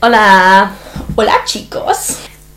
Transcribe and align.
Olá! 0.00 0.70
Hola 1.16 1.42
chicos! 1.46 1.96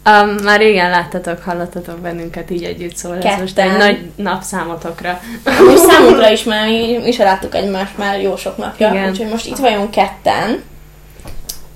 Um, 0.06 0.30
már 0.44 0.60
régen 0.60 0.90
láttatok, 0.90 1.44
hallottatok 1.44 2.00
bennünket 2.00 2.50
így 2.50 2.64
együtt, 2.64 2.96
szóval 2.96 3.18
ez 3.22 3.40
most 3.40 3.58
egy 3.60 3.66
Ketten. 3.66 3.78
nagy 3.78 4.12
nap 4.16 4.42
számotokra. 4.42 5.20
Most 5.66 5.86
számunkra 5.92 6.30
is 6.32 6.44
már, 6.44 6.68
mi 7.04 7.12
se 7.12 7.24
láttuk 7.24 7.56
egymást 7.56 7.98
már 7.98 8.22
jó 8.22 8.36
sok 8.36 8.58
napja, 8.58 8.90
Igen. 8.92 9.10
úgyhogy 9.10 9.30
most 9.30 9.46
itt 9.48 9.58
vagyunk 9.58 9.92
ketten. 9.92 10.64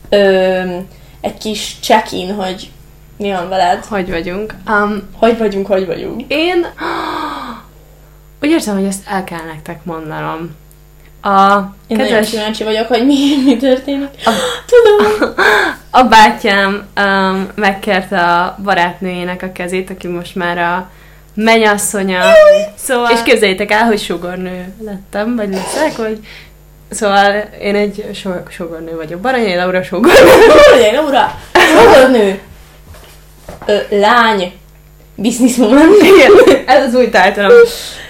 Ö, 0.09 0.77
egy 1.21 1.37
kis 1.37 1.75
check-in, 1.81 2.33
hogy 2.33 2.69
mi 3.17 3.31
van 3.31 3.49
veled. 3.49 3.85
Hogy 3.85 4.09
vagyunk? 4.09 4.53
Um, 4.69 5.09
Hogy 5.17 5.37
vagyunk, 5.37 5.67
hogy 5.67 5.85
vagyunk. 5.85 6.23
én 6.27 6.65
úgy 8.41 8.49
érzem, 8.49 8.75
hogy 8.75 8.85
ezt 8.87 9.07
el 9.07 9.23
kell 9.23 9.45
nektek 9.45 9.83
mondanom. 9.83 10.55
A 11.25 11.73
Én 11.87 11.97
nagyon 11.97 12.07
kedves, 12.11 12.29
kíváncsi 12.29 12.63
vagyok, 12.63 12.87
hogy 12.87 13.05
mi, 13.05 13.15
mi 13.45 13.57
történik. 13.57 14.07
A- 14.25 14.31
Tudom. 14.71 15.33
a 15.91 16.03
bátyám 16.03 16.85
um, 16.97 17.47
megkérte 17.55 18.19
a 18.19 18.57
barátnőjének 18.63 19.41
a 19.41 19.51
kezét, 19.51 19.89
aki 19.89 20.07
most 20.07 20.35
már 20.35 20.57
a 20.57 20.89
menyasszonya. 21.33 22.21
Szóval... 22.75 23.11
És 23.11 23.19
képzeljétek 23.23 23.71
el, 23.71 23.83
hogy 23.85 23.99
sugornő 23.99 24.73
lettem, 24.85 25.35
vagy 25.35 25.49
leszek, 25.49 25.95
vagy... 25.97 26.19
Szóval 26.89 27.35
én 27.61 27.75
egy 27.75 28.05
so- 28.13 28.51
sugornő 28.51 28.95
vagyok. 28.95 29.19
Baranyai 29.19 29.55
Laura 29.55 29.83
sugornő. 29.83 30.19
Hölgyeim, 30.69 30.95
Laura! 31.01 31.39
nő. 32.11 32.39
Ö, 33.65 33.77
lány. 33.89 34.53
Businesswoman. 35.15 35.89
Igen, 36.01 36.63
ez 36.65 36.83
az 36.83 36.95
új 36.95 37.09
tártalom. 37.09 37.51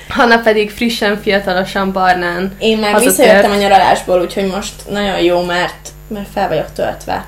Hanna 0.09 0.40
pedig 0.40 0.72
frissen, 0.72 1.22
fiatalosan, 1.22 1.91
barnán. 1.91 2.55
Én 2.59 2.77
meg 2.77 2.91
Hazatért. 2.91 3.16
visszajöttem 3.16 3.52
a 3.52 3.55
nyaralásból, 3.55 4.22
úgyhogy 4.22 4.45
most 4.45 4.73
nagyon 4.90 5.20
jó, 5.20 5.44
mert, 5.44 5.90
mert 6.08 6.28
fel 6.34 6.48
vagyok 6.48 6.72
töltve. 6.73 7.26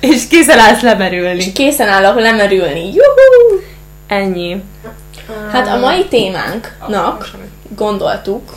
És 0.00 0.28
készen 0.28 0.58
állsz 0.58 0.80
lemerülni. 0.80 1.38
És 1.38 1.52
készen 1.52 1.88
állok 1.88 2.20
lemerülni. 2.20 2.84
Juhu! 2.86 3.62
Ennyi. 4.06 4.62
Hát 5.52 5.68
a 5.68 5.76
mai 5.76 6.04
témánknak 6.04 7.30
gondoltuk 7.76 8.56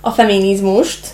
a 0.00 0.10
feminizmust, 0.10 1.06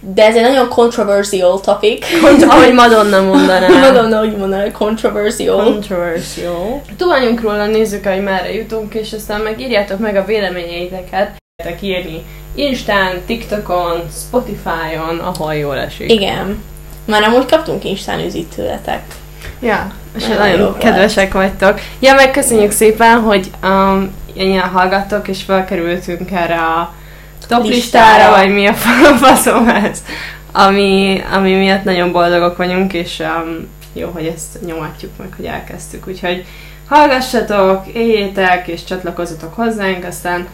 de 0.00 0.24
ez 0.26 0.34
egy 0.36 0.42
nagyon 0.42 0.68
controversial 0.68 1.60
topic. 1.60 2.06
Kont- 2.22 2.42
ahogy 2.52 2.72
Madonna 2.72 3.20
mondaná. 3.22 3.68
Madonna 3.68 4.20
úgy 4.20 4.36
mondaná, 4.36 4.70
controversial. 4.70 5.64
Controversial. 5.64 6.82
Tudoljunk 6.96 7.40
róla, 7.40 7.66
nézzük, 7.66 8.06
hogy 8.06 8.22
merre 8.22 8.54
jutunk, 8.54 8.94
és 8.94 9.12
aztán 9.12 9.40
meg 9.40 9.60
írjátok 9.60 9.98
meg 9.98 10.16
a 10.16 10.24
véleményeiteket. 10.24 11.38
Írni 11.80 12.22
Instán, 12.54 13.20
TikTokon, 13.26 14.02
Spotify-on, 14.12 15.18
ahol 15.18 15.54
jól 15.54 15.76
esik. 15.76 16.12
Igen. 16.12 16.62
Már 17.04 17.22
amúgy 17.22 17.46
kaptunk 17.46 17.84
Instán 17.84 18.20
üzít 18.20 18.54
tőletek. 18.54 19.02
Ja, 19.60 19.92
és 20.16 20.22
Nagyon 20.22 20.38
nagyon, 20.38 20.58
jó 20.58 20.64
volt. 20.64 20.78
kedvesek 20.78 21.32
vagytok. 21.32 21.80
Ja, 21.98 22.14
meg 22.14 22.30
köszönjük 22.30 22.70
szépen, 22.70 23.20
hogy 23.20 23.50
um, 23.62 24.14
ennyien 24.36 24.68
hallgattok, 24.68 25.28
és 25.28 25.42
felkerültünk 25.42 26.30
erre 26.32 26.56
a 26.58 26.94
top 27.50 27.64
listára, 27.64 28.16
Listára. 28.16 28.36
vagy 28.36 28.54
mi 28.54 28.66
a 28.66 28.74
faszom 29.26 29.68
ez, 29.68 30.02
ami, 30.52 31.22
ami 31.32 31.54
miatt 31.54 31.84
nagyon 31.84 32.12
boldogok 32.12 32.56
vagyunk, 32.56 32.92
és 32.92 33.18
um, 33.18 33.68
jó, 33.92 34.10
hogy 34.12 34.26
ezt 34.26 34.58
nyomatjuk 34.66 35.10
meg, 35.18 35.28
hogy 35.36 35.44
elkezdtük. 35.44 36.06
Úgyhogy 36.06 36.44
hallgassatok, 36.88 37.86
éljétek, 37.92 38.68
és 38.68 38.84
csatlakozzatok 38.84 39.54
hozzánk, 39.54 40.04
aztán 40.04 40.48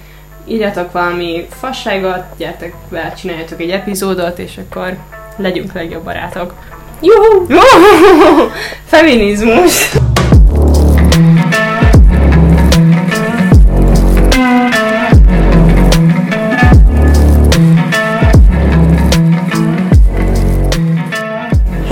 írjatok 0.47 0.93
valami 0.93 1.47
fasságot, 1.61 2.25
gyertek 2.37 2.75
be, 2.89 3.13
csináljatok 3.19 3.61
egy 3.61 3.71
epizódot, 3.71 4.39
és 4.39 4.59
akkor 4.59 4.97
legyünk 5.37 5.73
legjobb 5.73 6.05
barátok. 6.05 6.55
Juhu! 7.01 7.47
Feminizmus. 8.87 9.97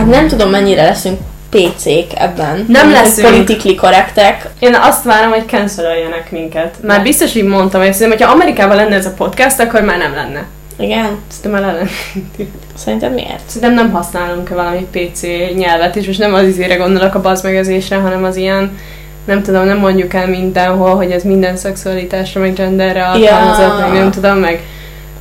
Hát 0.04 0.12
nem 0.12 0.28
tudom, 0.28 0.50
mennyire 0.50 0.82
leszünk 0.82 1.18
PC-k 1.50 2.12
ebben. 2.14 2.64
Nem 2.68 2.90
leszünk. 2.90 3.28
Politically 3.28 3.74
korrektek. 3.74 4.48
Én 4.58 4.74
azt 4.74 5.04
várom, 5.04 5.30
hogy 5.30 5.44
cancelöljenek 5.46 6.30
minket. 6.30 6.74
Már 6.82 7.02
biztos, 7.02 7.32
hogy 7.32 7.44
mondtam, 7.44 7.80
hogy 7.80 7.92
szerintem, 7.92 8.18
hogyha 8.18 8.34
Amerikában 8.34 8.76
lenne 8.76 8.94
ez 8.94 9.06
a 9.06 9.12
podcast, 9.12 9.60
akkor 9.60 9.82
már 9.82 9.98
nem 9.98 10.14
lenne. 10.14 10.44
Igen? 10.78 11.18
Szerintem 11.28 11.62
már 11.62 11.74
lenne. 11.74 11.88
Szerinted 12.84 13.14
miért? 13.14 13.42
Szerintem 13.46 13.74
nem 13.74 13.92
használunk 13.92 14.48
valami 14.48 14.86
PC 14.90 15.22
nyelvet, 15.54 15.96
és 15.96 16.06
most 16.06 16.18
nem 16.18 16.34
az 16.34 16.46
izére 16.46 16.74
gondolok 16.74 17.14
a 17.14 17.20
bazmegezésre, 17.20 17.96
hanem 17.96 18.24
az 18.24 18.36
ilyen, 18.36 18.78
nem 19.24 19.42
tudom, 19.42 19.64
nem 19.64 19.78
mondjuk 19.78 20.14
el 20.14 20.28
mindenhol, 20.28 20.96
hogy 20.96 21.10
ez 21.10 21.22
minden 21.22 21.56
szexualitásra, 21.56 22.40
meg 22.40 22.54
genderre 22.54 23.06
alkalmazott, 23.06 23.80
meg 23.80 23.92
nem 23.92 24.10
tudom, 24.10 24.36
meg 24.36 24.62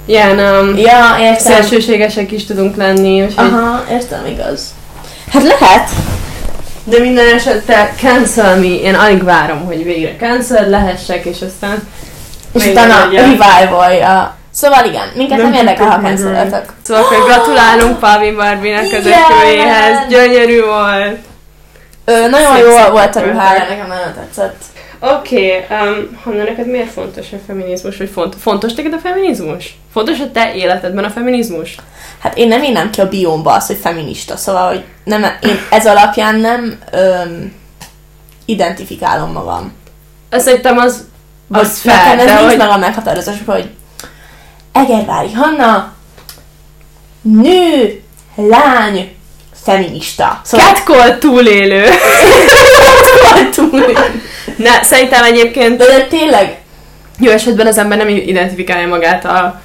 ilyen 0.05 0.39
um, 0.39 0.77
Ja, 0.77 1.15
értem. 1.19 1.37
szélsőségesek 1.37 2.31
is 2.31 2.45
tudunk 2.45 2.75
lenni, 2.75 3.21
úgyhogy 3.23 3.45
Aha, 3.45 3.83
értem, 3.91 4.25
igaz. 4.25 4.73
Hát 5.31 5.43
lehet. 5.43 5.89
De 6.83 6.99
minden 6.99 7.33
esetre 7.35 7.93
cancel 7.97 8.55
me, 8.55 8.65
én 8.65 8.95
alig 8.95 9.23
várom, 9.23 9.65
hogy 9.65 9.83
végre 9.83 10.15
cancel 10.19 10.69
lehessek, 10.69 11.25
és 11.25 11.41
aztán 11.41 11.87
És 12.53 12.65
utána 12.65 13.09
revivalja. 13.11 14.35
Szóval 14.51 14.85
igen, 14.85 15.07
minket 15.15 15.37
nem, 15.37 15.49
Nem 15.49 15.59
érdekel, 15.59 15.85
ha 15.85 15.93
tudtuk 15.93 16.07
cancelöltök. 16.09 16.73
Szóval 16.81 17.03
akkor 17.03 17.23
gratulálunk 17.25 17.99
Pavin 17.99 18.35
Barbinek 18.35 18.83
az 18.83 19.05
ökőjéhez, 19.05 19.97
gyönyörű 20.09 20.61
volt. 20.63 21.17
Ö, 22.05 22.29
nagyon 22.29 22.57
jó 22.57 22.91
volt 22.91 23.15
a 23.15 23.19
ruhája, 23.19 23.65
nekem 23.69 23.87
nagyon 23.87 24.13
tetszett. 24.13 24.61
Oké, 25.05 25.63
okay, 25.63 25.87
um, 25.87 26.19
Hanna, 26.23 26.43
neked 26.43 26.67
miért 26.67 26.91
fontos 26.91 27.25
a 27.31 27.37
feminizmus? 27.47 27.97
Vagy 27.97 28.09
font- 28.09 28.35
fontos 28.35 28.73
neked 28.73 28.93
a 28.93 28.99
feminizmus? 28.99 29.77
Fontos 29.93 30.19
a 30.19 30.31
te 30.31 30.55
életedben 30.55 31.03
a 31.03 31.09
feminizmus? 31.09 31.75
Hát 32.19 32.37
én 32.37 32.47
nem 32.47 32.63
írnám 32.63 32.89
ki 32.89 33.01
a 33.01 33.09
biomba 33.09 33.53
azt, 33.53 33.67
hogy 33.67 33.77
feminista, 33.81 34.37
szóval, 34.37 34.67
hogy 34.67 34.83
nem, 35.03 35.23
én 35.23 35.59
ez 35.69 35.85
alapján 35.85 36.35
nem 36.35 36.79
öm, 36.91 37.53
identifikálom 38.45 39.31
magam. 39.31 39.73
Azt 40.29 40.45
szerintem 40.45 40.77
az, 40.77 41.07
az 41.51 41.81
nekem 41.83 42.01
fel, 42.01 42.19
ez 42.19 42.25
de 42.25 42.33
nincs 42.33 42.49
hogy... 42.49 42.57
meg 42.57 42.69
a 42.69 42.77
meghatározás, 42.77 43.35
hogy 43.45 43.69
Egervári 44.71 45.31
Hanna, 45.31 45.93
nő, 47.21 48.01
lány, 48.35 49.15
feminista. 49.63 50.41
Szóval 50.43 50.65
Catcall 50.65 51.17
túlélő. 51.17 51.85
túl. 53.55 53.93
Ne, 54.55 54.83
szerintem 54.83 55.23
egyébként 55.23 55.77
De, 55.77 55.85
de 55.85 56.05
tényleg, 56.07 56.57
jó 57.19 57.31
esetben 57.31 57.67
az 57.67 57.77
ember 57.77 57.97
nem 57.97 58.07
identifikálja 58.07 58.87
magát 58.87 59.25
a 59.25 59.61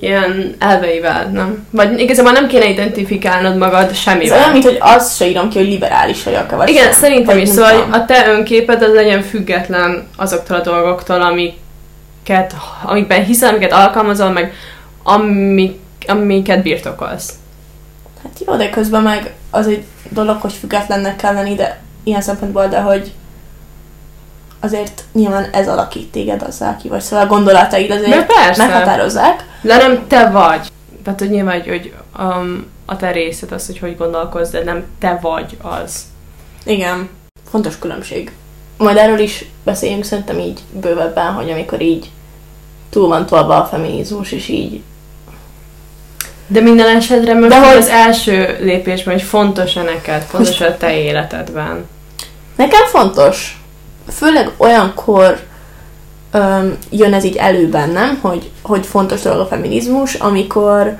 ilyen 0.00 0.54
elveivel, 0.58 1.26
nem? 1.26 1.66
Vagy 1.70 2.00
igazából 2.00 2.32
nem 2.32 2.46
kéne 2.46 2.68
identifikálnod 2.68 3.56
magad 3.56 3.90
ez 3.90 3.96
semmivel. 3.98 4.38
olyan, 4.38 4.50
mint 4.50 4.64
hogy 4.64 4.76
azt 4.80 5.16
se 5.16 5.28
írom 5.28 5.48
ki, 5.48 5.58
hogy 5.58 5.68
liberális 5.68 6.22
vagyok 6.22 6.50
vagy 6.50 6.68
Igen, 6.68 6.82
sem. 6.82 6.92
szerintem 6.92 7.34
Vagy 7.34 7.46
is, 7.46 7.48
szóval 7.48 7.88
a 7.92 8.04
te 8.04 8.28
önképed 8.28 8.82
az 8.82 8.92
legyen 8.94 9.22
független 9.22 10.08
azoktól 10.16 10.56
a 10.56 10.60
dolgoktól, 10.60 11.20
amiket, 11.22 12.54
amikben 12.84 13.24
hiszel, 13.24 13.48
amiket 13.48 13.72
alkalmazol, 13.72 14.30
meg 14.30 14.52
amik, 15.02 15.78
amiket 16.06 16.62
birtokolsz. 16.62 17.32
Hát 18.22 18.32
jó, 18.46 18.56
de 18.56 18.70
közben 18.70 19.02
meg 19.02 19.32
az 19.50 19.66
egy 19.66 19.84
dolog, 20.08 20.40
hogy 20.40 20.52
függetlennek 20.52 21.16
kell 21.16 21.34
lenni, 21.34 21.54
de 21.54 21.80
ilyen 22.04 22.22
szempontból, 22.22 22.66
de 22.66 22.80
hogy 22.80 23.12
azért 24.60 25.04
nyilván 25.12 25.48
ez 25.52 25.68
alakít 25.68 26.10
téged 26.12 26.42
azzal, 26.42 26.76
ki 26.82 26.88
vagy. 26.88 27.00
Szóval 27.00 27.24
a 27.24 27.28
gondolataid 27.28 27.90
azért 27.90 28.26
meghatározzák. 28.56 29.44
De 29.62 29.76
nem 29.76 30.06
te 30.06 30.30
vagy. 30.30 30.68
Tehát, 31.04 31.18
hogy 31.18 31.30
nyilván, 31.30 31.60
hogy, 31.60 31.68
hogy 31.68 31.92
um, 32.18 32.66
a 32.86 32.96
te 32.96 33.10
részed 33.10 33.52
az, 33.52 33.66
hogy 33.66 33.78
hogy 33.78 33.96
gondolkozz, 33.96 34.50
de 34.50 34.64
nem 34.64 34.84
te 34.98 35.18
vagy 35.22 35.56
az. 35.62 36.02
Igen. 36.64 37.08
Fontos 37.50 37.78
különbség. 37.78 38.32
Majd 38.76 38.96
erről 38.96 39.18
is 39.18 39.44
beszéljünk 39.64 40.04
szerintem 40.04 40.38
így 40.38 40.60
bővebben, 40.72 41.32
hogy 41.32 41.50
amikor 41.50 41.80
így 41.80 42.10
túl 42.90 43.08
van 43.08 43.26
tolva 43.26 43.56
a 43.62 43.64
feminizmus, 43.66 44.32
és 44.32 44.48
így 44.48 44.82
De 46.46 46.60
minden 46.60 46.96
esetre 46.96 47.34
most 47.34 47.48
De 47.48 47.60
De 47.60 47.66
hogy- 47.68 47.76
az 47.76 47.88
első 47.88 48.56
lépésben, 48.60 49.14
hogy 49.14 49.22
fontos-e 49.22 49.82
neked, 49.82 50.22
fontos 50.22 50.60
a 50.60 50.76
te 50.76 50.96
életedben. 50.96 51.86
Nekem 52.56 52.84
fontos, 52.86 53.57
főleg 54.10 54.50
olyankor 54.56 55.40
öm, 56.30 56.76
jön 56.90 57.14
ez 57.14 57.24
így 57.24 57.36
elő 57.36 57.68
bennem, 57.68 58.18
hogy, 58.20 58.50
hogy 58.62 58.86
fontos 58.86 59.20
dolog 59.20 59.40
a 59.40 59.46
feminizmus, 59.46 60.14
amikor 60.14 60.96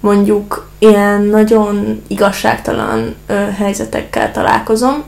mondjuk 0.00 0.68
ilyen 0.78 1.22
nagyon 1.22 2.02
igazságtalan 2.06 3.14
ö, 3.26 3.34
helyzetekkel 3.34 4.32
találkozom. 4.32 5.04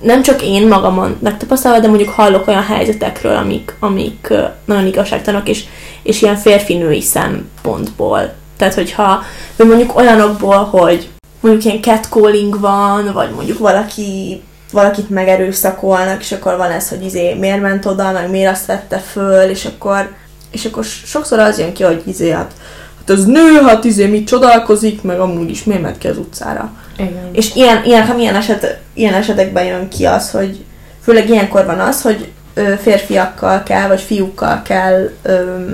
Nem 0.00 0.22
csak 0.22 0.42
én 0.42 0.68
magamon 0.68 1.16
megtapasztalva, 1.20 1.78
de 1.78 1.88
mondjuk 1.88 2.08
hallok 2.08 2.48
olyan 2.48 2.64
helyzetekről, 2.64 3.36
amik, 3.36 3.76
amik 3.80 4.26
ö, 4.30 4.44
nagyon 4.64 4.86
igazságtalanok, 4.86 5.48
és, 5.48 5.64
és 6.02 6.22
ilyen 6.22 6.36
férfi-női 6.36 7.00
szempontból. 7.00 8.32
Tehát, 8.56 8.74
hogyha 8.74 9.22
vagy 9.56 9.66
mondjuk 9.66 9.96
olyanokból, 9.96 10.64
hogy 10.64 11.08
mondjuk 11.40 11.64
ilyen 11.64 11.82
catcalling 11.82 12.60
van, 12.60 13.12
vagy 13.12 13.30
mondjuk 13.30 13.58
valaki 13.58 14.42
valakit 14.70 15.10
megerőszakolnak, 15.10 16.20
és 16.20 16.32
akkor 16.32 16.56
van 16.56 16.70
ez, 16.70 16.88
hogy 16.88 17.04
izé 17.04 17.34
miért 17.34 17.60
ment 17.60 17.86
oda, 17.86 18.12
meg 18.12 18.30
miért 18.30 18.52
azt 18.52 18.66
vette 18.66 18.98
föl, 18.98 19.50
és 19.50 19.64
akkor, 19.64 20.12
és 20.50 20.64
akkor 20.64 20.84
sokszor 20.84 21.38
az 21.38 21.58
jön 21.58 21.72
ki, 21.72 21.82
hogy 21.82 22.02
izé, 22.06 22.30
hát, 22.30 22.52
hát 22.98 23.10
ez 23.10 23.24
nő, 23.24 23.60
hát 23.66 23.84
izé 23.84 24.06
mit 24.06 24.26
csodálkozik, 24.26 25.02
meg 25.02 25.20
amúgy 25.20 25.50
is 25.50 25.64
miért 25.64 25.82
ment 25.82 25.98
ki 25.98 26.08
az 26.08 26.18
utcára. 26.18 26.72
Igen. 26.96 27.28
És 27.32 27.54
ilyen, 27.54 27.84
ilyen, 27.84 28.06
ha 28.06 28.14
milyen, 28.14 28.34
eset, 28.34 28.78
ilyen 28.94 29.14
esetekben 29.14 29.64
jön 29.64 29.88
ki 29.88 30.04
az, 30.04 30.30
hogy 30.30 30.64
főleg 31.02 31.28
ilyenkor 31.28 31.64
van 31.64 31.80
az, 31.80 32.02
hogy 32.02 32.32
ö, 32.54 32.74
férfiakkal 32.82 33.62
kell, 33.62 33.88
vagy 33.88 34.00
fiúkkal 34.00 34.62
kell 34.62 35.10
ö, 35.22 35.64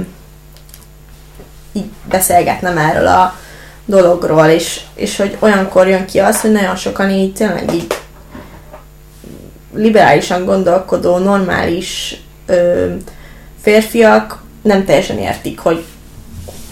így 1.73 1.91
beszélgetnem 2.09 2.79
erről 2.79 3.07
a 3.07 3.35
dologról, 3.85 4.47
és, 4.47 4.81
és 4.95 5.17
hogy 5.17 5.37
olyankor 5.41 5.89
jön 5.89 6.07
ki 6.07 6.19
az, 6.19 6.41
hogy 6.41 6.53
nagyon 6.53 6.77
sokan 6.77 7.11
így 7.11 7.33
tényleg 7.33 7.75
így 7.75 7.87
liberálisan 9.77 10.45
gondolkodó, 10.45 11.19
normális 11.19 12.17
ö, 12.47 12.87
férfiak 13.63 14.43
nem 14.63 14.85
teljesen 14.85 15.19
értik, 15.19 15.59
hogy 15.59 15.85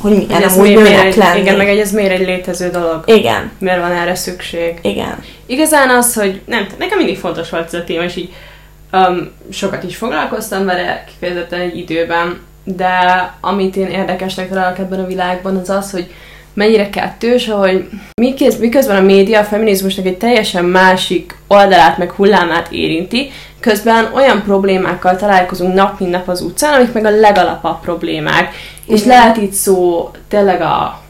hogy 0.01 0.13
milyen 0.13 0.31
Hogy 0.33 0.43
ez 0.43 0.53
amúgy 0.55 0.75
miért, 0.75 1.15
lenni. 1.17 1.41
igen, 1.41 1.57
meg 1.57 1.69
egy, 1.69 1.79
ez 1.79 1.93
miért 1.93 2.13
egy 2.13 2.27
létező 2.27 2.71
dolog. 2.71 3.03
igen, 3.07 3.51
Miért 3.59 3.81
van 3.81 3.93
erre 3.93 4.15
szükség. 4.15 4.79
igen. 4.83 5.23
Igazán 5.47 5.89
az, 5.91 6.15
hogy 6.15 6.41
nem, 6.47 6.67
nekem 6.79 6.99
mindig 6.99 7.19
fontos 7.19 7.51
volt 7.51 7.67
ez 7.67 7.75
a 7.75 7.85
téma, 7.85 8.03
és 8.03 8.17
így 8.17 8.33
um, 8.93 9.31
sokat 9.51 9.83
is 9.83 9.97
foglalkoztam 9.97 10.65
vele, 10.65 11.05
kifejezetten 11.09 11.61
egy 11.61 11.79
időben, 11.79 12.41
de 12.65 12.89
amit 13.41 13.77
én 13.77 13.87
érdekesnek 13.87 14.49
találok 14.49 14.79
ebben 14.79 15.01
a 15.01 15.07
világban, 15.07 15.57
az 15.57 15.71
az, 15.71 15.91
hogy 15.91 16.15
mennyire 16.55 16.91
kettős, 16.91 17.49
ahogy 17.49 17.89
mikéz- 18.21 18.59
miközben 18.59 18.97
a 18.97 19.01
média 19.01 19.41
a 19.41 19.45
feminizmusnak 19.45 20.07
egy 20.07 20.19
teljesen 20.19 20.65
másik 20.65 21.37
oldalát 21.49 21.99
meg 21.99 22.11
hullámát 22.11 22.69
érinti, 22.71 23.31
közben 23.61 24.11
olyan 24.15 24.43
problémákkal 24.43 25.17
találkozunk 25.17 25.75
nap 25.75 26.01
mint 26.01 26.11
nap 26.11 26.29
az 26.29 26.41
utcán, 26.41 26.75
amik 26.75 26.93
meg 26.93 27.05
a 27.05 27.11
legalapabb 27.11 27.81
problémák. 27.81 28.55
És 28.87 29.01
Igen. 29.01 29.17
lehet 29.17 29.37
itt 29.37 29.53
szó 29.53 30.11
tényleg 30.29 30.61
a, 30.61 31.01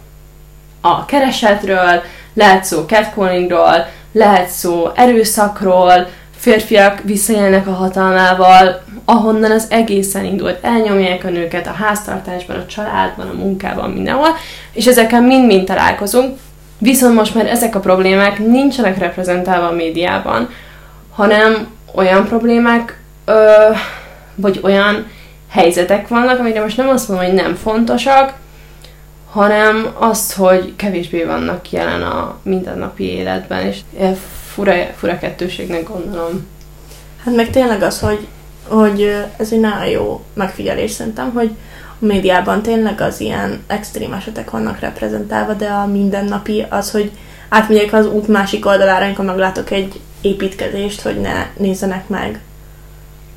a 0.81 1.05
keresetről, 1.05 2.03
lehet 2.35 2.65
szó 2.65 2.85
catcallingról, 2.87 3.87
lehet 4.13 4.49
szó 4.49 4.91
erőszakról, 4.95 6.09
férfiak 6.45 7.01
visszaélnek 7.05 7.67
a 7.67 7.73
hatalmával, 7.73 8.83
ahonnan 9.05 9.51
az 9.51 9.67
egészen 9.71 10.25
indult. 10.25 10.65
Elnyomják 10.65 11.25
a 11.25 11.29
nőket 11.29 11.67
a 11.67 11.73
háztartásban, 11.73 12.57
a 12.57 12.67
családban, 12.67 13.29
a 13.29 13.33
munkában, 13.33 13.91
mindenhol, 13.91 14.29
és 14.73 14.87
ezekkel 14.87 15.21
mind-mind 15.21 15.67
találkozunk. 15.67 16.39
Viszont 16.79 17.15
most 17.15 17.35
már 17.35 17.47
ezek 17.47 17.75
a 17.75 17.81
problémák 17.81 18.39
nincsenek 18.39 18.99
reprezentálva 18.99 19.69
a 19.69 19.75
médiában, 19.75 20.49
hanem 21.15 21.67
olyan 21.95 22.25
problémák, 22.25 23.01
ö, 23.25 23.71
vagy 24.35 24.61
olyan 24.63 25.07
helyzetek 25.51 26.09
vannak, 26.09 26.39
amire 26.39 26.61
most 26.61 26.77
nem 26.77 26.89
azt 26.89 27.09
mondom, 27.09 27.27
hogy 27.27 27.35
nem 27.35 27.55
fontosak, 27.55 28.33
hanem 29.31 29.89
azt, 29.99 30.33
hogy 30.33 30.73
kevésbé 30.77 31.25
vannak 31.25 31.71
jelen 31.71 32.03
a 32.03 32.37
mindennapi 32.43 33.05
életben, 33.05 33.67
és 33.67 33.79
fura, 34.55 34.75
fura 34.97 35.19
kettőségnek 35.19 35.89
gondolom. 35.89 36.47
Hát 37.25 37.35
meg 37.35 37.51
tényleg 37.51 37.83
az, 37.83 38.01
hogy, 38.01 38.27
hogy 38.69 39.15
ez 39.37 39.53
egy 39.53 39.61
nagyon 39.61 39.87
jó 39.87 40.25
megfigyelés 40.35 40.91
szerintem, 40.91 41.33
hogy 41.33 41.51
a 42.01 42.05
médiában 42.05 42.63
tényleg 42.63 43.01
az 43.01 43.21
ilyen 43.21 43.63
extrém 43.67 44.13
esetek 44.13 44.51
vannak 44.51 44.81
reprezentálva, 44.81 45.53
de 45.53 45.67
a 45.67 45.87
mindennapi 45.87 46.67
az, 46.69 46.91
hogy 46.91 47.11
átmegyek 47.49 47.93
az 47.93 48.07
út 48.07 48.29
másik 48.29 48.67
oldalára, 48.67 49.05
amikor 49.05 49.25
meglátok 49.25 49.71
egy 49.71 50.01
építkezést, 50.21 51.01
hogy 51.01 51.21
ne 51.21 51.47
nézzenek 51.57 52.09
meg. 52.09 52.41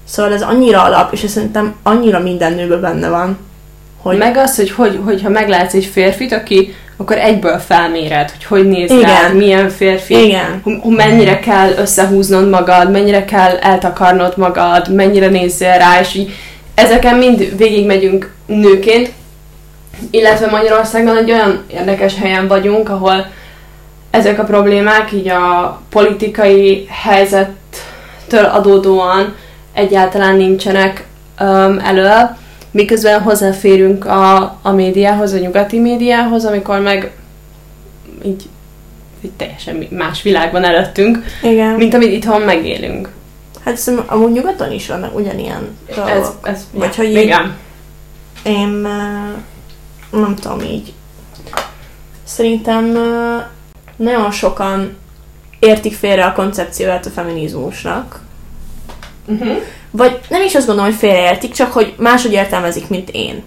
Szóval 0.03 0.33
ez 0.33 0.41
annyira 0.41 0.83
alap, 0.83 1.13
és 1.13 1.23
ez 1.23 1.31
szerintem 1.31 1.75
annyira 1.83 2.19
minden 2.19 2.53
nőben 2.53 2.81
benne 2.81 3.09
van, 3.09 3.37
Hogy 4.01 4.17
meg 4.17 4.37
az, 4.37 4.55
hogy, 4.55 4.71
hogy 4.71 4.99
hogyha 5.03 5.29
meglátsz 5.29 5.73
egy 5.73 5.85
férfit, 5.85 6.31
aki 6.31 6.73
akkor 6.97 7.17
egyből 7.17 7.57
felméred, 7.57 8.31
hogy 8.31 8.43
hogy 8.43 8.67
néz 8.67 8.91
Igen. 8.91 9.01
rád, 9.01 9.35
milyen 9.35 9.69
férfi, 9.69 10.25
Igen. 10.25 10.63
mennyire 10.83 11.39
kell 11.39 11.71
összehúznod 11.77 12.49
magad, 12.49 12.91
mennyire 12.91 13.25
kell 13.25 13.57
eltakarnod 13.57 14.37
magad, 14.37 14.93
mennyire 14.93 15.27
nézzél 15.27 15.77
rá, 15.77 15.99
és 15.99 16.13
így 16.13 16.31
ezeken 16.75 17.17
mind 17.17 17.57
végigmegyünk 17.57 18.33
nőként, 18.45 19.11
illetve 20.11 20.49
Magyarországon 20.49 21.17
egy 21.17 21.31
olyan 21.31 21.63
érdekes 21.67 22.15
helyen 22.15 22.47
vagyunk, 22.47 22.89
ahol 22.89 23.25
ezek 24.11 24.39
a 24.39 24.43
problémák 24.43 25.11
így 25.11 25.27
a 25.27 25.81
politikai 25.89 26.87
helyzettől 26.89 28.45
adódóan 28.51 29.35
egyáltalán 29.73 30.35
nincsenek 30.35 31.05
um, 31.39 31.79
elő, 31.79 32.35
miközben 32.71 33.21
hozzáférünk 33.21 34.05
a, 34.05 34.57
a 34.61 34.71
médiához, 34.71 35.33
a 35.33 35.37
nyugati 35.37 35.79
médiához, 35.79 36.45
amikor 36.45 36.79
meg 36.79 37.11
így 38.25 38.49
egy 39.23 39.31
teljesen 39.31 39.87
más 39.89 40.21
világban 40.21 40.63
előttünk, 40.63 41.23
Igen. 41.43 41.73
mint 41.73 41.93
amit 41.93 42.11
itthon 42.11 42.41
megélünk. 42.41 43.09
Hát 43.63 43.77
szerintem 43.77 44.07
amúgy 44.09 44.31
nyugaton 44.31 44.71
is 44.71 44.87
vannak 44.87 45.15
ugyanilyen 45.15 45.77
dolgok. 45.95 46.09
Ez, 46.09 46.27
ez, 46.43 46.67
Vagy 46.71 46.89
ja, 46.97 47.03
hogy 47.03 47.09
így- 47.09 47.21
igen. 47.23 47.55
Én 48.43 48.69
nem 50.11 50.35
tudom 50.35 50.59
így. 50.61 50.93
Szerintem 52.23 52.97
nagyon 53.95 54.31
sokan 54.31 54.97
értik 55.59 55.93
félre 55.93 56.25
a 56.25 56.33
koncepcióját 56.33 57.05
a 57.05 57.09
feminizmusnak. 57.09 58.21
Uh-huh. 59.25 59.57
Vagy 59.91 60.19
nem 60.29 60.41
is 60.41 60.55
azt 60.55 60.65
gondolom, 60.65 60.89
hogy 60.89 60.99
félreértik, 60.99 61.53
csak 61.53 61.71
hogy 61.71 61.93
máshogy 61.97 62.31
értelmezik, 62.31 62.89
mint 62.89 63.09
én. 63.11 63.43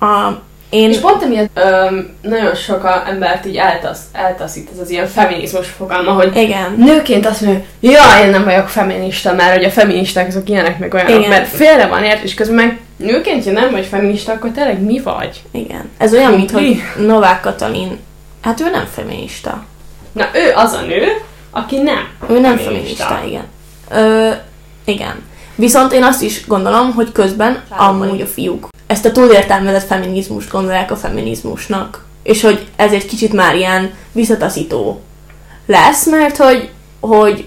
A, 0.00 0.30
én... 0.70 0.90
És 0.90 0.98
pont 0.98 1.22
emiatt 1.22 1.50
öm, 1.54 2.16
nagyon 2.22 2.54
sok 2.54 2.84
a 2.84 3.02
embert 3.08 3.46
így 3.46 3.56
eltasz, 3.56 4.00
eltaszít 4.12 4.68
ez 4.72 4.78
az 4.78 4.90
ilyen 4.90 5.06
feminizmus 5.06 5.68
fogalma, 5.68 6.12
hogy 6.12 6.36
Igen. 6.36 6.74
nőként 6.76 7.26
azt 7.26 7.40
mondja, 7.40 7.64
hogy 7.80 7.90
ja, 7.90 8.24
én 8.24 8.30
nem 8.30 8.44
vagyok 8.44 8.68
feminista, 8.68 9.32
mert 9.32 9.56
hogy 9.56 9.64
a 9.64 9.70
feministák 9.70 10.26
azok 10.26 10.48
ilyenek 10.48 10.78
meg 10.78 10.94
olyanok, 10.94 11.18
Igen. 11.18 11.28
mert 11.28 11.48
félre 11.48 11.86
van 11.86 12.04
ért, 12.04 12.22
és 12.22 12.34
közben 12.34 12.56
meg 12.56 12.80
nőként, 12.96 13.44
ha 13.44 13.50
nem 13.50 13.70
vagy 13.70 13.86
feminista, 13.86 14.32
akkor 14.32 14.50
tényleg 14.50 14.80
mi 14.80 15.00
vagy? 15.00 15.42
Igen. 15.50 15.90
Ez 15.98 16.12
olyan, 16.12 16.32
mint 16.32 16.50
hogy? 16.50 16.82
Novák 17.06 17.40
Katalin. 17.40 17.98
Hát 18.42 18.60
ő 18.60 18.70
nem 18.70 18.88
feminista. 18.94 19.64
Na, 20.12 20.28
ő 20.34 20.52
az 20.54 20.72
a 20.72 20.80
nő, 20.80 21.06
aki 21.50 21.76
nem 21.76 22.08
Ő 22.28 22.40
nem 22.40 22.56
feminista, 22.56 23.22
igen. 23.26 23.44
Ö, 23.90 24.30
igen. 24.84 25.28
Viszont 25.60 25.92
én 25.92 26.02
azt 26.02 26.22
is 26.22 26.46
gondolom, 26.46 26.92
hogy 26.92 27.12
közben 27.12 27.62
Szállomai. 27.70 28.08
amúgy 28.08 28.20
a 28.20 28.26
fiúk 28.26 28.68
ezt 28.86 29.04
a 29.04 29.12
túlértelmezett 29.12 29.86
feminizmust 29.86 30.50
gondolják 30.50 30.90
a 30.90 30.96
feminizmusnak. 30.96 32.04
És 32.22 32.42
hogy 32.42 32.66
ez 32.76 32.92
egy 32.92 33.06
kicsit 33.06 33.32
már 33.32 33.54
ilyen 33.56 33.90
visszataszító 34.12 35.00
lesz, 35.66 36.06
mert 36.06 36.36
hogy, 36.36 36.70
hogy, 37.00 37.44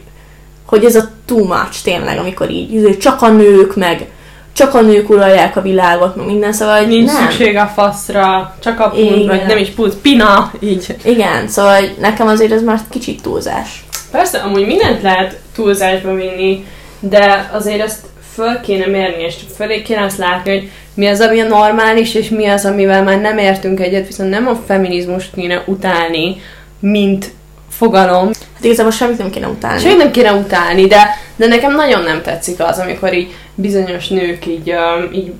hogy 0.65 0.85
ez 0.85 0.95
a 0.95 1.09
too 1.25 1.43
much 1.43 1.83
tényleg, 1.83 2.17
amikor 2.19 2.49
így 2.49 2.73
izé, 2.73 2.97
csak 2.97 3.21
a 3.21 3.29
nők, 3.29 3.75
meg 3.75 4.07
csak 4.53 4.73
a 4.73 4.81
nők 4.81 5.09
uralják 5.09 5.55
a 5.55 5.61
világot, 5.61 6.15
meg 6.15 6.25
minden, 6.25 6.53
szóval 6.53 6.77
hogy 6.77 6.87
Nincs 6.87 7.11
nem. 7.11 7.21
szükség 7.21 7.55
a 7.55 7.71
faszra, 7.75 8.55
csak 8.59 8.79
a 8.79 8.89
pult, 8.89 9.27
vagy 9.27 9.45
nem 9.47 9.57
is 9.57 9.69
pult, 9.69 9.95
pina, 9.95 10.51
így. 10.59 10.95
Igen, 11.03 11.47
szóval 11.47 11.79
hogy 11.79 11.95
nekem 11.99 12.27
azért 12.27 12.51
ez 12.51 12.63
már 12.63 12.79
kicsit 12.89 13.21
túlzás. 13.21 13.85
Persze, 14.11 14.37
amúgy 14.37 14.65
mindent 14.65 15.01
lehet 15.01 15.39
túlzásba 15.55 16.13
vinni, 16.13 16.65
de 17.09 17.49
azért 17.51 17.81
ezt 17.81 18.05
föl 18.33 18.59
kéne 18.59 18.85
mérni, 18.85 19.23
és 19.23 19.35
fölé 19.55 19.81
kéne 19.81 20.03
azt 20.03 20.17
látni, 20.17 20.51
hogy 20.51 20.69
mi 20.93 21.07
az, 21.07 21.19
ami 21.19 21.39
a 21.39 21.47
normális, 21.47 22.15
és 22.15 22.29
mi 22.29 22.47
az, 22.47 22.65
amivel 22.65 23.03
már 23.03 23.21
nem 23.21 23.37
értünk 23.37 23.79
egyet, 23.79 24.07
viszont 24.07 24.29
nem 24.29 24.47
a 24.47 24.61
feminizmust 24.65 25.33
kéne 25.35 25.63
utálni, 25.65 26.41
mint 26.79 27.31
fogalom. 27.69 28.27
Hát 28.27 28.63
igazából 28.63 28.91
semmit 28.91 29.17
nem 29.17 29.29
kéne 29.29 29.47
utálni. 29.47 29.81
Sőt, 29.81 29.97
nem 29.97 30.11
kéne 30.11 30.33
utálni, 30.33 30.87
de, 30.87 31.17
de 31.35 31.47
nekem 31.47 31.75
nagyon 31.75 32.03
nem 32.03 32.21
tetszik 32.21 32.59
az, 32.59 32.77
amikor 32.77 33.13
így 33.13 33.33
bizonyos 33.55 34.07
nők 34.07 34.45
így, 34.45 34.73
így 35.13 35.31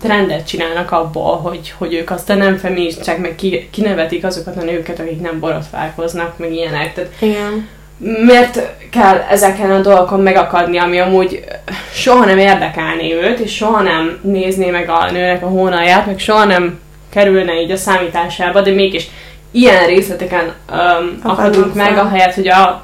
trendet 0.00 0.46
csinálnak 0.46 0.90
abból, 0.90 1.36
hogy, 1.36 1.74
hogy 1.78 1.94
ők 1.94 2.10
aztán 2.10 2.38
nem 2.38 2.56
feministák, 2.56 3.18
meg 3.18 3.34
ki, 3.34 3.68
kinevetik 3.70 4.24
azokat 4.24 4.56
a 4.56 4.64
nőket, 4.64 4.98
akik 4.98 5.20
nem 5.20 5.40
borotválkoznak, 5.40 6.38
meg 6.38 6.52
ilyenek. 6.52 6.94
Tehát 6.94 7.10
Igen. 7.18 7.68
Miért 7.96 8.60
kell 8.90 9.16
ezeken 9.30 9.70
a 9.70 9.80
dolgokon 9.80 10.20
megakadni, 10.20 10.78
ami 10.78 10.98
amúgy 10.98 11.44
soha 11.92 12.24
nem 12.24 12.38
érdekelné 12.38 13.14
őt, 13.14 13.38
és 13.38 13.54
soha 13.54 13.82
nem 13.82 14.18
nézné 14.22 14.70
meg 14.70 14.88
a 14.88 15.10
nőnek 15.10 15.42
a 15.42 15.48
hónalját, 15.48 16.06
meg 16.06 16.18
soha 16.18 16.44
nem 16.44 16.80
kerülne 17.10 17.60
így 17.60 17.70
a 17.70 17.76
számításába, 17.76 18.60
de 18.60 18.70
mégis 18.70 19.08
ilyen 19.50 19.86
részleteken 19.86 20.44
um, 20.44 21.18
Akadunk 21.22 21.38
akadunk 21.38 21.74
meg, 21.74 21.94
fel. 21.94 22.04
ahelyett, 22.04 22.34
hogy 22.34 22.48
a 22.48 22.82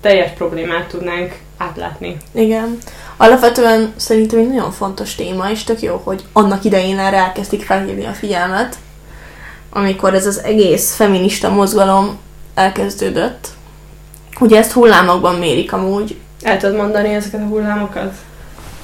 teljes 0.00 0.30
problémát 0.30 0.86
tudnánk 0.86 1.36
átlátni. 1.56 2.16
Igen. 2.32 2.78
Alapvetően 3.16 3.92
szerintem 3.96 4.38
egy 4.38 4.48
nagyon 4.48 4.70
fontos 4.70 5.14
téma, 5.14 5.50
és 5.50 5.64
tök 5.64 5.80
jó, 5.80 6.00
hogy 6.04 6.24
annak 6.32 6.64
idején 6.64 6.98
erre 6.98 7.16
elkezdték 7.16 7.62
felhívni 7.62 8.04
a 8.04 8.12
figyelmet, 8.12 8.76
amikor 9.70 10.14
ez 10.14 10.26
az 10.26 10.42
egész 10.42 10.94
feminista 10.94 11.48
mozgalom 11.48 12.18
elkezdődött. 12.54 13.48
Ugye 14.38 14.58
ezt 14.58 14.72
hullámokban 14.72 15.34
mérik 15.34 15.72
amúgy. 15.72 16.16
El 16.42 16.58
tudod 16.58 16.76
mondani 16.76 17.14
ezeket 17.14 17.40
a 17.40 17.46
hullámokat? 17.46 18.12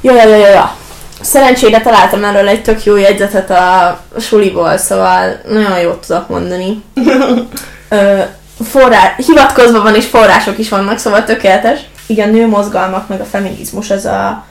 Ja, 0.00 0.14
ja, 0.14 0.26
ja, 0.28 0.36
ja, 0.36 0.48
ja. 0.48 0.76
Szerencsére 1.20 1.80
találtam 1.80 2.24
erről 2.24 2.48
egy 2.48 2.62
tök 2.62 2.84
jó 2.84 2.96
jegyzetet 2.96 3.50
a 3.50 4.00
suliból, 4.18 4.76
szóval 4.76 5.40
nagyon 5.48 5.78
jót 5.78 6.06
tudok 6.06 6.28
mondani. 6.28 6.82
Ö, 7.88 8.20
forrá... 8.64 9.14
Hivatkozva 9.16 9.82
van, 9.82 9.94
és 9.94 10.06
források 10.06 10.58
is 10.58 10.68
vannak, 10.68 10.98
szóval 10.98 11.24
tökéletes. 11.24 11.80
Igen, 12.06 12.30
nőmozgalmak, 12.30 13.08
meg 13.08 13.20
a 13.20 13.24
feminizmus, 13.24 13.90
ez 13.90 14.04
a 14.04 14.44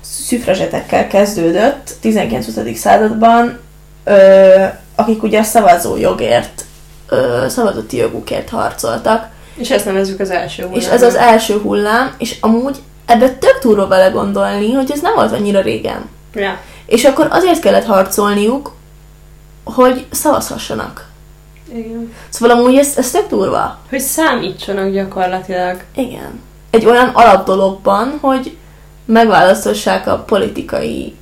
szüfrazsetekkel 0.00 1.06
kezdődött 1.06 1.90
19-20. 2.02 2.74
században, 2.74 3.58
ö, 4.04 4.64
akik 4.94 5.22
ugye 5.22 5.38
a 5.38 5.42
szavazó 5.42 5.96
jogért, 5.96 6.64
ö, 7.08 7.44
szavazati 7.48 7.96
jogukért 7.96 8.48
harcoltak. 8.48 9.28
És 9.60 9.70
ezt 9.70 9.84
nevezzük 9.84 10.20
az 10.20 10.30
első 10.30 10.62
hullám. 10.62 10.78
És 10.80 10.86
ez 10.86 11.02
az 11.02 11.14
első 11.14 11.58
hullám, 11.58 12.14
és 12.18 12.36
amúgy 12.40 12.76
ebbe 13.06 13.30
tök 13.30 13.58
túlva 13.60 13.86
vele 13.86 14.08
gondolni, 14.08 14.72
hogy 14.72 14.90
ez 14.90 15.00
nem 15.00 15.14
volt 15.14 15.32
annyira 15.32 15.60
régen. 15.60 16.08
Ja. 16.34 16.58
És 16.86 17.04
akkor 17.04 17.26
azért 17.30 17.60
kellett 17.60 17.84
harcolniuk, 17.84 18.74
hogy 19.64 20.06
szavazhassanak. 20.10 21.08
Igen. 21.72 22.12
Szóval 22.28 22.56
amúgy 22.56 22.74
ez, 22.74 22.96
ez 22.96 23.10
tök 23.10 23.28
durva. 23.28 23.78
Hogy 23.88 24.00
számítsanak 24.00 24.92
gyakorlatilag. 24.92 25.82
Igen. 25.94 26.40
Egy 26.70 26.86
olyan 26.86 27.08
alap 27.08 27.46
dologban, 27.46 28.18
hogy 28.20 28.56
megválasztassák 29.04 30.06
a 30.06 30.18
politikai, 30.18 31.14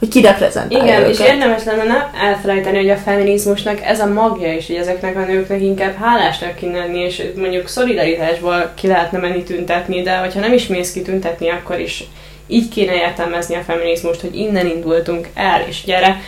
hogy 0.00 0.08
ki 0.08 0.20
reprezentálja 0.20 0.84
Igen, 0.84 1.00
őket. 1.00 1.12
és 1.12 1.20
érdemes 1.20 1.64
lenne 1.64 1.84
nem 1.84 2.10
elfelejteni, 2.22 2.76
hogy 2.76 2.90
a 2.90 2.96
feminizmusnak 2.96 3.80
ez 3.82 4.00
a 4.00 4.06
magja 4.06 4.52
is, 4.52 4.66
hogy 4.66 4.76
ezeknek 4.76 5.16
a 5.16 5.24
nőknek 5.24 5.60
inkább 5.60 5.96
hálásnak 5.96 6.54
kéne 6.54 6.78
lenni, 6.78 6.98
és 6.98 7.22
mondjuk 7.36 7.68
szolidaritásból 7.68 8.72
ki 8.74 8.86
lehetne 8.86 9.18
menni 9.18 9.42
tüntetni, 9.42 10.02
de 10.02 10.16
hogyha 10.16 10.40
nem 10.40 10.52
is 10.52 10.66
mész 10.66 10.92
ki 10.92 11.02
tüntetni, 11.02 11.48
akkor 11.50 11.78
is 11.78 12.04
így 12.46 12.68
kéne 12.68 12.94
értelmezni 12.94 13.54
a 13.54 13.62
feminizmust, 13.62 14.20
hogy 14.20 14.36
innen 14.36 14.66
indultunk 14.66 15.28
el, 15.34 15.64
és 15.68 15.82
gyere, 15.84 16.20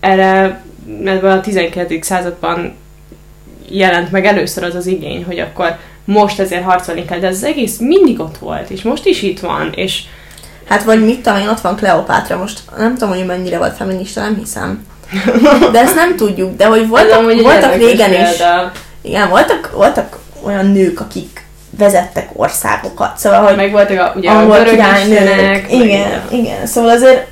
erre 0.00 0.62
ebben 1.04 1.38
a 1.38 1.40
12. 1.40 1.98
században 2.00 2.74
jelent 3.68 4.10
meg 4.10 4.24
először 4.24 4.64
az 4.64 4.74
az 4.74 4.86
igény, 4.86 5.24
hogy 5.24 5.38
akkor 5.38 5.76
most 6.04 6.40
ezért 6.40 6.64
harcolni 6.64 7.04
kell, 7.04 7.18
de 7.18 7.26
ez 7.26 7.36
az 7.36 7.44
egész 7.44 7.78
mindig 7.78 8.20
ott 8.20 8.38
volt, 8.38 8.70
és 8.70 8.82
most 8.82 9.06
is 9.06 9.22
itt 9.22 9.40
van, 9.40 9.72
és 9.74 10.02
Hát 10.68 10.82
vagy 10.82 11.04
mit 11.04 11.22
tudom 11.22 11.38
én, 11.38 11.48
ott 11.48 11.60
van 11.60 11.76
Kleopátra 11.76 12.36
most. 12.36 12.60
Nem 12.78 12.92
tudom, 12.96 13.14
hogy 13.14 13.26
mennyire 13.26 13.58
volt 13.58 13.76
feminista, 13.76 14.20
nem 14.20 14.36
hiszem. 14.36 14.86
De 15.72 15.80
ezt 15.80 15.94
nem 15.94 16.16
tudjuk, 16.16 16.56
de 16.56 16.66
hogy 16.66 16.80
ez 16.80 16.88
voltak, 16.88 17.30
egy 17.30 17.42
voltak 17.42 17.74
régen 17.74 18.12
is. 18.12 18.18
példa. 18.18 18.72
Igen, 19.02 19.28
voltak, 19.28 19.70
voltak 19.72 20.18
olyan 20.42 20.66
nők, 20.66 21.00
akik 21.00 21.44
vezettek 21.78 22.28
országokat, 22.32 23.18
szóval, 23.18 23.42
hogy 23.42 23.56
Meg 23.56 23.70
voltak 23.70 23.98
a, 23.98 24.12
ugye 24.16 24.30
a 24.30 24.46
görög 24.46 24.76
meg 24.76 25.66
Igen, 25.70 26.22
igen. 26.30 26.66
Szóval 26.66 26.90
azért 26.90 27.26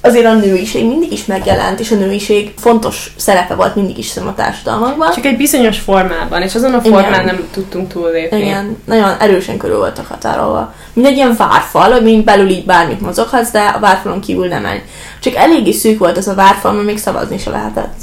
azért 0.00 0.26
a 0.26 0.34
nőiség 0.34 0.86
mindig 0.86 1.12
is 1.12 1.24
megjelent, 1.24 1.80
és 1.80 1.90
a 1.90 1.94
nőiség 1.94 2.52
fontos 2.56 3.12
szerepe 3.16 3.54
volt 3.54 3.74
mindig 3.74 3.98
is 3.98 4.16
a 4.16 4.34
társadalmakban. 4.36 5.12
Csak 5.12 5.24
egy 5.24 5.36
bizonyos 5.36 5.78
formában, 5.78 6.42
és 6.42 6.54
azon 6.54 6.74
a 6.74 6.80
Igen. 6.84 6.92
formán 6.92 7.24
nem 7.24 7.48
tudtunk 7.52 7.92
túllépni. 7.92 8.40
Igen, 8.40 8.76
nagyon 8.84 9.16
erősen 9.20 9.56
körül 9.56 9.76
voltak 9.76 10.06
határolva. 10.06 10.74
Mint 10.92 11.06
egy 11.06 11.16
ilyen 11.16 11.34
várfal, 11.36 11.92
amin 11.92 12.24
belül 12.24 12.48
így 12.48 12.64
bármit 12.64 13.00
mozoghatsz, 13.00 13.50
de 13.50 13.60
a 13.60 13.78
várfalon 13.78 14.20
kívül 14.20 14.46
nem 14.46 14.62
menj. 14.62 14.80
Csak 15.20 15.34
eléggé 15.34 15.72
szűk 15.72 15.98
volt 15.98 16.16
ez 16.16 16.28
a 16.28 16.34
várfal, 16.34 16.72
mert 16.72 16.86
még 16.86 16.98
szavazni 16.98 17.38
se 17.38 17.50
lehetett. 17.50 17.96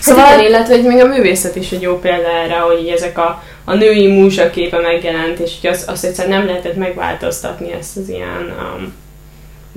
Szóval 0.00 0.38
igen, 0.38 0.48
illetve 0.48 0.74
hogy 0.74 0.84
még 0.84 1.00
a 1.00 1.06
művészet 1.06 1.56
is 1.56 1.70
egy 1.70 1.82
jó 1.82 1.98
példa 1.98 2.28
erre, 2.28 2.56
hogy 2.56 2.80
így 2.80 2.88
ezek 2.88 3.18
a, 3.18 3.42
a 3.64 3.74
női 3.74 4.06
múzsa 4.06 4.50
képe 4.50 4.80
megjelent, 4.80 5.38
és 5.38 5.52
hogy 5.60 5.70
azt, 5.70 5.88
azt 5.88 6.04
egyszerűen 6.04 6.38
nem 6.38 6.46
lehetett 6.46 6.76
megváltoztatni 6.76 7.72
ezt 7.72 7.96
az 7.96 8.08
ilyen 8.08 8.54
um, 8.58 8.92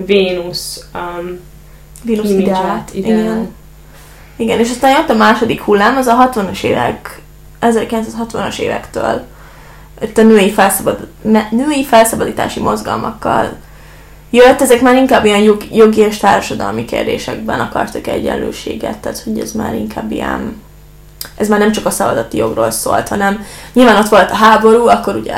Vénusz 0.06 0.86
um, 0.94 1.40
imidzset, 2.06 2.40
ideát. 2.40 2.94
ideát. 2.94 2.94
Igen. 2.94 3.58
Igen, 4.36 4.60
és 4.60 4.70
aztán 4.70 4.92
jött 4.92 5.10
a 5.10 5.16
második 5.16 5.62
hullám, 5.62 5.98
az 5.98 6.08
a 6.08 6.30
60-as 6.34 6.64
évek, 6.64 7.22
1960-as 7.62 8.60
évektől. 8.60 9.26
Itt 10.02 10.18
a 10.18 10.24
női, 10.24 10.52
felszabad, 10.52 11.08
női 11.52 11.86
felszabadítási 11.86 12.60
mozgalmakkal 12.60 13.58
jött, 14.30 14.62
ezek 14.62 14.82
már 14.82 14.96
inkább 14.96 15.26
ilyen 15.26 15.42
jog, 15.42 15.64
jogi 15.72 16.00
és 16.00 16.18
társadalmi 16.18 16.86
kérdésekben 16.86 17.60
akartak 17.60 18.08
egyenlőséget, 18.08 18.98
tehát 18.98 19.20
hogy 19.20 19.40
ez 19.40 19.52
már 19.52 19.74
inkább 19.74 20.12
ilyen, 20.12 20.62
ez 21.36 21.48
már 21.48 21.60
nem 21.60 21.72
csak 21.72 21.86
a 21.86 21.90
szavazati 21.90 22.38
jogról 22.38 22.72
szólt, 22.72 23.08
hanem 23.08 23.46
nyilván 23.74 23.98
ott 23.98 24.10
volt 24.10 24.32
a 24.32 24.36
háború, 24.36 24.88
akkor 24.88 25.16
ugye 25.16 25.36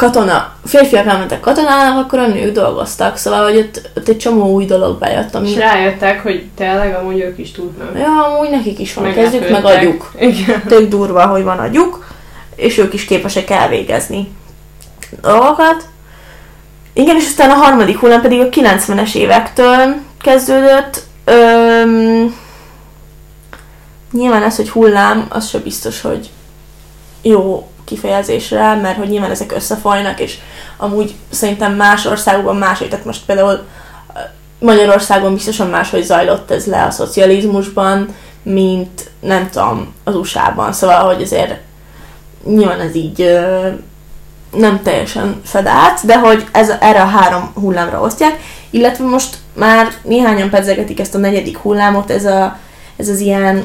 katona, 0.00 0.52
férfiak 0.64 1.06
elmentek 1.06 1.40
katonának, 1.40 2.04
akkor 2.04 2.18
a 2.18 2.26
nők 2.26 2.52
dolgoztak, 2.52 3.16
szóval 3.16 3.44
hogy 3.44 3.56
ott, 3.56 3.90
ott 3.96 4.08
egy 4.08 4.18
csomó 4.18 4.52
új 4.52 4.64
dolog 4.64 4.98
bejött, 4.98 5.34
ami 5.34 5.50
és 5.50 5.56
rájöttek, 5.56 6.22
hogy 6.22 6.46
tényleg 6.56 6.94
amúgy 6.94 7.20
ők 7.20 7.38
is 7.38 7.52
tudnak. 7.52 7.98
Ja, 7.98 8.24
amúgy 8.24 8.50
nekik 8.50 8.78
is 8.78 8.94
van 8.94 9.12
kezük, 9.12 9.50
meg 9.50 9.64
agyuk. 9.64 10.12
Igen. 10.18 10.62
Tök 10.66 10.88
durva, 10.88 11.26
hogy 11.26 11.42
van 11.42 11.58
agyuk, 11.58 12.06
és 12.56 12.78
ők 12.78 12.94
is 12.94 13.04
képesek 13.04 13.50
elvégezni 13.50 14.28
dolgokat. 15.22 15.84
Igen, 16.92 17.16
és 17.16 17.26
aztán 17.26 17.50
a 17.50 17.54
harmadik 17.54 17.98
hullám 17.98 18.20
pedig 18.20 18.40
a 18.40 18.48
90-es 18.48 19.14
évektől 19.14 19.94
kezdődött. 20.22 21.02
Öm, 21.24 22.36
nyilván 24.12 24.42
ez, 24.42 24.56
hogy 24.56 24.70
hullám, 24.70 25.26
az 25.28 25.48
sem 25.48 25.62
biztos, 25.62 26.00
hogy 26.00 26.30
jó 27.22 27.69
kifejezésre, 27.90 28.74
mert 28.74 28.96
hogy 28.96 29.08
nyilván 29.08 29.30
ezek 29.30 29.52
összefolynak, 29.52 30.20
és 30.20 30.38
amúgy 30.76 31.14
szerintem 31.30 31.74
más 31.74 32.04
országokban 32.04 32.56
máshogy, 32.56 32.88
tehát 32.88 33.04
most 33.04 33.24
például 33.26 33.66
Magyarországon 34.58 35.34
biztosan 35.34 35.66
máshogy 35.66 36.02
zajlott 36.02 36.50
ez 36.50 36.66
le 36.66 36.84
a 36.84 36.90
szocializmusban, 36.90 38.14
mint 38.42 39.10
nem 39.20 39.50
tudom, 39.50 39.94
az 40.04 40.14
USA-ban. 40.14 40.72
Szóval, 40.72 41.14
hogy 41.14 41.22
azért 41.22 41.58
nyilván 42.44 42.80
ez 42.80 42.94
így 42.94 43.38
nem 44.56 44.82
teljesen 44.82 45.40
fed 45.44 45.66
át, 45.66 46.06
de 46.06 46.18
hogy 46.18 46.46
ez, 46.52 46.72
erre 46.80 47.02
a 47.02 47.06
három 47.06 47.50
hullámra 47.54 48.00
osztják, 48.00 48.38
illetve 48.70 49.04
most 49.04 49.36
már 49.54 49.88
néhányan 50.02 50.50
pedzegetik 50.50 51.00
ezt 51.00 51.14
a 51.14 51.18
negyedik 51.18 51.56
hullámot, 51.56 52.10
ez, 52.10 52.24
a, 52.24 52.58
ez 52.96 53.08
az 53.08 53.20
ilyen 53.20 53.64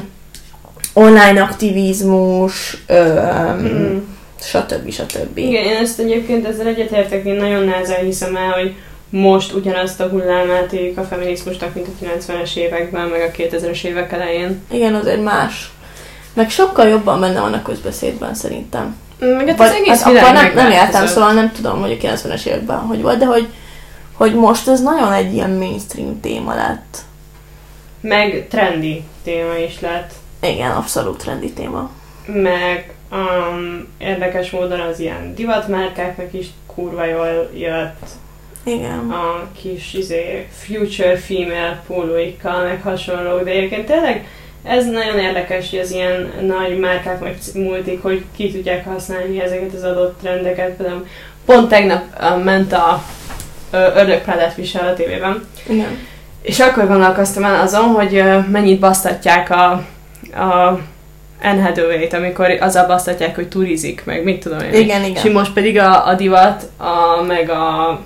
online 0.92 1.42
aktivizmus, 1.42 2.84
ö, 2.86 3.20
Mm. 3.60 3.98
Stb. 4.46 4.90
stb. 4.90 5.38
Igen, 5.38 5.64
én 5.64 5.76
ezt 5.76 5.98
egyébként 5.98 6.46
ezzel 6.46 6.66
egyetértek, 6.66 7.24
én 7.24 7.34
nagyon 7.34 7.64
nehezen 7.64 8.04
hiszem 8.04 8.36
el, 8.36 8.50
hogy 8.50 8.74
most 9.10 9.52
ugyanazt 9.52 10.00
a 10.00 10.08
hullámát 10.08 10.72
éljük 10.72 10.98
a 10.98 11.04
feminizmusnak, 11.04 11.74
mint 11.74 11.86
a 11.86 12.04
90-es 12.04 12.56
években, 12.56 13.08
meg 13.08 13.20
a 13.20 13.30
2000-es 13.42 13.82
évek 13.84 14.12
elején. 14.12 14.62
Igen, 14.70 14.94
azért 14.94 15.22
más. 15.22 15.70
Meg 16.34 16.50
sokkal 16.50 16.88
jobban 16.88 17.20
benne 17.20 17.40
van 17.40 17.52
a 17.52 17.62
közbeszédben 17.62 18.34
szerintem. 18.34 18.96
Meg 19.18 19.48
hát 19.48 19.56
Vagy- 19.56 19.68
az 19.68 19.74
egész 19.74 20.02
hát 20.02 20.16
akkor 20.16 20.32
nem, 20.32 20.52
nem 20.54 20.70
éltem, 20.70 21.06
szóval 21.06 21.32
nem 21.32 21.52
tudom, 21.52 21.80
hogy 21.80 21.98
a 22.02 22.06
90-es 22.06 22.46
években 22.46 22.78
hogy 22.78 23.02
volt, 23.02 23.18
de 23.18 23.24
hogy, 23.26 23.48
hogy 24.12 24.34
most 24.34 24.68
ez 24.68 24.80
nagyon 24.80 25.12
egy 25.12 25.32
ilyen 25.34 25.50
mainstream 25.50 26.20
téma 26.20 26.54
lett. 26.54 26.98
Meg 28.00 28.46
trendi 28.50 29.02
téma 29.24 29.56
is 29.56 29.80
lett. 29.80 30.10
Igen, 30.42 30.70
abszolút 30.70 31.18
trendi 31.18 31.52
téma. 31.52 31.90
Meg 32.26 32.94
um, 33.10 33.86
érdekes 33.98 34.50
módon 34.50 34.80
az 34.80 35.00
ilyen 35.00 35.34
divatmárkáknak 35.34 36.32
is 36.32 36.46
kurva 36.66 37.04
jól 37.04 37.50
jött 37.54 38.06
Igen. 38.64 39.10
a 39.10 39.48
kis 39.62 39.94
izé, 39.94 40.46
future 40.52 41.16
female 41.16 41.82
pólóikkal, 41.86 42.64
meg 42.64 42.82
hasonlók, 42.82 43.44
de 43.44 43.50
egyébként 43.50 43.86
tényleg 43.86 44.26
ez 44.62 44.86
nagyon 44.86 45.18
érdekes, 45.18 45.70
hogy 45.70 45.78
az 45.78 45.90
ilyen 45.90 46.32
nagy 46.40 46.78
márkák 46.78 47.20
meg 47.20 47.38
multik, 47.54 48.02
hogy 48.02 48.24
ki 48.36 48.52
tudják 48.52 48.84
használni 48.84 49.40
ezeket 49.40 49.72
az 49.74 49.82
adott 49.82 50.18
trendeket. 50.20 50.76
Például 50.76 51.06
pont 51.44 51.68
tegnap 51.68 52.02
uh, 52.20 52.44
ment 52.44 52.72
a 52.72 53.02
uh, 53.72 53.96
Ördög 53.96 54.20
Prádát 54.22 54.54
visel 54.54 54.88
a 54.88 54.94
tévében, 54.94 55.46
Igen. 55.68 55.98
és 56.42 56.60
akkor 56.60 56.86
gondolkoztam 56.86 57.44
el 57.44 57.60
azon, 57.60 57.84
hogy 57.84 58.16
ö, 58.16 58.38
mennyit 58.38 58.80
basztatják 58.80 59.50
a, 59.50 59.70
a 60.42 60.80
Anne 61.42 61.60
amikor 62.12 62.50
azzal 62.60 62.86
basztatják, 62.86 63.34
hogy 63.34 63.48
turizik, 63.48 64.02
meg 64.04 64.24
mit 64.24 64.40
tudom 64.40 64.58
én. 64.60 64.72
Igen, 64.72 65.02
És 65.02 65.08
igen. 65.08 65.32
most 65.32 65.52
pedig 65.52 65.78
a, 65.78 66.06
a 66.06 66.14
divat, 66.14 66.70
a, 66.76 67.22
meg 67.22 67.50
a, 67.50 67.88
A 67.88 68.00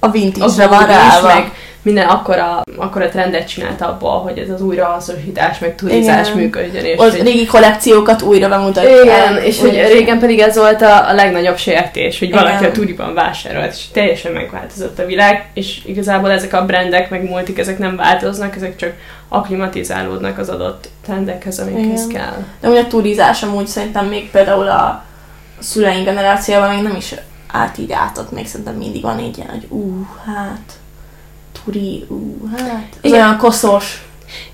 a 0.00 0.10
vintage-re 0.10 0.66
Vogue 0.66 0.86
van 0.86 0.86
ráva. 0.86 1.26
meg, 1.26 1.52
minden 1.86 2.08
akkora, 2.08 2.62
akkora 2.76 3.08
trendet 3.08 3.48
csinált 3.48 3.80
abból, 3.80 4.20
hogy 4.20 4.38
ez 4.38 4.50
az 4.50 4.60
újrahasznosítás, 4.60 5.58
meg 5.58 5.74
turizás 5.74 6.26
Igen. 6.28 6.38
működjön. 6.40 6.84
És 6.84 6.98
Az 6.98 7.14
régi 7.14 7.46
kollekciókat 7.46 8.22
újra 8.22 8.48
bemutatják. 8.48 9.04
igen, 9.04 9.36
és 9.42 9.60
hogy 9.60 9.70
régen 9.92 10.18
pedig 10.18 10.38
ez 10.38 10.56
volt 10.56 10.82
a, 10.82 11.08
a 11.08 11.12
legnagyobb 11.12 11.56
sértés, 11.56 12.18
hogy 12.18 12.30
valaki 12.30 12.56
Igen. 12.56 12.70
a 12.70 12.72
turiban 12.72 13.14
vásárolt, 13.14 13.72
és 13.72 13.88
teljesen 13.92 14.32
megváltozott 14.32 14.98
a 14.98 15.06
világ, 15.06 15.46
és 15.54 15.80
igazából 15.84 16.30
ezek 16.30 16.52
a 16.52 16.64
brandek, 16.64 17.10
meg 17.10 17.28
multik, 17.28 17.58
ezek 17.58 17.78
nem 17.78 17.96
változnak, 17.96 18.56
ezek 18.56 18.76
csak 18.76 18.92
akklimatizálódnak 19.28 20.38
az 20.38 20.48
adott 20.48 20.88
trendekhez, 21.04 21.58
amikhez 21.58 22.06
Igen. 22.08 22.20
kell. 22.22 22.44
De 22.60 22.68
úgy 22.68 22.76
a 22.76 22.86
turizás 22.86 23.42
amúgy 23.42 23.66
szerintem 23.66 24.06
még 24.06 24.30
például 24.30 24.68
a 24.68 25.04
szüleink 25.58 26.04
generációban 26.04 26.74
még 26.74 26.82
nem 26.82 26.96
is 26.96 27.14
át 27.52 27.78
így 27.78 27.92
átott, 27.92 28.32
még 28.32 28.46
szerintem 28.46 28.74
mindig 28.74 29.02
van 29.02 29.18
egy 29.18 29.36
ilyen, 29.38 29.50
hogy 29.50 29.66
ú, 29.68 30.06
hát, 30.26 30.78
turi, 31.66 32.04
ú, 32.08 32.48
hát, 32.56 32.88
ez 33.02 33.10
Igen. 33.10 33.20
olyan 33.20 33.38
koszos. 33.38 34.00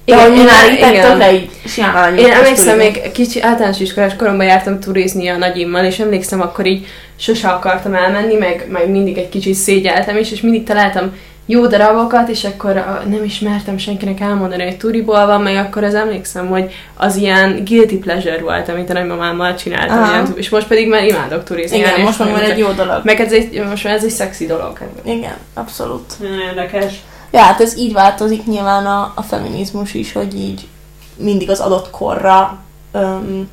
De 0.04 0.12
Igen, 0.12 0.20
hogy 0.20 0.32
mi 0.32 0.38
én- 0.38 0.44
már 0.44 0.72
itt 0.72 1.32
így 1.32 1.50
simán 1.66 2.18
Én 2.18 2.30
emlékszem, 2.30 2.76
még 2.76 3.10
kicsi 3.12 3.40
általános 3.42 3.80
iskolás 3.80 4.16
koromban 4.16 4.46
jártam 4.46 4.80
turizni 4.80 5.28
a 5.28 5.36
nagyimmal, 5.36 5.84
és 5.84 5.98
emlékszem, 5.98 6.40
akkor 6.40 6.66
így 6.66 6.86
sose 7.16 7.48
akartam 7.48 7.94
elmenni, 7.94 8.34
meg, 8.34 8.66
meg 8.70 8.88
mindig 8.88 9.18
egy 9.18 9.28
kicsit 9.28 9.54
szégyeltem 9.54 10.16
is, 10.16 10.30
és 10.30 10.40
mindig 10.40 10.64
találtam 10.64 11.12
jó 11.46 11.66
darabokat, 11.66 12.28
és 12.28 12.44
akkor 12.44 12.76
a, 12.76 13.02
nem 13.08 13.24
is 13.24 13.38
mertem 13.38 13.78
senkinek 13.78 14.20
elmondani, 14.20 14.64
hogy 14.64 14.76
turiból 14.76 15.26
van, 15.26 15.40
meg 15.40 15.56
akkor 15.56 15.84
az 15.84 15.94
emlékszem, 15.94 16.48
hogy 16.48 16.72
az 16.96 17.16
ilyen 17.16 17.64
guilty 17.64 17.98
pleasure 17.98 18.38
volt, 18.38 18.68
amit 18.68 18.90
a 18.90 18.92
nagymamámmal 18.92 19.54
csináltam, 19.54 19.98
Aha. 19.98 20.12
ilyen, 20.12 20.32
és 20.34 20.48
most 20.48 20.66
pedig 20.66 20.88
már 20.88 21.04
imádok 21.04 21.44
turizni. 21.44 21.76
Igen, 21.76 22.00
most 22.00 22.18
már 22.18 22.42
egy 22.42 22.58
jó 22.58 22.72
dolog. 22.72 23.00
Meg 23.04 23.20
ez 23.20 23.32
egy, 23.32 23.64
most 23.68 23.84
már 23.84 23.94
ez 23.94 24.04
egy 24.04 24.10
szexi 24.10 24.46
dolog. 24.46 24.78
Igen, 25.02 25.36
abszolút. 25.54 26.18
Nagyon 26.20 26.38
érdekes. 26.38 26.94
Ja, 27.30 27.40
hát 27.40 27.60
ez 27.60 27.76
így 27.78 27.92
változik 27.92 28.46
nyilván 28.46 28.86
a, 28.86 29.12
a 29.14 29.22
feminizmus 29.22 29.94
is, 29.94 30.12
hogy 30.12 30.34
így 30.34 30.68
mindig 31.16 31.50
az 31.50 31.60
adott 31.60 31.90
korra 31.90 32.58
öm, 32.92 33.48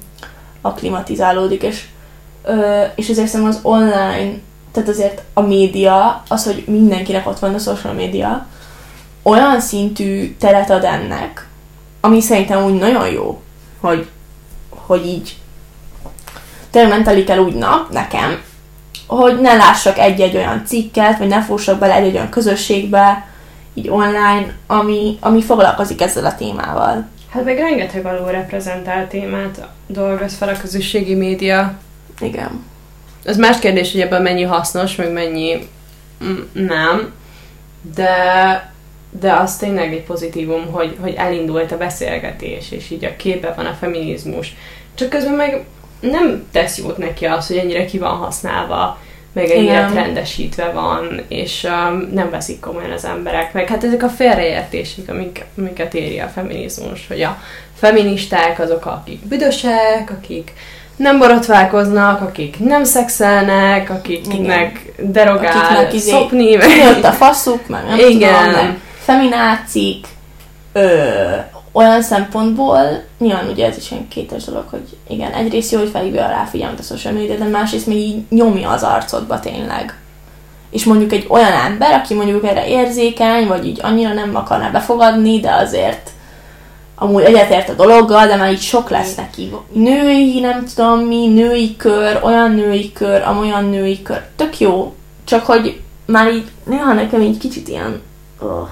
akklimatizálódik, 0.62 1.63
és, 1.63 1.86
ö, 2.43 2.81
és 2.96 3.10
ezért 3.10 3.27
szerintem 3.27 3.55
az 3.55 3.60
online, 3.62 4.31
tehát 4.72 4.90
azért 4.90 5.22
a 5.34 5.42
média, 5.42 6.24
az, 6.28 6.46
hogy 6.46 6.64
mindenkinek 6.68 7.28
ott 7.28 7.40
van 7.40 7.54
a 7.54 7.58
social 7.58 7.94
média, 7.94 8.48
olyan 9.24 9.60
szintű 9.62 10.36
teret 10.40 10.70
ad 10.70 10.84
ennek, 10.84 11.48
ami 12.02 12.22
szerintem 12.22 12.64
úgy 12.64 12.74
nagyon 12.74 13.10
jó, 13.10 13.42
hogy, 13.80 14.08
hogy 14.70 15.06
így 15.06 15.38
tényleg 16.70 16.92
nem 16.92 17.04
telik 17.04 17.30
el 17.30 17.40
úgy 17.40 17.54
nap 17.54 17.92
nekem, 17.92 18.42
hogy 19.08 19.40
ne 19.42 19.56
lássak 19.56 19.98
egy-egy 19.98 20.36
olyan 20.36 20.64
cikket, 20.66 21.18
vagy 21.18 21.28
ne 21.28 21.42
fussak 21.42 21.80
bele 21.80 21.94
egy-egy 21.94 22.16
olyan 22.16 22.30
közösségbe, 22.30 23.28
így 23.74 23.90
online, 23.90 24.54
ami, 24.68 25.18
ami 25.20 25.42
foglalkozik 25.42 26.02
ezzel 26.02 26.26
a 26.26 26.36
témával. 26.36 27.08
Hát 27.30 27.44
meg 27.44 27.58
rengeteg 27.58 28.06
alul 28.06 28.32
reprezentált 28.32 29.10
témát 29.10 29.68
dolgoz 29.88 30.34
fel 30.34 30.50
a 30.50 30.58
közösségi 30.62 31.14
média. 31.14 31.78
Igen. 32.20 32.64
Az 33.29 33.38
más 33.38 33.59
kérdés, 33.59 33.91
hogy 33.91 34.01
ebben 34.01 34.21
mennyi 34.21 34.43
hasznos, 34.43 34.95
meg 34.95 35.12
mennyi 35.12 35.67
nem, 36.51 37.13
de, 37.95 38.71
de 39.19 39.33
az 39.33 39.57
tényleg 39.57 39.93
egy 39.93 40.03
pozitívum, 40.03 40.71
hogy, 40.71 40.98
hogy 41.00 41.13
elindult 41.13 41.71
a 41.71 41.77
beszélgetés, 41.77 42.71
és 42.71 42.89
így 42.89 43.05
a 43.05 43.15
képbe 43.15 43.53
van 43.55 43.65
a 43.65 43.77
feminizmus. 43.79 44.55
Csak 44.95 45.09
közben 45.09 45.33
meg 45.33 45.65
nem 46.00 46.48
tesz 46.51 46.77
jót 46.77 46.98
neki 46.98 47.25
az, 47.25 47.48
hogy 47.48 47.57
ennyire 47.57 47.86
ki 47.86 47.98
van 47.98 48.17
használva, 48.17 49.00
meg 49.33 49.50
ennyire 49.50 49.71
Igen. 49.71 49.91
trendesítve 49.91 50.71
van, 50.71 51.21
és 51.27 51.63
um, 51.63 52.09
nem 52.13 52.29
veszik 52.29 52.59
komolyan 52.59 52.91
az 52.91 53.05
emberek. 53.05 53.53
Meg 53.53 53.67
hát 53.67 53.83
ezek 53.83 54.03
a 54.03 54.09
félreértések, 54.09 55.09
amik, 55.09 55.45
amiket 55.57 55.93
éri 55.93 56.19
a 56.19 56.27
feminizmus, 56.27 57.07
hogy 57.07 57.21
a 57.21 57.41
feministák 57.75 58.59
azok, 58.59 58.86
akik 58.86 59.19
büdösek, 59.19 60.12
akik 60.17 60.53
nem 61.00 61.18
borotválkoznak, 61.18 62.22
akik 62.22 62.60
nem 62.60 62.84
szexelnek, 62.84 63.89
akiknek 63.89 64.94
derogál 64.98 65.58
Akiknek 65.58 65.94
izé- 65.94 66.10
szopni. 66.12 66.58
Kijött 66.58 67.03
a 67.03 67.12
faszuk, 67.12 67.68
meg 67.68 67.86
nem 67.86 67.98
Igen. 67.98 68.44
tudom, 68.44 68.65
meg 68.65 68.79
feminácik, 69.00 70.08
ö, 70.74 70.88
olyan 71.72 72.01
szempontból, 72.01 73.03
nyilván 73.20 73.48
ugye 73.48 73.68
ez 73.68 73.77
is 73.77 73.91
ilyen 73.91 74.08
kétes 74.08 74.44
dolog, 74.44 74.63
hogy 74.70 74.98
igen, 75.08 75.32
egyrészt 75.32 75.72
jó, 75.72 75.79
hogy 75.79 75.89
felhívja 75.89 76.27
rá 76.27 76.44
figyelmet 76.44 76.79
a 76.79 76.84
social 76.84 77.13
media, 77.13 77.36
de 77.36 77.46
másrészt 77.46 77.88
még 77.88 77.98
így 77.98 78.22
nyomja 78.29 78.70
az 78.70 78.84
arcodba 78.84 79.39
tényleg. 79.39 79.98
És 80.72 80.84
mondjuk 80.84 81.12
egy 81.12 81.25
olyan 81.29 81.51
ember, 81.51 81.94
aki 81.94 82.14
mondjuk 82.14 82.46
erre 82.46 82.68
érzékeny, 82.68 83.48
vagy 83.48 83.66
így 83.66 83.79
annyira 83.83 84.14
nem 84.14 84.35
akarná 84.35 84.70
befogadni, 84.70 85.40
de 85.40 85.51
azért 85.53 86.09
amúgy 87.00 87.24
egyetért 87.24 87.70
a 87.70 87.74
dologgal, 87.74 88.27
de 88.27 88.35
már 88.35 88.51
így 88.51 88.62
sok 88.62 88.90
lesz 88.90 89.16
neki. 89.16 89.51
Női, 89.72 90.40
nem 90.40 90.66
tudom 90.75 91.00
mi, 91.00 91.27
női 91.27 91.75
kör, 91.75 92.20
olyan 92.24 92.51
női 92.51 92.92
kör, 92.92 93.22
amolyan 93.22 93.66
női 93.66 94.01
kör. 94.01 94.22
Tök 94.35 94.59
jó, 94.59 94.96
csak 95.24 95.46
hogy 95.46 95.81
már 96.05 96.31
így 96.31 96.48
néha 96.64 96.94
nekem 96.94 97.22
így 97.22 97.38
kicsit 97.38 97.68
ilyen... 97.68 98.01
Oh. 98.40 98.68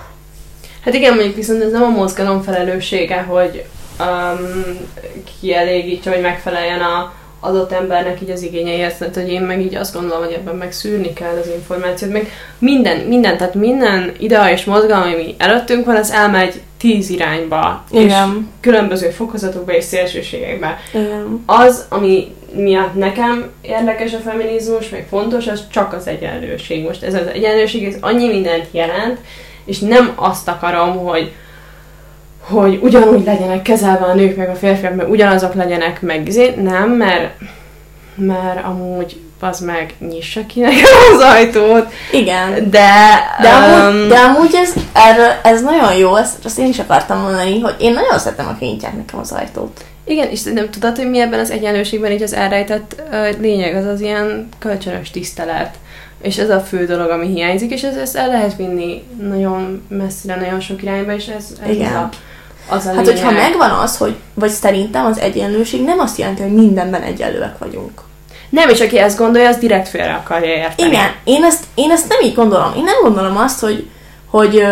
Hát 0.83 0.93
igen, 0.93 1.13
mondjuk 1.13 1.35
viszont 1.35 1.63
ez 1.63 1.71
nem 1.71 1.83
a 1.83 1.89
mozgalom 1.89 2.41
felelőssége, 2.41 3.21
hogy 3.21 3.65
um, 3.99 4.77
kielégítse, 5.39 6.09
vagy 6.09 6.21
megfeleljen 6.21 6.81
a 6.81 7.13
adott 7.47 7.71
embernek 7.71 8.21
így 8.21 8.29
az 8.29 8.41
igényeihez, 8.41 8.97
tehát 8.97 9.15
hogy 9.15 9.29
én 9.29 9.41
meg 9.41 9.61
így 9.61 9.75
azt 9.75 9.93
gondolom, 9.93 10.23
hogy 10.23 10.33
ebben 10.33 10.55
meg 10.55 10.71
szűrni 10.71 11.13
kell 11.13 11.37
az 11.41 11.49
információt, 11.55 12.11
meg 12.11 12.31
minden, 12.59 12.97
minden, 12.97 13.37
tehát 13.37 13.53
minden 13.53 14.11
ideális 14.19 14.63
mozgalom, 14.63 15.13
ami 15.13 15.35
előttünk 15.37 15.85
van, 15.85 15.95
az 15.95 16.11
elmegy 16.11 16.61
tíz 16.77 17.09
irányba, 17.09 17.83
és 17.91 18.03
Igen. 18.03 18.49
különböző 18.61 19.09
fokozatokba 19.09 19.73
és 19.73 19.83
szélsőségekbe. 19.83 20.77
Igen. 20.93 21.43
Az, 21.45 21.85
ami 21.89 22.35
miatt 22.53 22.95
nekem 22.95 23.51
érdekes 23.61 24.13
a 24.13 24.17
feminizmus, 24.17 24.89
meg 24.89 25.07
fontos, 25.09 25.47
az 25.47 25.63
csak 25.71 25.93
az 25.93 26.07
egyenlőség. 26.07 26.83
Most 26.83 27.03
ez 27.03 27.13
az 27.13 27.27
egyenlőség, 27.33 27.85
ez 27.85 27.95
annyi 27.99 28.27
mindent 28.27 28.67
jelent, 28.71 29.19
és 29.65 29.79
nem 29.79 30.11
azt 30.15 30.47
akarom, 30.47 30.97
hogy 30.97 31.31
hogy 32.49 32.79
ugyanúgy 32.81 33.25
legyenek 33.25 33.61
kezelve 33.61 34.05
a 34.05 34.13
nők 34.13 34.37
meg 34.37 34.49
a 34.49 34.55
férfiak, 34.55 34.95
meg 34.95 35.09
ugyanazok 35.09 35.53
legyenek 35.53 36.01
meg, 36.01 36.27
izé, 36.27 36.53
nem, 36.61 36.89
mert, 36.89 37.31
mert 38.15 38.65
amúgy 38.65 39.19
az 39.39 39.59
meg 39.59 39.93
nyissa 39.99 40.45
ki 40.45 40.59
nekem 40.59 40.91
az 41.13 41.21
ajtót, 41.21 41.91
Igen. 42.11 42.69
de, 42.69 42.89
De 43.41 43.49
amúgy, 43.49 44.01
öm, 44.01 44.07
de 44.07 44.19
amúgy 44.19 44.55
ez, 44.55 44.73
erről, 44.93 45.31
ez 45.43 45.61
nagyon 45.61 45.95
jó, 45.95 46.15
ezt, 46.15 46.45
azt 46.45 46.59
én 46.59 46.67
is 46.67 46.79
akartam 46.79 47.21
mondani, 47.21 47.59
hogy 47.59 47.75
én 47.79 47.93
nagyon 47.93 48.19
szeretem, 48.19 48.47
a 48.47 48.57
kinyitják 48.59 48.95
nekem 48.95 49.19
az 49.19 49.31
ajtót. 49.31 49.85
Igen, 50.05 50.29
és 50.29 50.43
nem 50.43 50.69
tudod, 50.69 50.97
hogy 50.97 51.09
mi 51.09 51.19
ebben 51.19 51.39
az 51.39 51.51
egyenlőségben 51.51 52.11
így 52.11 52.21
az 52.21 52.33
elrejtett 52.33 53.03
lényeg, 53.39 53.75
az 53.75 53.85
az 53.85 54.01
ilyen 54.01 54.49
kölcsönös 54.59 55.11
tisztelet. 55.11 55.75
És 56.21 56.37
ez 56.37 56.49
a 56.49 56.59
fő 56.59 56.85
dolog, 56.85 57.09
ami 57.09 57.27
hiányzik, 57.27 57.71
és 57.71 57.83
ez, 57.83 57.95
ezt 57.95 58.15
el 58.15 58.27
lehet 58.27 58.55
vinni 58.55 59.03
nagyon 59.21 59.85
messzire, 59.87 60.35
nagyon 60.35 60.59
sok 60.59 60.83
irányba, 60.83 61.13
és 61.13 61.27
ez, 61.27 61.45
ez 61.63 61.75
Igen. 61.75 61.95
a, 61.95 62.09
az 62.69 62.85
a 62.85 62.93
Hát, 62.93 63.05
lényeg. 63.05 63.05
hogyha 63.23 63.31
megvan 63.31 63.69
az, 63.71 63.97
hogy, 63.97 64.15
vagy 64.33 64.49
szerintem 64.49 65.05
az 65.05 65.19
egyenlőség 65.19 65.83
nem 65.83 65.99
azt 65.99 66.17
jelenti, 66.17 66.41
hogy 66.41 66.53
mindenben 66.53 67.01
egyenlőek 67.01 67.57
vagyunk. 67.57 68.01
Nem, 68.49 68.69
és 68.69 68.79
aki 68.79 68.99
ezt 68.99 69.17
gondolja, 69.17 69.49
az 69.49 69.57
direkt 69.57 69.87
félre 69.89 70.13
akarja 70.13 70.53
érteni. 70.55 70.89
Igen, 70.89 71.09
én 71.23 71.43
ezt, 71.43 71.63
én 71.75 71.91
ezt 71.91 72.07
nem 72.09 72.17
így 72.23 72.35
gondolom. 72.35 72.73
Én 72.75 72.83
nem 72.83 73.01
gondolom 73.01 73.37
azt, 73.37 73.59
hogy, 73.59 73.89
hogy 74.29 74.63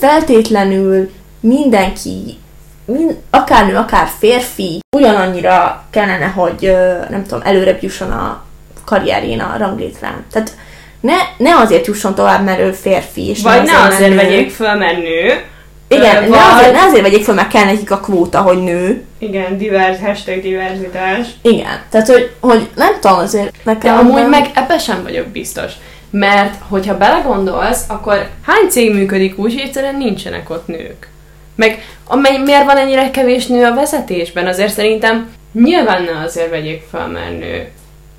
feltétlenül 0.00 1.10
mindenki, 1.40 2.38
mind, 2.84 3.16
akár 3.30 3.66
nő, 3.66 3.76
akár 3.76 4.08
férfi, 4.18 4.80
ugyanannyira 4.96 5.84
kellene, 5.90 6.26
hogy 6.26 6.76
nem 7.10 7.22
tudom, 7.22 7.40
előrebb 7.44 7.82
jusson 7.82 8.10
a 8.10 8.42
karrierjén, 8.84 9.40
a 9.40 9.54
ranglétrán. 9.58 10.24
Tehát 10.32 10.56
ne, 11.00 11.14
ne 11.36 11.54
azért 11.56 11.86
jusson 11.86 12.14
tovább, 12.14 12.44
mert 12.44 12.60
ő 12.60 12.72
férfi, 12.72 13.28
és 13.28 13.42
Vagy 13.42 13.62
ne 13.62 13.78
azért 13.86 14.10
nő. 14.10 14.16
vegyék 14.16 14.50
föl, 14.50 14.74
mert 14.74 14.96
nő. 14.96 15.42
Igen, 15.88 16.24
Ö, 16.24 16.28
ne 16.28 16.44
azért, 16.44 16.64
vagy- 16.64 16.72
ne 16.72 16.82
azért 16.86 17.02
vegyék 17.02 17.24
föl, 17.24 17.34
mert 17.34 17.48
kell 17.48 17.64
nekik 17.64 17.90
a 17.90 17.98
kvóta, 17.98 18.40
hogy 18.40 18.62
nő. 18.62 19.04
Igen, 19.18 19.58
divers, 19.58 19.98
hashtag 20.00 20.40
diverzitás. 20.42 21.26
Igen, 21.42 21.80
tehát 21.90 22.06
hogy, 22.08 22.30
hogy 22.40 22.68
nem 22.74 22.92
tudom, 23.00 23.18
azért 23.18 23.50
De 23.52 23.58
nekem... 23.64 23.96
amúgy 23.98 24.28
meg 24.28 24.50
ebben 24.54 24.78
sem 24.78 25.02
vagyok 25.02 25.26
biztos. 25.26 25.72
Mert, 26.10 26.54
hogyha 26.68 26.96
belegondolsz, 26.96 27.84
akkor 27.88 28.28
hány 28.46 28.68
cég 28.68 28.94
működik 28.94 29.38
úgy, 29.38 29.52
hogy 29.52 29.62
egyszerűen 29.62 29.96
nincsenek 29.96 30.50
ott 30.50 30.66
nők? 30.66 31.08
Meg 31.54 31.82
amely, 32.06 32.38
miért 32.44 32.64
van 32.64 32.76
ennyire 32.76 33.10
kevés 33.10 33.46
nő 33.46 33.64
a 33.64 33.74
vezetésben? 33.74 34.46
Azért 34.46 34.72
szerintem 34.72 35.30
nyilván 35.52 36.02
ne 36.02 36.24
azért 36.24 36.50
vegyék 36.50 36.82
fel, 36.90 37.06
mert 37.08 37.38
nő. 37.38 37.68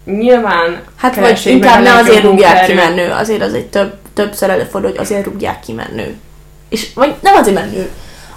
Nyilván 0.05 0.82
Hát 0.95 1.15
vagy 1.15 1.41
inkább 1.45 1.84
ne 1.84 1.93
azért 1.93 2.23
rúgják 2.23 2.65
ki, 2.65 2.73
mert 2.73 2.95
nő, 2.95 3.12
azért 3.12 3.41
az 3.41 3.53
egy 3.53 3.65
több, 3.67 3.93
többször 4.13 4.49
előfordul, 4.49 4.89
hogy 4.89 4.99
azért 4.99 5.25
rúgják 5.25 5.60
ki, 5.60 5.71
mert 5.73 5.91
nő. 5.95 6.15
És, 6.69 6.88
vagy 6.93 7.15
nem 7.21 7.36
azért, 7.36 7.55
mert 7.55 7.71
nő. 7.71 7.89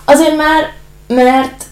Azért 0.04 0.36
már, 0.36 0.72
mert 1.08 1.64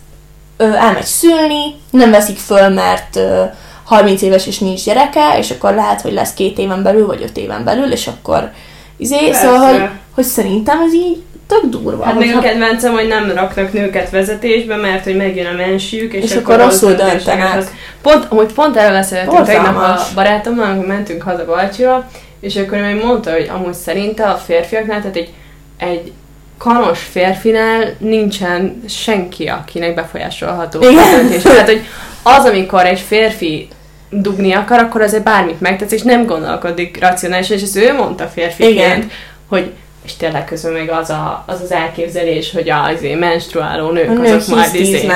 ö, 0.57 0.65
elmegy 0.65 1.05
szülni, 1.05 1.75
nem 1.91 2.11
veszik 2.11 2.39
föl, 2.39 2.69
mert 2.69 3.17
ö, 3.17 3.43
30 3.85 4.23
éves 4.23 4.47
és 4.47 4.59
nincs 4.59 4.85
gyereke, 4.85 5.39
és 5.39 5.51
akkor 5.51 5.75
lehet, 5.75 6.01
hogy 6.01 6.13
lesz 6.13 6.35
két 6.35 6.59
éven 6.59 6.83
belül, 6.83 7.07
vagy 7.07 7.23
öt 7.23 7.37
éven 7.37 7.65
belül, 7.65 7.93
és 7.93 8.07
akkor 8.07 8.51
izé, 8.97 9.25
Persze. 9.25 9.41
szóval, 9.41 9.71
hogy 9.71 9.89
hogy 10.15 10.25
szerintem 10.25 10.81
ez 10.81 10.95
így 10.95 11.23
tök 11.47 11.65
durva. 11.65 12.05
Hát 12.05 12.19
még 12.19 12.37
a 12.37 12.41
kedvencem, 12.41 12.93
hogy 12.93 13.09
nem 13.09 13.31
raknak 13.31 13.73
nőket 13.73 14.11
vezetésbe, 14.11 14.77
mert 14.77 15.05
hogy 15.05 15.17
megjön 15.17 15.47
a 15.47 15.57
mensjük, 15.57 16.13
és, 16.13 16.25
És 16.25 16.37
akkor 16.37 16.57
rossz 16.57 16.65
rosszul 16.65 16.95
döntenek. 16.95 17.53
hoz. 17.53 17.71
Pont, 18.03 18.27
amúgy 18.29 18.53
pont 18.53 18.77
erről 18.77 18.97
beszéltünk 18.97 19.45
tegnap 19.45 19.77
a 19.77 19.99
barátommal, 20.15 20.71
amikor 20.71 20.87
mentünk 20.87 21.23
haza 21.23 21.45
Balcsira, 21.45 22.11
és 22.41 22.57
akkor 22.57 22.79
ő 22.79 22.93
még 22.93 23.05
mondta, 23.05 23.31
hogy 23.33 23.51
amúgy 23.55 23.75
szerinte 23.75 24.25
a 24.29 24.35
férfiaknál, 24.37 25.01
tehát 25.01 25.17
egy, 25.17 25.33
egy 25.79 26.13
kanos 26.61 26.99
férfinál 26.99 27.95
nincsen 27.99 28.83
senki, 28.89 29.47
akinek 29.47 29.95
befolyásolható 29.95 30.81
a 30.81 30.91
Igen. 30.91 31.11
döntés. 31.11 31.43
Tehát, 31.43 31.69
hogy 31.69 31.85
az, 32.23 32.45
amikor 32.45 32.87
egy 32.87 33.01
férfi 33.01 33.69
dugni 34.11 34.53
akar, 34.53 34.79
akkor 34.79 35.03
azért 35.03 35.23
bármit 35.23 35.61
megtesz, 35.61 35.93
és 35.93 36.03
nem 36.03 36.27
gondolkodik 36.27 37.01
racionálisan, 37.01 37.57
és 37.57 37.63
ezt 37.63 37.77
ő 37.77 37.93
mondta 37.93 38.27
férfiként, 38.27 38.75
Igen. 38.75 39.11
hogy 39.49 39.73
és 40.05 40.17
tényleg 40.17 40.45
közben 40.45 40.73
még 40.73 40.91
az 40.91 41.11
a, 41.11 41.45
az, 41.47 41.61
az 41.61 41.73
elképzelés, 41.73 42.53
hogy 42.53 42.71
az 42.71 42.95
izé, 42.95 43.15
menstruáló 43.15 43.91
nők, 43.91 44.09
a 44.09 44.13
nők 44.13 44.35
azok 44.35 44.57
majd 44.57 44.75
izé. 44.75 45.11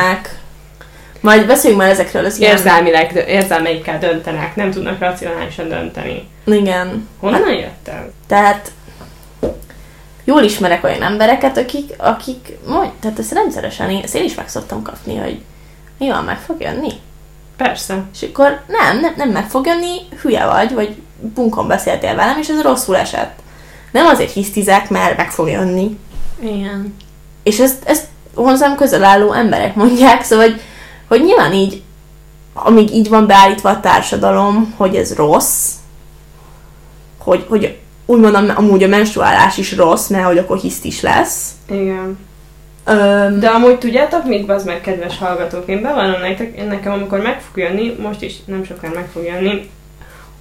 Majd 1.20 1.46
beszéljünk 1.46 1.83
már 1.83 1.90
ezekről 1.90 2.24
az 2.24 2.40
érzelmileg, 2.40 3.24
érzelmeikkel 3.28 3.98
döntenek, 3.98 4.57
nem 4.57 4.70
tudnak 4.70 4.98
racionálisan 4.98 5.68
dönteni. 5.68 6.28
Igen. 6.44 7.09
Honnan 7.20 7.52
jött 7.52 7.88
ez? 7.88 8.04
Tehát 8.26 8.70
jól 10.24 10.42
ismerek 10.42 10.84
olyan 10.84 11.02
embereket, 11.02 11.56
akik, 11.56 11.94
akik 11.98 12.58
majd, 12.66 12.90
tehát 13.00 13.18
ezt 13.18 13.32
rendszeresen, 13.32 13.90
én, 13.90 14.02
ezt 14.02 14.14
én 14.14 14.24
is 14.24 14.34
meg 14.34 14.48
szoktam 14.48 14.82
kapni, 14.82 15.16
hogy 15.16 15.42
mi 15.98 16.08
van, 16.08 16.24
meg 16.24 16.38
fog 16.38 16.60
jönni? 16.60 16.92
Persze. 17.56 18.02
És 18.12 18.22
akkor 18.22 18.60
nem, 18.66 19.00
nem, 19.00 19.14
nem 19.16 19.28
meg 19.28 19.48
fog 19.48 19.66
jönni, 19.66 19.96
hülye 20.22 20.46
vagy, 20.46 20.74
vagy 20.74 20.96
bunkon 21.20 21.66
beszéltél 21.66 22.14
velem, 22.14 22.38
és 22.38 22.48
ez 22.48 22.62
rosszul 22.62 22.96
esett. 22.96 23.38
Nem 23.92 24.06
azért 24.06 24.32
hisztizek, 24.32 24.90
mert 24.90 25.16
meg 25.16 25.30
fog 25.30 25.48
jönni. 25.48 25.98
Igen. 26.40 26.94
És 27.42 27.58
ezt, 27.58 27.84
ezt 27.84 28.06
hozzám 28.34 28.76
közel 28.76 29.04
álló 29.04 29.32
emberek 29.32 29.74
mondják, 29.74 30.22
szóval, 30.22 30.44
hogy, 30.44 30.60
hogy 31.08 31.22
nyilván 31.22 31.52
így, 31.52 31.82
amíg 32.52 32.94
így 32.94 33.08
van 33.08 33.26
beállítva 33.26 33.68
a 33.68 33.80
társadalom, 33.80 34.74
hogy 34.76 34.96
ez 34.96 35.14
rossz, 35.14 35.70
hogy, 37.18 37.46
hogy 37.48 37.78
úgymond 38.07 38.35
am- 38.35 38.53
amúgy 38.57 38.83
a 38.83 38.88
menstruálás 38.88 39.59
is 39.59 39.77
rossz, 39.77 40.09
mert 40.09 40.25
hogy 40.25 40.38
akkor 40.38 40.59
hisztis 40.59 41.01
lesz. 41.01 41.49
Igen. 41.71 42.19
Öm, 42.87 43.40
De 43.40 43.49
amúgy 43.49 43.79
tudjátok 43.79 44.25
mit, 44.25 44.51
az 44.51 44.64
meg, 44.64 44.81
kedves 44.81 45.19
hallgatók, 45.19 45.62
én 45.67 45.83
bevallom 45.83 46.21
nektek, 46.21 46.69
nekem 46.69 46.93
amikor 46.93 47.19
meg 47.19 47.40
fog 47.40 47.62
jönni, 47.62 47.97
most 48.03 48.23
is 48.23 48.35
nem 48.45 48.64
sokára 48.64 48.95
meg 48.95 49.09
fog 49.12 49.25
jönni, 49.25 49.71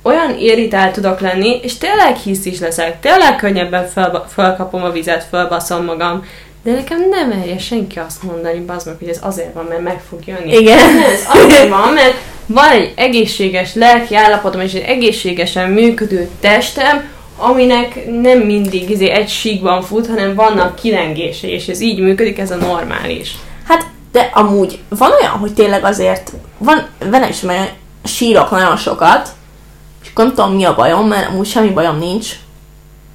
olyan 0.02 0.38
irritált 0.38 0.94
tudok 0.94 1.20
lenni, 1.20 1.60
és 1.62 1.78
tényleg 1.78 2.16
hisz 2.16 2.46
is 2.46 2.60
leszek, 2.60 3.00
tényleg 3.00 3.36
könnyebben 3.36 3.88
fel, 3.88 4.26
felkapom 4.30 4.84
a 4.84 4.90
vizet, 4.90 5.28
felbaszom 5.30 5.84
magam, 5.86 6.26
de 6.64 6.72
nekem 6.72 7.10
nem 7.10 7.28
merje 7.30 7.58
senki 7.58 8.00
azt 8.00 8.24
mondani, 8.24 8.60
bazd 8.60 8.88
meg, 8.88 8.96
hogy 9.00 9.08
ez 9.08 9.20
azért 9.22 9.54
van, 9.54 9.66
mert 9.70 9.82
meg 9.82 10.02
fog 10.10 10.20
jönni. 10.26 10.58
Igen. 10.58 10.78
Nem, 10.78 11.04
ez 11.04 11.24
azért 11.28 11.70
van, 11.70 11.94
mert 11.94 12.16
van 12.46 12.70
egy 12.72 12.94
egészséges 12.96 13.74
lelki 13.74 14.16
állapotom, 14.16 14.62
és 14.62 14.74
egy 14.74 14.84
egészségesen 14.88 15.70
működő 15.70 16.30
testem, 16.40 17.10
aminek 17.44 18.06
nem 18.22 18.40
mindig 18.40 18.90
izé, 18.90 19.10
egy 19.10 19.30
síkban 19.30 19.82
fut, 19.82 20.08
hanem 20.08 20.36
vannak 20.36 20.76
kilengései, 20.76 21.52
és 21.52 21.68
ez 21.68 21.82
így 21.82 22.00
működik, 22.00 22.38
ez 22.38 22.52
a 22.52 22.56
normális. 22.56 23.36
Hát, 23.68 23.86
de 24.12 24.30
amúgy 24.34 24.80
van 24.90 25.12
olyan, 25.22 25.32
hogy 25.32 25.54
tényleg 25.54 25.84
azért, 25.84 26.32
van, 26.58 26.88
velem 27.10 27.30
is 27.30 27.44
olyan 27.44 27.68
sírok 28.04 28.52
nagyon 28.52 28.78
sokat, 28.78 29.30
és 30.04 30.10
akkor 30.10 30.26
nem 30.26 30.34
tudom 30.34 30.54
mi 30.56 30.64
a 30.64 30.76
bajom, 30.76 31.08
mert 31.08 31.30
amúgy 31.30 31.48
semmi 31.48 31.70
bajom 31.70 31.98
nincs, 31.98 32.28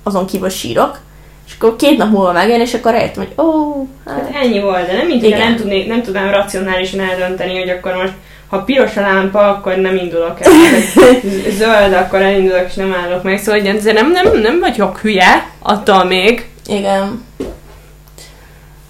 azon 0.03 0.27
kívül 0.27 0.49
sírok, 0.49 0.99
és 1.47 1.55
akkor 1.59 1.77
két 1.77 1.99
nap 1.99 2.11
múlva 2.11 2.33
megjön, 2.33 2.61
és 2.61 2.75
akkor 2.75 2.93
rájöttem, 2.93 3.25
hogy 3.25 3.45
ó, 3.45 3.69
Hát 4.07 4.21
hát, 4.21 4.45
ennyi 4.45 4.61
volt, 4.61 4.87
de 4.87 4.93
nem 4.93 5.11
Igen. 5.11 5.38
nem, 5.38 5.57
tudnék, 5.57 5.87
nem 5.87 6.03
tudnám 6.03 6.31
racionálisan 6.31 7.01
eldönteni, 7.01 7.59
hogy 7.59 7.69
akkor 7.69 7.95
most 7.95 8.12
ha 8.49 8.63
piros 8.63 8.97
a 8.97 9.01
lámpa, 9.01 9.49
akkor 9.49 9.77
nem 9.77 9.97
indulok 9.97 10.41
el. 10.41 10.51
Zöld, 11.51 11.93
akkor 11.93 12.23
elindulok, 12.23 12.65
és 12.69 12.75
nem 12.75 12.95
állok 12.95 13.23
meg. 13.23 13.39
Szóval 13.39 13.61
hogy 13.61 13.69
ezért 13.69 14.01
nem, 14.01 14.11
nem, 14.11 14.41
nem 14.41 14.59
vagyok 14.59 14.99
hülye, 14.99 15.51
attól 15.59 16.05
még. 16.05 16.49
igen, 16.67 17.25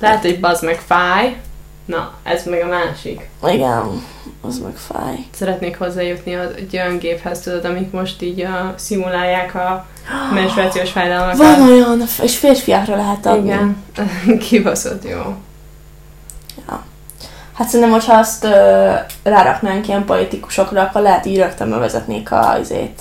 Lehet, 0.00 0.20
hogy 0.22 0.40
bazd 0.40 0.64
meg 0.64 0.80
fáj. 0.86 1.36
Na, 1.84 2.12
ez 2.22 2.44
meg 2.44 2.62
a 2.62 2.66
másik. 2.66 3.28
igen, 3.52 4.02
az 4.40 4.58
meg 4.58 4.76
fáj. 4.76 5.16
Szeretnék 5.30 5.78
hozzájutni 5.78 6.34
egy 6.56 6.76
olyan 6.76 6.98
géphez, 6.98 7.40
tudod, 7.40 7.64
amik 7.64 7.90
most 7.90 8.22
így 8.22 8.40
a, 8.40 8.74
szimulálják 8.76 9.54
a 9.54 9.86
menstruációs 10.34 10.90
fájdalmakat. 10.90 11.36
Van 11.36 11.70
olyan, 11.70 12.02
és 12.22 12.36
férfiakra 12.36 12.96
lehet 12.96 13.26
adni. 13.26 13.48
Igen, 13.48 13.84
kibaszott 14.48 15.08
jó. 15.08 15.34
Hát 17.58 17.68
szerintem, 17.68 17.90
hogyha 17.90 18.18
azt 18.18 18.44
ö, 18.44 18.92
ráraknánk 19.22 19.88
ilyen 19.88 20.04
politikusokra, 20.04 20.82
akkor 20.82 21.02
lehet 21.02 21.26
így 21.26 21.36
rögtön 21.38 21.70
bevezetnék 21.70 22.32
a 22.32 22.56
izét. 22.60 23.00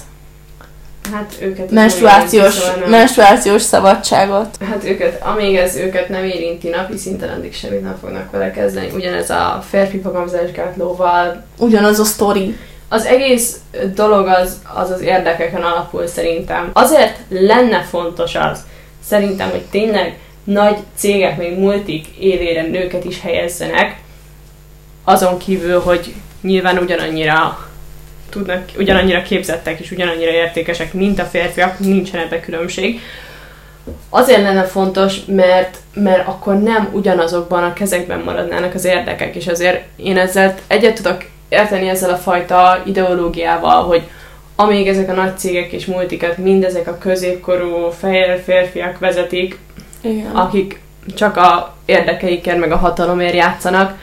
Hát 1.13 1.33
őket... 1.41 1.71
Menstruációs, 1.71 2.53
Szóval 2.53 2.87
menstruációs 2.87 3.61
szabadságot. 3.61 4.57
Hát 4.69 4.83
őket, 4.83 5.23
amíg 5.23 5.55
ez 5.55 5.75
őket 5.75 6.09
nem 6.09 6.23
érinti 6.23 6.69
napi 6.69 6.97
szinten, 6.97 7.29
addig 7.29 7.53
semmit 7.53 7.81
nem 7.81 7.97
fognak 8.01 8.31
vele 8.31 8.51
kezdeni. 8.51 8.89
Ugyanez 8.93 9.29
a 9.29 9.63
férfi 9.69 10.01
fogamzásgátlóval. 10.01 11.43
Ugyanaz 11.57 11.99
a 11.99 12.03
sztori. 12.03 12.57
Az 12.89 13.05
egész 13.05 13.59
dolog 13.95 14.27
az 14.27 14.61
az, 14.73 14.89
az 14.89 15.01
érdekeken 15.01 15.61
alapul 15.61 16.07
szerintem. 16.07 16.69
Azért 16.73 17.17
lenne 17.29 17.81
fontos 17.81 18.35
az, 18.35 18.59
szerintem, 19.07 19.49
hogy 19.49 19.65
tényleg 19.71 20.19
nagy 20.43 20.77
cégek, 20.95 21.37
még 21.37 21.57
multik 21.57 22.07
élére 22.19 22.61
nőket 22.61 23.05
is 23.05 23.21
helyezzenek, 23.21 24.05
azon 25.09 25.37
kívül, 25.37 25.79
hogy 25.79 26.13
nyilván 26.41 26.77
ugyanannyira 26.77 27.67
tudnak, 28.29 28.63
ugyanannyira 28.77 29.21
képzettek 29.21 29.79
és 29.79 29.91
ugyanannyira 29.91 30.31
értékesek, 30.31 30.93
mint 30.93 31.19
a 31.19 31.23
férfiak, 31.23 31.79
nincsen 31.79 32.21
ebbe 32.21 32.39
különbség. 32.39 32.99
Azért 34.09 34.41
lenne 34.41 34.63
fontos, 34.63 35.17
mert, 35.25 35.77
mert 35.93 36.27
akkor 36.27 36.59
nem 36.59 36.89
ugyanazokban 36.91 37.63
a 37.63 37.73
kezekben 37.73 38.19
maradnának 38.19 38.73
az 38.73 38.85
érdekek, 38.85 39.35
és 39.35 39.47
azért 39.47 39.83
én 39.95 40.17
ezzel 40.17 40.55
egyet 40.67 40.95
tudok 40.95 41.23
érteni 41.49 41.89
ezzel 41.89 42.09
a 42.09 42.17
fajta 42.17 42.81
ideológiával, 42.85 43.83
hogy 43.83 44.01
amíg 44.55 44.87
ezek 44.87 45.09
a 45.09 45.13
nagy 45.13 45.37
cégek 45.37 45.71
és 45.71 45.85
multikat 45.85 46.37
mindezek 46.37 46.87
a 46.87 46.97
középkorú 46.97 47.89
fehér 47.89 48.41
férfiak 48.43 48.99
vezetik, 48.99 49.59
Igen. 50.01 50.35
akik 50.35 50.79
csak 51.15 51.37
a 51.37 51.75
érdekeikért 51.85 52.59
meg 52.59 52.71
a 52.71 52.77
hatalomért 52.77 53.33
játszanak, 53.33 53.97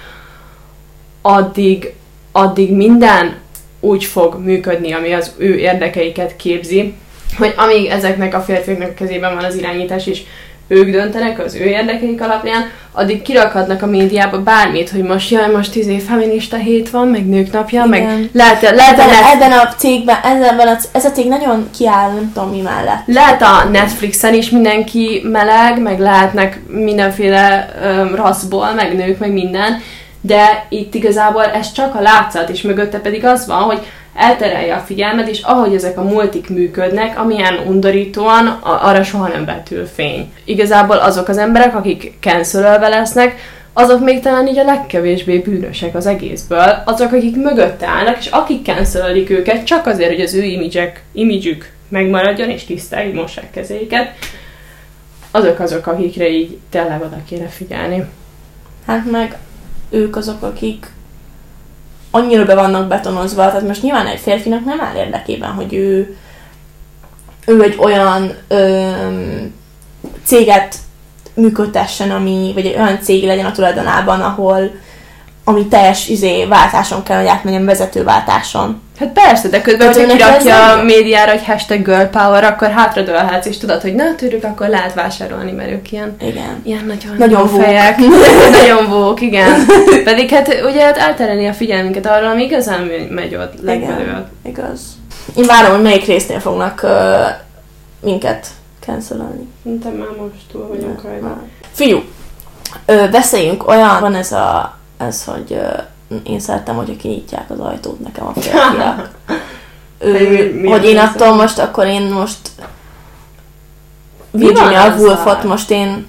addig, 1.26 1.92
addig 2.32 2.72
minden 2.72 3.36
úgy 3.80 4.04
fog 4.04 4.38
működni, 4.44 4.92
ami 4.92 5.12
az 5.12 5.32
ő 5.36 5.58
érdekeiket 5.58 6.36
képzi, 6.36 6.94
hogy 7.38 7.54
amíg 7.56 7.86
ezeknek 7.86 8.34
a 8.34 8.40
férfiaknak 8.40 8.90
a 8.90 8.94
kezében 8.94 9.34
van 9.34 9.44
az 9.44 9.56
irányítás, 9.56 10.06
és 10.06 10.22
ők 10.68 10.90
döntenek 10.90 11.38
az 11.38 11.54
ő 11.54 11.64
érdekeik 11.64 12.22
alapján, 12.22 12.70
addig 12.92 13.22
kirakhatnak 13.22 13.82
a 13.82 13.86
médiába 13.86 14.42
bármit, 14.42 14.90
hogy 14.90 15.02
most 15.02 15.30
jaj, 15.30 15.50
most 15.50 15.74
izé 15.74 15.98
feminista 15.98 16.56
hét 16.56 16.90
van, 16.90 17.08
meg 17.08 17.26
nők 17.26 17.52
napja, 17.52 17.84
meg 17.84 18.00
Igen. 18.00 18.30
lehet, 18.32 18.62
lehet, 18.62 18.92
Ebben, 18.92 19.06
lehet, 19.06 19.34
ebben 19.34 19.52
a 19.52 19.68
cégben, 19.76 20.16
ebben 20.22 20.68
a, 20.68 20.76
ez 20.92 21.04
a 21.04 21.10
cég 21.10 21.28
nagyon 21.28 21.68
kiáll, 21.76 22.10
nem 22.12 22.32
tudom 22.34 22.50
mi 22.50 22.60
mellett. 22.60 23.02
Lehet 23.06 23.42
a 23.42 23.68
Netflixen 23.72 24.34
is 24.34 24.50
mindenki 24.50 25.20
meleg, 25.24 25.82
meg 25.82 26.00
lehetnek 26.00 26.60
mindenféle 26.68 27.74
öm, 27.82 28.14
rasszból, 28.14 28.72
meg 28.72 28.96
nők, 28.96 29.18
meg 29.18 29.32
minden, 29.32 29.82
de 30.26 30.66
itt 30.68 30.94
igazából 30.94 31.44
ez 31.44 31.72
csak 31.72 31.94
a 31.94 32.00
látszat, 32.00 32.48
és 32.48 32.62
mögötte 32.62 32.98
pedig 32.98 33.24
az 33.24 33.46
van, 33.46 33.62
hogy 33.62 33.86
elterelje 34.14 34.74
a 34.74 34.78
figyelmet, 34.78 35.28
és 35.28 35.40
ahogy 35.40 35.74
ezek 35.74 35.98
a 35.98 36.02
multik 36.02 36.48
működnek, 36.48 37.18
amilyen 37.18 37.58
undorítóan, 37.66 38.46
arra 38.62 39.02
soha 39.02 39.28
nem 39.28 39.44
vetül 39.44 39.86
fény. 39.86 40.32
Igazából 40.44 40.96
azok 40.96 41.28
az 41.28 41.38
emberek, 41.38 41.76
akik 41.76 42.12
cancelölve 42.20 42.88
lesznek, 42.88 43.34
azok 43.72 44.00
még 44.00 44.20
talán 44.20 44.46
így 44.46 44.58
a 44.58 44.64
legkevésbé 44.64 45.38
bűnösek 45.38 45.94
az 45.94 46.06
egészből, 46.06 46.82
azok, 46.84 47.12
akik 47.12 47.36
mögötte 47.36 47.86
állnak, 47.86 48.18
és 48.18 48.26
akik 48.26 48.64
cancelik 48.64 49.30
őket 49.30 49.64
csak 49.64 49.86
azért, 49.86 50.10
hogy 50.10 50.20
az 50.20 50.34
ő 50.34 50.42
imidzsek, 50.42 51.02
imidzsük 51.12 51.70
megmaradjon, 51.88 52.50
és 52.50 52.64
tiszták, 52.64 53.06
így 53.06 53.14
mossák 53.14 53.50
kezeiket, 53.50 54.12
azok 55.30 55.60
azok, 55.60 55.86
akikre 55.86 56.28
így 56.28 56.58
tényleg 56.70 57.02
oda 57.02 57.16
kéne 57.28 57.46
figyelni. 57.46 58.04
Hát 58.86 59.10
meg 59.10 59.36
ők 59.94 60.16
azok, 60.16 60.42
akik 60.42 60.92
annyira 62.10 62.44
be 62.44 62.54
vannak 62.54 62.88
betonozva, 62.88 63.46
tehát 63.46 63.66
most 63.66 63.82
nyilván 63.82 64.06
egy 64.06 64.20
férfinak 64.20 64.64
nem 64.64 64.80
áll 64.80 64.96
érdekében, 64.96 65.50
hogy 65.50 65.74
ő, 65.74 66.16
ő 67.46 67.62
egy 67.62 67.76
olyan 67.78 68.34
öm, 68.48 69.54
céget 70.24 70.76
működtessen, 71.34 72.10
ami, 72.10 72.50
vagy 72.54 72.66
egy 72.66 72.76
olyan 72.76 73.00
cég 73.00 73.24
legyen 73.24 73.46
a 73.46 73.52
tulajdonában, 73.52 74.20
ahol 74.20 74.70
ami 75.44 75.66
teljes 75.66 76.08
izé, 76.08 76.44
váltáson 76.44 77.02
kell, 77.02 77.18
hogy 77.18 77.26
átmenjen 77.26 77.64
vezetőváltáson. 77.64 78.82
Hát 78.98 79.08
persze, 79.08 79.48
de 79.48 79.60
közben, 79.60 79.86
hogyha 79.86 80.06
kirakja 80.06 80.72
a 80.72 80.82
médiára, 80.82 81.30
hogy 81.30 81.44
hashtag 81.44 81.84
girl 81.84 82.02
power, 82.04 82.44
akkor 82.44 82.70
hátradőlhetsz, 82.70 83.46
és 83.46 83.58
tudod, 83.58 83.80
hogy 83.80 83.94
na, 83.94 84.14
tőlük 84.14 84.44
akkor 84.44 84.68
lehet 84.68 84.94
vásárolni, 84.94 85.52
mert 85.52 85.70
ők 85.70 85.92
ilyen, 85.92 86.16
Igen. 86.20 86.60
ilyen 86.62 86.84
nagyon, 86.84 87.16
Nagyon 87.16 87.48
fejek. 87.48 87.98
nagyon 88.60 88.88
vók, 88.88 89.20
igen. 89.20 89.64
Pedig 90.04 90.30
hát 90.30 90.60
ugye 90.64 90.84
hát 90.84 90.96
elterelni 90.96 91.46
a 91.46 91.52
figyelmünket 91.52 92.06
arra, 92.06 92.30
ami 92.30 92.42
igazán 92.42 92.90
megy- 93.10 93.36
ott 93.36 93.62
legbelül. 93.62 94.26
Igaz. 94.44 94.80
Én 95.36 95.44
várom, 95.46 95.72
hogy 95.72 95.82
melyik 95.82 96.06
résznél 96.06 96.40
fognak 96.40 96.80
uh, 96.82 96.90
minket 98.00 98.46
cancelolni. 98.86 99.48
Szerintem 99.62 99.92
már 99.92 100.08
most 100.08 100.40
túl 100.52 100.66
vagyunk 100.68 101.02
rajta. 101.02 101.42
Figyú, 101.72 102.02
ö, 102.86 103.08
beszéljünk 103.10 103.68
olyan, 103.68 104.00
van 104.00 104.14
ez 104.14 104.32
a, 104.32 104.78
ez, 104.98 105.24
hogy 105.24 105.52
ö, 105.52 105.66
én 106.26 106.40
szerettem, 106.40 106.74
hogyha 106.76 106.96
kinyitják 106.96 107.50
az 107.50 107.58
ajtót 107.60 108.00
nekem 108.00 108.26
a 108.26 108.32
férfiak. 108.40 109.10
Hogy 109.98 110.28
mi- 110.30 110.40
Ö, 110.40 110.52
mi 110.60 110.68
hogy 110.68 110.84
én 110.84 110.98
attól 110.98 111.34
most, 111.34 111.58
akkor 111.58 111.86
én 111.86 112.02
most 112.02 112.38
Mi 114.30 114.38
Virginia? 114.46 114.94
Woolfot 114.98 115.42
most 115.44 115.70
én 115.70 116.06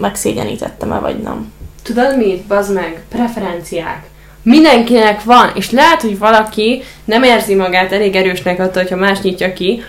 megszégyenítettem-e, 0.00 0.98
vagy 0.98 1.18
nem? 1.18 1.52
Tudod 1.82 2.16
mit? 2.16 2.42
Bazd 2.46 2.72
meg, 2.74 3.02
preferenciák. 3.08 4.02
Mindenkinek 4.42 5.24
van, 5.24 5.50
és 5.54 5.70
lehet, 5.70 6.00
hogy 6.00 6.18
valaki 6.18 6.82
nem 7.04 7.22
érzi 7.22 7.54
magát 7.54 7.92
elég 7.92 8.16
erősnek 8.16 8.58
attól, 8.60 8.82
hogyha 8.82 8.96
más 8.96 9.20
nyitja 9.20 9.52
ki. 9.52 9.82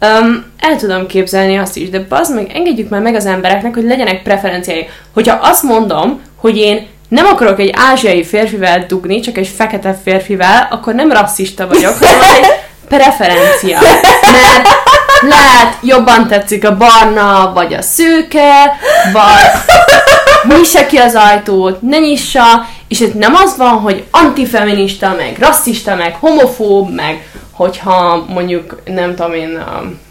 Um, 0.00 0.44
el 0.58 0.76
tudom 0.76 1.06
képzelni 1.06 1.56
azt 1.58 1.76
is, 1.76 1.90
de 1.90 2.04
bazd 2.08 2.34
meg, 2.34 2.50
engedjük 2.54 2.88
már 2.88 3.00
meg 3.00 3.14
az 3.14 3.26
embereknek, 3.26 3.74
hogy 3.74 3.84
legyenek 3.84 4.22
preferenciái. 4.22 4.88
Hogyha 5.12 5.38
azt 5.42 5.62
mondom, 5.62 6.20
hogy 6.36 6.56
én 6.56 6.86
nem 7.12 7.26
akarok 7.26 7.58
egy 7.58 7.72
ázsiai 7.76 8.24
férfivel 8.24 8.84
dugni, 8.86 9.20
csak 9.20 9.38
egy 9.38 9.48
fekete 9.48 9.98
férfivel, 10.02 10.68
akkor 10.70 10.94
nem 10.94 11.12
rasszista 11.12 11.66
vagyok, 11.66 11.98
hanem 11.98 12.20
egy 12.20 12.46
preferencia. 12.88 13.78
Mert 14.32 14.68
lehet 15.22 15.76
jobban 15.82 16.28
tetszik 16.28 16.64
a 16.64 16.76
barna, 16.76 17.52
vagy 17.54 17.74
a 17.74 17.82
szőke, 17.82 18.76
vagy 19.12 20.56
nyissa 20.56 20.86
ki 20.86 20.96
az 20.96 21.14
ajtót, 21.14 21.82
ne 21.82 21.98
nyissa, 21.98 22.66
és 22.88 23.00
itt 23.00 23.14
nem 23.14 23.34
az 23.34 23.56
van, 23.56 23.80
hogy 23.80 24.04
antifeminista, 24.10 25.14
meg 25.16 25.36
rasszista, 25.38 25.94
meg 25.94 26.16
homofób, 26.20 26.94
meg 26.94 27.28
hogyha 27.50 28.24
mondjuk, 28.28 28.82
nem 28.84 29.14
tudom 29.14 29.32
én, 29.32 29.64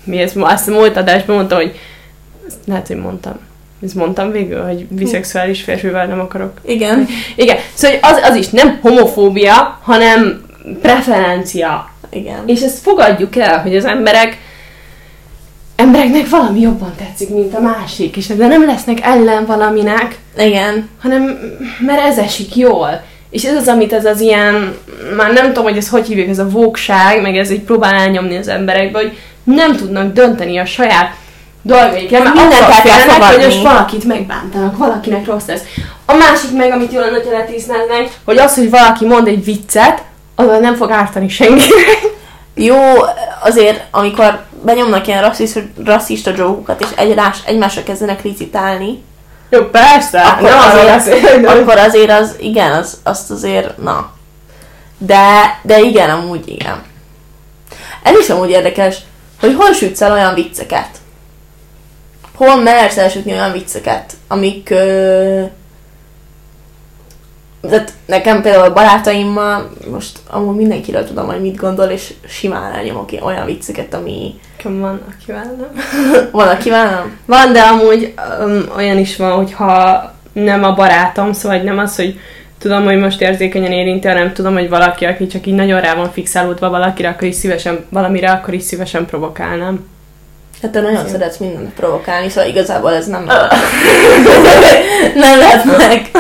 mi 0.03 0.21
ez, 0.21 0.31
azt 0.35 0.67
a 0.67 0.71
múlt 0.71 0.97
adásban 0.97 1.35
mondtam, 1.35 1.57
hogy 1.57 1.79
lehet, 2.65 2.87
hogy 2.87 2.97
mondtam. 2.97 3.49
Ezt 3.83 3.95
mondtam 3.95 4.31
végül, 4.31 4.63
hogy 4.63 4.85
biszexuális 4.85 5.61
férfivel 5.61 6.05
nem 6.05 6.19
akarok. 6.19 6.53
Igen. 6.65 7.07
Igen, 7.35 7.57
szóval 7.73 7.97
az, 8.01 8.19
az 8.23 8.35
is 8.35 8.49
nem 8.49 8.79
homofóbia, 8.81 9.79
hanem 9.83 10.41
preferencia. 10.81 11.89
Igen. 12.09 12.43
És 12.45 12.61
ezt 12.61 12.79
fogadjuk 12.79 13.35
el, 13.35 13.61
hogy 13.61 13.75
az 13.75 13.85
emberek 13.85 14.37
embereknek 15.75 16.29
valami 16.29 16.59
jobban 16.59 16.93
tetszik, 16.97 17.29
mint 17.29 17.55
a 17.55 17.59
másik, 17.59 18.17
és 18.17 18.27
de 18.27 18.47
nem 18.47 18.65
lesznek 18.65 18.99
ellen 19.01 19.45
valaminek, 19.45 20.17
Igen. 20.37 20.89
hanem 21.01 21.39
mert 21.79 22.01
ez 22.01 22.17
esik 22.17 22.55
jól. 22.55 23.03
És 23.29 23.43
ez 23.43 23.55
az, 23.55 23.67
amit 23.67 23.93
ez 23.93 24.05
az 24.05 24.19
ilyen, 24.21 24.75
már 25.15 25.33
nem 25.33 25.45
tudom, 25.45 25.63
hogy 25.63 25.77
ez 25.77 25.89
hogy 25.89 26.07
hívjuk, 26.07 26.29
ez 26.29 26.39
a 26.39 26.49
vókság, 26.49 27.21
meg 27.21 27.37
ez 27.37 27.51
így 27.51 27.61
próbál 27.61 27.93
elnyomni 27.93 28.37
az 28.37 28.47
emberekbe, 28.47 28.99
hogy 28.99 29.17
nem 29.43 29.75
tudnak 29.75 30.13
dönteni 30.13 30.57
a 30.57 30.65
saját 30.65 31.15
dolgaikra, 31.62 32.19
mert 32.19 32.34
Mindent 32.36 32.62
el 32.62 32.82
kell 32.82 32.97
félnek, 32.97 33.24
hogy 33.24 33.43
most 33.43 33.62
valakit 33.62 34.04
megbántanak, 34.04 34.78
valakinek 34.78 35.26
rossz 35.26 35.45
lesz. 35.45 35.62
A 36.06 36.13
másik 36.13 36.52
meg, 36.52 36.71
amit 36.71 36.91
jól 36.91 37.02
lenne, 37.02 37.15
hogyha 37.15 37.32
letisztáznak, 37.32 38.10
hogy 38.26 38.38
az, 38.38 38.56
hogy 38.56 38.69
valaki 38.69 39.06
mond 39.06 39.28
egy 39.28 39.43
viccet, 39.43 40.04
azzal 40.36 40.60
nem 40.60 40.76
fog 40.76 40.91
ártani 40.91 41.30
senkinek. 41.30 42.19
Jó, 42.56 42.78
azért, 43.43 43.84
amikor 43.91 44.43
benyomnak 44.63 45.08
ilyen 45.08 45.21
rasszista, 45.21 45.60
rasszista 45.86 46.32
jogokat, 46.38 46.82
és 46.82 46.88
egymás, 46.95 47.38
egymásra 47.45 47.84
kezdenek 47.84 48.24
licitálni, 48.24 49.04
Jó, 49.50 49.62
persze, 49.65 50.21
akkor 50.21 50.50
nem 50.50 50.60
azért, 50.60 51.41
de- 51.41 51.50
akkor 51.50 51.78
azért 51.78 52.12
az, 52.12 52.36
igen, 52.39 52.71
az, 52.71 53.00
azt 53.04 53.32
azért, 53.32 53.78
na. 53.78 54.12
De, 54.97 55.60
de 55.62 55.80
igen, 55.80 56.10
amúgy 56.10 56.47
igen. 56.47 56.84
Ez 58.04 58.17
is 58.19 58.30
amúgy 58.30 58.50
érdekes, 58.50 58.97
hogy 59.39 59.56
hol 59.58 59.74
sütsz 59.74 60.02
el 60.02 60.12
olyan 60.12 60.34
vicceket? 60.34 60.89
Hol 62.35 62.61
mersz 62.61 62.97
elsütni 62.97 63.31
olyan 63.31 63.51
vicceket, 63.51 64.13
amik... 64.27 64.69
Ö, 64.69 65.43
tehát 67.61 67.93
nekem 68.05 68.41
például 68.41 68.63
a 68.63 68.73
barátaimmal, 68.73 69.69
most 69.91 70.19
amúgy 70.29 70.55
mindenkiről 70.55 71.05
tudom, 71.05 71.25
hogy 71.25 71.41
mit 71.41 71.55
gondol, 71.55 71.85
és 71.85 72.13
simán 72.27 72.73
elnyomok 72.73 73.09
olyan 73.21 73.45
vicceket, 73.45 73.93
ami 73.93 74.39
van, 74.63 75.01
akivel 75.09 75.55
nem. 75.57 75.71
van, 76.31 76.47
akivel 76.47 76.89
nem. 76.89 77.17
Van, 77.25 77.53
de 77.53 77.61
amúgy 77.61 78.13
um, 78.45 78.63
olyan 78.75 78.97
is 78.97 79.15
van, 79.15 79.31
hogyha 79.31 80.01
nem 80.33 80.63
a 80.63 80.73
barátom, 80.73 81.33
szóval 81.33 81.57
nem 81.57 81.77
az, 81.77 81.95
hogy 81.95 82.19
tudom, 82.57 82.83
hogy 82.83 82.97
most 82.97 83.21
érzékenyen 83.21 83.71
érinti, 83.71 84.07
hanem 84.07 84.33
tudom, 84.33 84.53
hogy 84.53 84.69
valaki, 84.69 85.05
aki 85.05 85.27
csak 85.27 85.45
így 85.45 85.55
nagyon 85.55 85.81
rá 85.81 85.95
van 85.95 86.11
fixálódva 86.11 86.69
valakire, 86.69 87.09
akkor 87.09 87.27
is 87.27 87.35
szívesen, 87.35 87.85
valamire, 87.89 88.31
akkor 88.31 88.53
is 88.53 88.63
szívesen 88.63 89.05
provokálnám. 89.05 89.89
Hát 90.62 90.71
te 90.71 90.82
nagyon 90.82 91.08
szeretsz 91.08 91.38
mindent 91.38 91.74
provokálni, 91.74 92.30
szóval 92.30 92.50
igazából 92.50 92.93
ez 92.93 93.08
nem 93.08 93.24
nem 95.15 95.38
lehet 95.38 95.63
meg. 95.78 96.12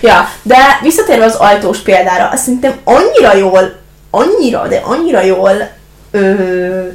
ja, 0.00 0.28
de 0.42 0.56
visszatérve 0.82 1.24
az 1.24 1.34
ajtós 1.34 1.78
példára, 1.78 2.28
azt 2.28 2.42
szerintem 2.42 2.78
annyira 2.84 3.34
jól, 3.36 3.76
annyira, 4.10 4.66
de 4.68 4.76
annyira 4.84 5.20
jól 5.20 5.70
ö, 6.10 6.88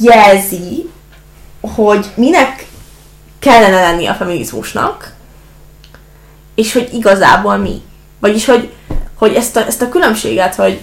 jelzi, 0.00 0.90
hogy 1.74 2.06
minek 2.14 2.66
kellene 3.38 3.80
lenni 3.80 4.06
a 4.06 4.14
feminizmusnak, 4.14 5.12
és 6.54 6.72
hogy 6.72 6.88
igazából 6.92 7.56
mi. 7.56 7.82
Vagyis, 8.20 8.44
hogy, 8.44 8.72
hogy 9.18 9.34
ezt, 9.34 9.56
a, 9.56 9.66
ezt 9.66 9.82
a 9.82 9.88
különbséget, 9.88 10.54
hogy, 10.54 10.80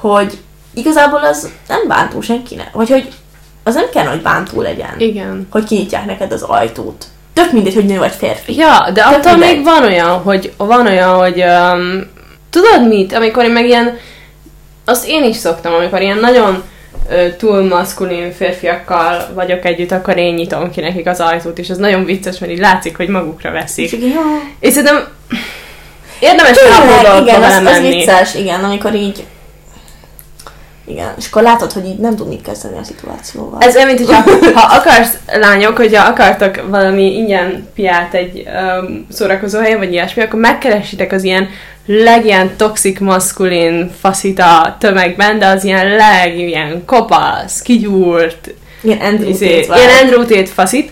hogy 0.00 0.38
igazából 0.74 1.24
az 1.24 1.48
nem 1.68 1.88
bántó 1.88 2.20
senkinek. 2.20 2.72
Vagy 2.72 2.90
hogy 2.90 3.08
az 3.62 3.74
nem 3.74 3.90
kell, 3.92 4.06
hogy 4.06 4.22
bántó 4.22 4.60
legyen. 4.60 4.94
Igen. 4.98 5.48
Hogy 5.50 5.64
kinyitják 5.64 6.04
neked 6.04 6.32
az 6.32 6.42
ajtót. 6.42 7.04
Tök 7.32 7.52
mindegy, 7.52 7.74
hogy 7.74 7.84
nő 7.84 7.98
vagy 7.98 8.12
férfi. 8.12 8.56
Ja, 8.56 8.90
de 8.94 9.02
attól 9.02 9.32
mindegy. 9.32 9.54
még 9.54 9.64
van 9.64 9.82
olyan, 9.82 10.18
hogy 10.18 10.52
van 10.56 10.86
olyan, 10.86 11.14
hogy 11.14 11.42
um, 11.42 12.10
tudod 12.50 12.88
mit, 12.88 13.12
amikor 13.12 13.44
én 13.44 13.50
meg 13.50 13.66
ilyen, 13.66 13.98
azt 14.84 15.08
én 15.08 15.24
is 15.24 15.36
szoktam, 15.36 15.74
amikor 15.74 16.00
ilyen 16.00 16.18
nagyon 16.18 16.62
ö, 17.10 17.36
túl 17.36 17.62
maszkulin 17.62 18.32
férfiakkal 18.32 19.28
vagyok 19.34 19.64
együtt, 19.64 19.92
akkor 19.92 20.16
én 20.16 20.34
nyitom 20.34 20.70
ki 20.70 20.80
nekik 20.80 21.06
az 21.06 21.20
ajtót, 21.20 21.58
és 21.58 21.68
ez 21.68 21.76
nagyon 21.76 22.04
vicces, 22.04 22.38
mert 22.38 22.52
így 22.52 22.58
látszik, 22.58 22.96
hogy 22.96 23.08
magukra 23.08 23.48
És 23.48 23.54
veszik. 23.60 23.92
így, 23.92 24.08
ja, 24.08 24.20
És 24.60 24.72
szerintem 24.72 25.06
érdemes 26.20 26.56
tényleg, 26.58 27.22
igen, 27.22 27.42
az, 27.42 27.76
az 27.76 27.80
vicces, 27.80 28.34
igen, 28.34 28.64
amikor 28.64 28.94
így 28.94 29.24
igen, 30.90 31.14
és 31.18 31.26
akkor 31.26 31.42
látod, 31.42 31.72
hogy 31.72 31.86
így 31.86 31.98
nem 31.98 32.16
tud 32.16 32.28
mit 32.28 32.42
kezdeni 32.42 32.78
a 32.78 32.84
szituációval. 32.84 33.60
Ez 33.60 33.74
olyan, 33.74 33.86
mint 33.86 33.98
hogyha 33.98 34.22
ha 34.54 34.76
akarsz, 34.76 35.16
lányok, 35.26 35.76
hogyha 35.76 36.08
akartok 36.08 36.68
valami 36.68 37.16
ingyen 37.16 37.68
piát 37.74 38.14
egy 38.14 38.46
um, 38.46 39.06
szórakozó 39.10 39.58
helyen, 39.58 39.78
vagy 39.78 39.92
ilyesmi, 39.92 40.22
akkor 40.22 40.40
megkeresitek 40.40 41.12
az 41.12 41.24
ilyen 41.24 41.48
legilyen 41.86 42.56
toxic 42.56 43.00
maskulin 43.00 43.90
faszita 44.00 44.76
tömegben, 44.78 45.38
de 45.38 45.46
az 45.46 45.64
ilyen 45.64 45.88
leg, 45.88 46.38
ilyen 46.38 46.82
kopasz, 46.86 47.62
kigyúrt, 47.62 48.54
ilyen 48.82 48.98
Andrew 48.98 49.28
izé, 49.28 49.46
ilyen. 49.46 49.70
Andrew 50.02 50.24
Tate 50.24 50.46
faszit, 50.46 50.90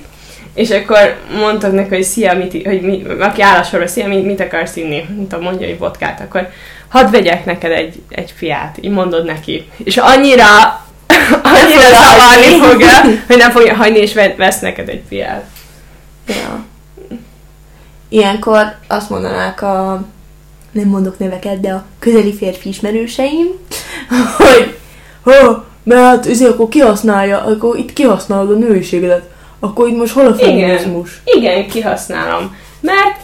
és 0.54 0.70
akkor 0.70 1.16
mondtak 1.38 1.72
neki, 1.72 1.94
hogy 1.94 2.02
szia, 2.02 2.34
mit, 2.34 2.66
hogy 2.66 2.80
mi, 2.80 3.02
aki 3.20 3.42
áll 3.42 3.58
a 3.58 3.62
sorba, 3.62 3.87
szia, 3.87 4.08
mit, 4.08 4.24
mit 4.24 4.40
akarsz 4.40 4.76
inni? 4.76 5.04
Nem 5.08 5.26
tudom, 5.28 5.44
mondja, 5.44 5.66
hogy 5.66 5.78
vodkát, 5.78 6.20
akkor 6.20 6.48
hadd 6.88 7.11
vegyek 7.11 7.44
neked 7.44 7.70
egy, 7.70 8.03
egy 8.09 8.33
fiát, 8.37 8.77
így 8.81 8.90
mondod 8.90 9.24
neki. 9.24 9.70
És 9.77 9.96
annyira, 9.96 10.46
annyira 11.53 11.88
zavarni 11.90 12.68
fogja, 12.68 13.01
hogy 13.29 13.37
nem 13.37 13.51
fogja 13.51 13.74
hagyni, 13.74 13.98
és 13.98 14.14
ve- 14.14 14.37
vesz 14.37 14.61
neked 14.61 14.88
egy 14.88 15.03
fiát. 15.09 15.44
Ja. 16.27 16.64
Ilyenkor 18.09 18.77
azt 18.88 19.11
mondanák 19.11 19.62
a 19.62 20.03
nem 20.70 20.88
mondok 20.88 21.18
neveket, 21.18 21.61
de 21.61 21.72
a 21.72 21.85
közeli 21.98 22.35
férfi 22.35 22.68
ismerőseim, 22.68 23.46
hogy 24.38 24.77
ha, 25.22 25.66
mert 25.83 26.01
hát 26.01 26.27
izé, 26.27 26.46
akkor 26.46 26.68
kihasználja, 26.68 27.44
akkor 27.44 27.77
itt 27.77 27.92
kihasználod 27.92 28.51
a 28.51 28.59
nőiségedet, 28.66 29.31
akkor 29.61 29.88
itt 29.88 29.96
most 29.96 30.12
hol 30.12 30.27
a 30.27 30.35
feminizmus? 30.35 31.20
Igen, 31.24 31.68
kihasználom. 31.68 32.57
Mert 32.81 33.20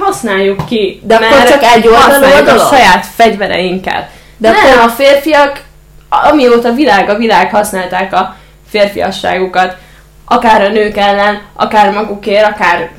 használjuk 0.00 0.66
ki. 0.66 1.00
De 1.04 1.14
akkor 1.14 1.44
csak 1.44 1.62
egy 1.62 1.86
oldalú 1.88 2.60
a 2.60 2.66
saját 2.74 3.06
fegyvereinket. 3.14 4.08
De 4.36 4.50
De 4.50 4.56
akkor- 4.56 4.70
nem, 4.74 4.84
a 4.84 4.88
férfiak, 4.88 5.60
amióta 6.08 6.72
világ 6.72 7.08
a 7.08 7.16
világ 7.16 7.50
használták 7.50 8.12
a 8.12 8.36
férfiasságukat, 8.68 9.76
akár 10.24 10.62
a 10.62 10.68
nők 10.68 10.96
ellen, 10.96 11.40
akár 11.54 11.92
magukért, 11.92 12.46
akár 12.46 12.90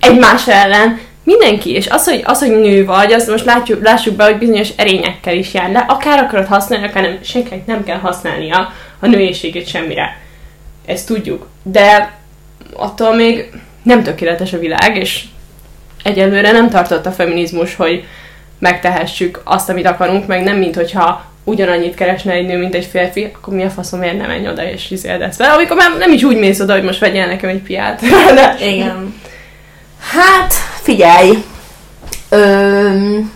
egymás 0.00 0.48
ellen, 0.48 1.00
mindenki, 1.22 1.70
és 1.72 1.86
az, 1.88 2.04
hogy, 2.04 2.22
az, 2.24 2.38
hogy 2.38 2.50
nő 2.50 2.84
vagy, 2.84 3.12
az 3.12 3.28
most 3.28 3.44
látjuk, 3.44 3.82
lássuk 3.84 4.14
be, 4.14 4.24
hogy 4.24 4.38
bizonyos 4.38 4.68
erényekkel 4.76 5.34
is 5.34 5.54
jár 5.54 5.70
le, 5.72 5.84
akár 5.88 6.18
akarod 6.18 6.46
használni, 6.46 6.86
akár 6.86 7.02
nem, 7.02 7.18
senkinek 7.22 7.66
nem 7.66 7.84
kell 7.84 7.98
használnia 7.98 8.72
a 9.00 9.06
nőiségét 9.06 9.68
semmire. 9.68 10.16
Ezt 10.86 11.06
tudjuk. 11.06 11.48
De 11.62 12.12
attól 12.72 13.14
még 13.14 13.50
nem 13.82 14.02
tökéletes 14.02 14.52
a 14.52 14.58
világ, 14.58 14.96
és 14.96 15.24
egyelőre 16.02 16.52
nem 16.52 16.70
tartott 16.70 17.06
a 17.06 17.12
feminizmus, 17.12 17.74
hogy 17.76 18.04
megtehessük 18.58 19.40
azt, 19.44 19.68
amit 19.68 19.86
akarunk, 19.86 20.26
meg 20.26 20.42
nem, 20.42 20.56
mint 20.56 20.74
hogyha 20.74 21.24
ugyanannyit 21.44 21.94
keresne 21.94 22.32
egy 22.32 22.46
nő, 22.46 22.58
mint 22.58 22.74
egy 22.74 22.84
férfi, 22.84 23.32
akkor 23.34 23.54
mi 23.54 23.64
a 23.64 23.70
faszom, 23.70 23.98
miért 23.98 24.18
nem 24.18 24.26
menj 24.26 24.48
oda 24.48 24.70
és 24.70 24.90
izéldesz 24.90 25.36
vele, 25.36 25.52
amikor 25.52 25.76
már 25.76 25.96
nem 25.98 26.12
is 26.12 26.22
úgy 26.22 26.38
mész 26.38 26.60
oda, 26.60 26.72
hogy 26.72 26.82
most 26.82 27.00
vegyél 27.00 27.26
nekem 27.26 27.48
egy 27.48 27.62
piát. 27.62 28.00
De... 28.34 28.56
Igen. 28.60 29.14
Hát, 30.00 30.52
figyelj. 30.82 31.44
Öm, 32.28 33.32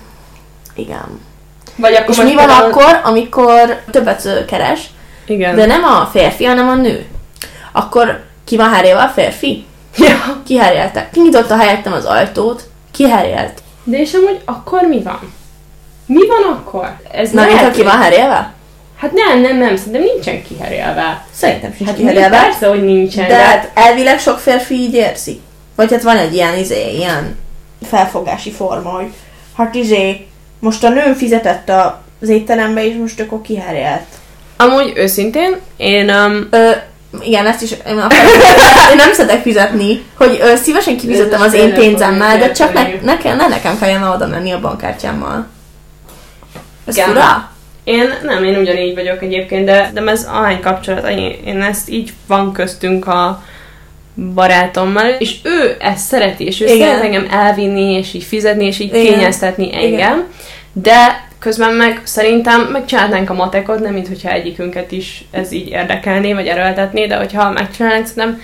igen. 0.74 1.20
Vagy 1.76 1.94
akkor 1.94 2.10
És 2.10 2.16
mi 2.16 2.34
van 2.34 2.46
például... 2.46 2.70
akkor, 2.70 3.00
amikor 3.04 3.80
többet 3.90 4.44
keres, 4.46 4.80
igen. 5.26 5.56
de 5.56 5.66
nem 5.66 5.84
a 5.84 6.08
férfi, 6.12 6.44
hanem 6.44 6.68
a 6.68 6.74
nő? 6.74 7.06
Akkor 7.72 8.22
ki 8.44 8.56
van 8.56 8.72
a 8.96 9.08
férfi? 9.14 9.64
Ja. 9.96 10.40
Kiherjelte. 10.46 11.08
Kinyitotta 11.12 11.56
helyettem 11.56 11.92
az 11.92 12.04
ajtót, 12.04 12.70
kiherjelt. 12.90 13.62
De 13.84 13.98
és 13.98 14.12
amúgy 14.14 14.40
akkor 14.44 14.82
mi 14.82 15.02
van? 15.02 15.32
Mi 16.06 16.26
van 16.26 16.52
akkor? 16.52 16.96
Ez 17.12 17.30
Na, 17.30 17.44
mint 17.44 17.70
ki 17.70 17.82
van 17.82 18.00
herélve? 18.02 18.52
Hát 18.96 19.12
nem, 19.12 19.40
nem, 19.40 19.58
nem, 19.58 19.76
szerintem 19.76 20.02
nincsen 20.02 20.42
kiherélve. 20.42 21.24
Szerintem 21.32 21.72
sincs 21.72 21.88
hát 21.88 21.98
kiherélve. 21.98 22.40
Persze, 22.40 22.68
hogy 22.68 22.84
nincsen. 22.84 23.28
De, 23.28 23.36
de 23.36 23.42
hát 23.42 23.70
elvileg 23.74 24.18
sok 24.18 24.38
férfi 24.38 24.74
így 24.74 24.94
érzi. 24.94 25.40
Vagy 25.76 25.90
hát 25.90 26.02
van 26.02 26.16
egy 26.16 26.34
ilyen, 26.34 26.58
izé, 26.58 26.94
ilyen 26.94 27.38
felfogási 27.82 28.50
forma, 28.50 28.90
hogy 28.90 29.12
hát 29.56 29.74
izé, 29.74 30.26
most 30.58 30.84
a 30.84 30.88
nő 30.88 31.12
fizetett 31.12 31.72
az 32.20 32.28
étterembe, 32.28 32.86
és 32.86 32.94
most 32.94 33.20
akkor 33.20 33.40
kiherélt. 33.40 34.06
Amúgy 34.56 34.92
őszintén, 34.94 35.56
én... 35.76 36.10
Um, 36.10 36.48
Ö, 36.50 36.70
igen, 37.20 37.46
ezt 37.46 37.62
is 37.62 37.70
én, 37.70 37.96
én 38.90 38.96
nem 38.96 39.12
szeretek 39.12 39.42
fizetni, 39.42 40.02
hogy 40.14 40.38
ö, 40.42 40.56
szívesen 40.56 40.96
kifizettem 40.96 41.40
az 41.40 41.54
én 41.54 41.74
pénzemmel, 41.74 42.38
de 42.38 42.52
csak 42.52 42.72
ne, 42.72 42.82
nekem, 43.02 43.36
ne 43.36 43.48
nekem 43.48 43.78
kelljen 43.78 44.02
oda 44.02 44.26
menni 44.26 44.50
a 44.50 44.60
bankkártyámmal. 44.60 45.46
Ez 46.86 46.96
Igen. 46.96 47.08
fura? 47.08 47.50
Én 47.84 48.12
nem, 48.22 48.44
én 48.44 48.56
ugyanígy 48.56 48.94
vagyok 48.94 49.22
egyébként, 49.22 49.64
de, 49.64 49.90
de 49.94 50.02
ez 50.10 50.24
ahány 50.24 50.60
kapcsolat, 50.60 51.08
én 51.44 51.62
ezt 51.62 51.90
így 51.90 52.12
van 52.26 52.52
köztünk 52.52 53.06
a 53.06 53.42
barátommal, 54.34 55.08
és 55.18 55.36
ő 55.42 55.76
ezt 55.78 56.06
szereti, 56.06 56.44
és 56.44 56.60
ő 56.60 56.64
Igen. 56.64 56.78
szeret 56.78 57.02
engem 57.02 57.26
elvinni, 57.30 57.92
és 57.92 58.14
így 58.14 58.24
fizetni, 58.24 58.64
és 58.64 58.78
így 58.78 58.94
Igen. 58.94 59.04
kényeztetni 59.04 59.74
engem, 59.74 59.92
Igen. 59.92 60.26
de 60.72 61.30
közben 61.42 61.74
meg 61.74 62.00
szerintem 62.04 62.60
megcsinálnánk 62.60 63.30
a 63.30 63.34
matekot, 63.34 63.80
nem 63.80 63.92
mint 63.92 64.08
hogyha 64.08 64.30
egyikünket 64.30 64.92
is 64.92 65.24
ez 65.30 65.52
így 65.52 65.68
érdekelné, 65.68 66.32
vagy 66.32 66.46
erőltetné, 66.46 67.06
de 67.06 67.16
hogyha 67.16 67.50
megcsinálnánk, 67.50 68.06
szerintem 68.06 68.40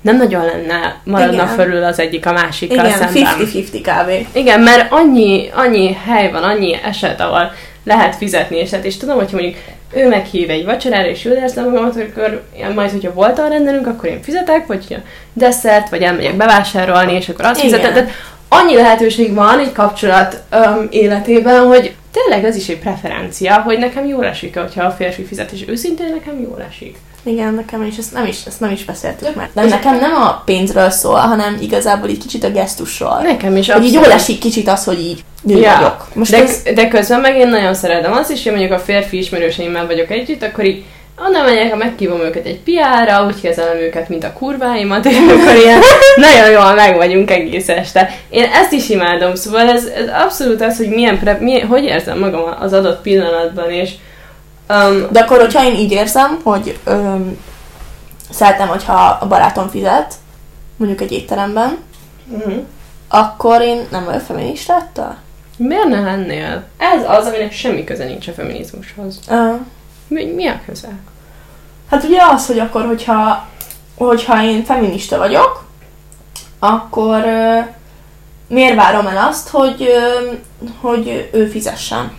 nem 0.00 0.16
nagyon 0.16 0.44
lenne, 0.44 1.00
maradna 1.04 1.32
Igen. 1.32 1.46
fölül 1.46 1.84
az 1.84 1.98
egyik 1.98 2.26
a 2.26 2.32
másikkal 2.32 2.84
Igen, 2.84 2.98
szemben. 2.98 3.34
50-50 3.38 3.80
kb. 3.82 4.36
Igen, 4.36 4.60
mert 4.60 4.92
annyi, 4.92 5.50
annyi 5.54 5.92
hely 5.92 6.30
van, 6.30 6.42
annyi 6.42 6.78
eset, 6.84 7.20
ahol 7.20 7.52
lehet 7.84 8.16
fizetni, 8.16 8.56
és, 8.56 8.70
hát, 8.70 8.84
és 8.84 8.96
tudom, 8.96 9.16
hogy 9.16 9.28
mondjuk 9.32 9.54
ő 9.92 10.08
meghív 10.08 10.50
egy 10.50 10.64
vacsorára, 10.64 11.08
és 11.08 11.24
jól 11.24 11.34
érzem 11.34 11.64
magamat, 11.64 11.96
akkor 11.96 12.42
majd, 12.74 12.90
hogyha 12.90 13.12
volt 13.12 13.38
a 13.38 13.48
rendelünk, 13.48 13.86
akkor 13.86 14.08
én 14.08 14.22
fizetek, 14.22 14.66
vagy 14.66 14.96
desszert, 15.32 15.88
vagy 15.88 16.02
elmegyek 16.02 16.36
bevásárolni, 16.36 17.12
és 17.12 17.28
akkor 17.28 17.44
azt 17.44 17.60
fizetek. 17.60 17.92
Tehát 17.92 18.10
annyi 18.52 18.74
lehetőség 18.74 19.34
van 19.34 19.58
egy 19.58 19.72
kapcsolat 19.72 20.42
um, 20.52 20.86
életében, 20.90 21.66
hogy 21.66 21.94
tényleg 22.12 22.44
ez 22.44 22.56
is 22.56 22.68
egy 22.68 22.78
preferencia, 22.78 23.60
hogy 23.60 23.78
nekem 23.78 24.06
jól 24.06 24.24
esik, 24.24 24.58
hogyha 24.58 24.84
a 24.84 24.90
férfi 24.90 25.24
fizet, 25.24 25.50
és 25.50 25.64
őszintén 25.66 26.08
nekem 26.08 26.40
jól 26.40 26.64
esik. 26.68 26.96
Igen, 27.22 27.54
nekem 27.54 27.84
is, 27.84 27.96
ezt 27.96 28.12
nem 28.12 28.26
is, 28.26 28.44
ezt 28.46 28.60
nem 28.60 28.70
is 28.70 28.84
beszéltük 28.84 29.34
már. 29.34 29.50
De 29.52 29.64
nekem 29.64 29.98
nem 29.98 30.14
a 30.14 30.42
pénzről 30.44 30.90
szól, 30.90 31.18
hanem 31.18 31.56
igazából 31.60 32.08
így 32.08 32.18
kicsit 32.18 32.44
a 32.44 32.50
gesztusról. 32.50 33.20
Nekem 33.22 33.56
is 33.56 33.70
Hogy 33.70 33.84
így 33.84 33.92
jól 33.92 34.12
esik 34.12 34.38
kicsit 34.38 34.68
az, 34.68 34.84
hogy 34.84 35.00
így 35.00 35.24
nő 35.42 35.60
ja. 35.60 35.76
vagyok. 35.76 36.06
Most 36.14 36.30
de, 36.30 36.42
ez... 36.42 36.62
de 36.74 36.88
közben 36.88 37.20
meg 37.20 37.36
én 37.36 37.48
nagyon 37.48 37.74
szeretem 37.74 38.12
azt 38.12 38.30
is, 38.30 38.42
hogy 38.42 38.52
mondjuk 38.52 38.72
a 38.72 38.78
férfi 38.78 39.18
ismerőseimmel 39.18 39.86
vagyok 39.86 40.10
együtt, 40.10 40.42
akkor 40.42 40.64
így 40.64 40.84
onnan 41.26 41.44
megyek, 41.44 41.76
megkívom 41.76 42.20
őket 42.20 42.46
egy 42.46 42.60
piára, 42.60 43.26
úgy 43.26 43.40
kezelem 43.40 43.76
őket, 43.76 44.08
mint 44.08 44.24
a 44.24 44.32
kurváimat, 44.32 45.04
és 45.04 45.16
akkor 45.16 45.56
ilyen 45.56 45.80
nagyon 46.28 46.50
jól 46.50 46.74
meg 46.74 46.96
vagyunk 46.96 47.30
egész 47.30 47.68
este. 47.68 48.10
Én 48.28 48.44
ezt 48.52 48.72
is 48.72 48.88
imádom, 48.88 49.34
szóval 49.34 49.68
ez, 49.68 49.84
ez 49.84 50.08
abszolút 50.24 50.62
az, 50.62 50.76
hogy 50.76 50.88
milyen, 50.88 51.18
pre, 51.18 51.38
milyen, 51.40 51.66
hogy 51.66 51.84
érzem 51.84 52.18
magam 52.18 52.42
az 52.60 52.72
adott 52.72 53.02
pillanatban, 53.02 53.70
és 53.70 53.90
Um, 54.70 55.06
De 55.10 55.20
akkor, 55.20 55.38
hogyha 55.38 55.64
én 55.64 55.74
így 55.74 55.92
érzem, 55.92 56.40
hogy 56.42 56.78
um, 56.86 57.38
szeretem, 58.30 58.68
hogyha 58.68 59.18
a 59.20 59.26
barátom 59.26 59.68
fizet, 59.68 60.14
mondjuk 60.76 61.00
egy 61.00 61.12
étteremben, 61.12 61.78
uh-huh. 62.28 62.54
akkor 63.08 63.60
én 63.60 63.86
nem 63.90 64.04
vagyok 64.04 64.20
feminista 64.20 64.74
ettől? 64.74 65.14
Miért 65.56 65.88
ne 65.88 66.00
lennél? 66.00 66.64
Ez 66.76 67.02
az, 67.06 67.26
aminek 67.26 67.52
semmi 67.52 67.84
köze 67.84 68.04
nincs 68.04 68.28
a 68.28 68.32
feminizmushoz. 68.32 69.18
Uh. 69.28 69.60
Mi, 70.08 70.24
mi 70.24 70.46
a 70.46 70.60
köze? 70.66 70.88
Hát 71.90 72.04
ugye 72.04 72.22
az, 72.32 72.46
hogy 72.46 72.58
akkor, 72.58 72.86
hogyha, 72.86 73.46
hogyha 73.96 74.42
én 74.42 74.64
feminista 74.64 75.18
vagyok, 75.18 75.64
akkor 76.58 77.24
uh, 77.24 77.64
miért 78.48 78.74
várom 78.76 79.06
el 79.06 79.26
azt, 79.28 79.48
hogy, 79.48 79.80
uh, 79.80 80.68
hogy 80.80 81.28
ő 81.32 81.46
fizessen? 81.46 82.18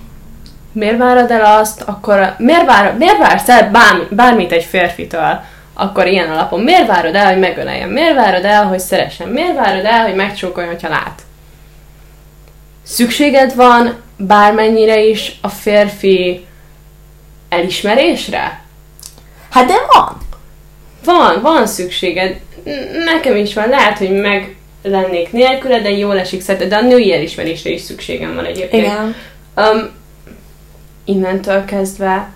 miért 0.72 0.98
várod 0.98 1.32
el 1.32 1.60
azt, 1.60 1.82
akkor 1.82 2.36
miért, 2.38 2.66
vár, 2.66 2.98
miért 2.98 3.18
vársz 3.18 3.50
el 3.50 3.72
bármi, 3.72 4.04
bármit 4.10 4.52
egy 4.52 4.64
férfitől, 4.64 5.42
akkor 5.74 6.08
ilyen 6.08 6.32
alapon? 6.32 6.60
Miért 6.60 6.88
várod 6.88 7.16
el, 7.16 7.30
hogy 7.30 7.40
megöleljen? 7.40 7.90
Miért 7.90 8.16
várod 8.16 8.46
el, 8.46 8.66
hogy 8.66 8.80
szeressen? 8.80 9.30
Miért 9.30 9.56
várod 9.56 9.86
el, 9.86 10.04
hogy 10.06 10.16
megcsókoljon, 10.16 10.72
hogyha 10.72 10.90
lát? 10.90 11.22
Szükséged 12.84 13.56
van 13.56 13.96
bármennyire 14.18 15.00
is 15.00 15.38
a 15.42 15.50
férfi 15.50 16.46
elismerésre? 17.50 18.61
Hát 19.52 19.68
de 19.68 19.76
van. 19.94 20.18
Van, 21.04 21.42
van 21.42 21.68
szükséged. 21.68 22.40
Nekem 23.06 23.36
is 23.36 23.54
van. 23.54 23.70
Lehet, 23.70 23.98
hogy 23.98 24.12
meg 24.12 24.56
lennék 24.84 25.32
nélküle, 25.32 25.80
de 25.80 25.90
jól 25.90 26.20
esik 26.20 26.42
szerte, 26.42 26.66
de 26.66 26.76
a 26.76 26.82
női 26.82 27.14
elismerésre 27.14 27.70
is 27.70 27.82
szükségem 27.82 28.36
van 28.36 28.46
egyébként. 28.46 28.84
Igen. 28.84 29.16
Um, 29.56 29.90
innentől 31.06 31.66
kezdve 31.66 32.30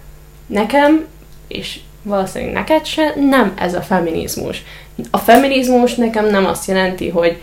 nekem, 0.48 1.06
és 1.48 1.80
valószínűleg 2.02 2.54
neked 2.54 2.86
se, 2.86 3.14
nem 3.30 3.54
ez 3.58 3.74
a 3.74 3.82
feminizmus. 3.82 4.64
A 5.12 5.18
feminizmus 5.18 5.96
nekem 5.96 6.26
nem 6.26 6.46
azt 6.46 6.68
jelenti, 6.68 7.10
hogy 7.10 7.38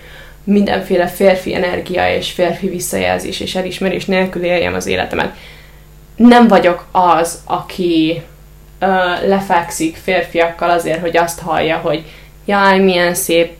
mindenféle 0.44 1.06
férfi 1.06 1.54
energia 1.54 2.14
és 2.14 2.30
férfi 2.30 2.68
visszajelzés 2.68 3.40
és 3.40 3.54
elismerés 3.54 4.04
nélkül 4.04 4.44
éljem 4.44 4.74
az 4.74 4.87
életemet. 4.87 5.37
Nem 6.16 6.48
vagyok 6.48 6.87
az, 6.92 7.42
aki 7.44 8.22
lefekszik 9.26 9.96
férfiakkal 9.96 10.70
azért, 10.70 11.00
hogy 11.00 11.16
azt 11.16 11.40
hallja, 11.40 11.76
hogy 11.76 12.04
jaj, 12.44 12.78
milyen 12.78 13.14
szép 13.14 13.56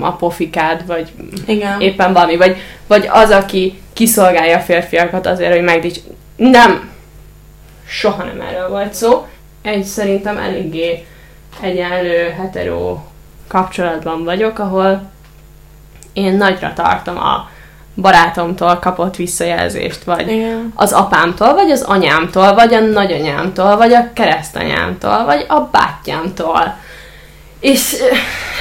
a 0.00 0.12
pofikád, 0.12 0.86
vagy 0.86 1.12
Igen. 1.46 1.80
éppen 1.80 2.12
valami, 2.12 2.36
vagy, 2.36 2.56
vagy 2.86 3.08
az, 3.12 3.30
aki 3.30 3.80
kiszolgálja 3.92 4.56
a 4.56 4.60
férfiakat 4.60 5.26
azért, 5.26 5.52
hogy 5.52 5.62
megdics... 5.62 5.98
Nem, 6.36 6.90
soha 7.86 8.24
nem 8.24 8.40
erről 8.40 8.68
volt 8.68 8.94
szó. 8.94 9.26
Egy 9.62 9.84
szerintem 9.84 10.38
eléggé 10.38 11.06
egyenlő, 11.60 12.30
hetero 12.30 12.98
kapcsolatban 13.48 14.24
vagyok, 14.24 14.58
ahol 14.58 15.10
én 16.12 16.36
nagyra 16.36 16.72
tartom 16.72 17.16
a 17.16 17.50
barátomtól 17.94 18.78
kapott 18.78 19.16
visszajelzést, 19.16 20.04
vagy 20.04 20.28
Igen. 20.28 20.72
az 20.74 20.92
apámtól, 20.92 21.54
vagy 21.54 21.70
az 21.70 21.82
anyámtól, 21.82 22.54
vagy 22.54 22.74
a 22.74 22.80
nagyanyámtól, 22.80 23.76
vagy 23.76 23.92
a 23.92 24.12
keresztanyámtól, 24.12 25.24
vagy 25.24 25.44
a 25.48 25.60
bátyámtól. 25.60 26.78
És 27.60 27.96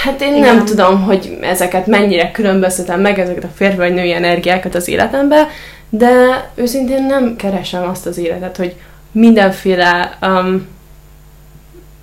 hát 0.04 0.22
én 0.22 0.36
Igen. 0.36 0.56
nem 0.56 0.66
tudom, 0.66 1.04
hogy 1.04 1.38
ezeket 1.42 1.88
mennyire 1.88 2.32
különböztetem 2.32 3.02
meg, 3.02 3.20
ezeket 3.20 3.44
a 3.44 3.50
férfi 3.56 3.78
vagy 3.78 3.94
női 3.94 4.14
energiákat 4.14 4.76
az 4.76 4.88
életembe, 4.88 5.48
de 5.90 6.10
őszintén 6.56 7.04
nem 7.04 7.36
keresem 7.36 7.90
azt 7.90 8.06
az 8.06 8.18
életet, 8.18 8.58
hogy 8.58 8.76
mindenféle 9.12 10.18
um, 10.22 10.68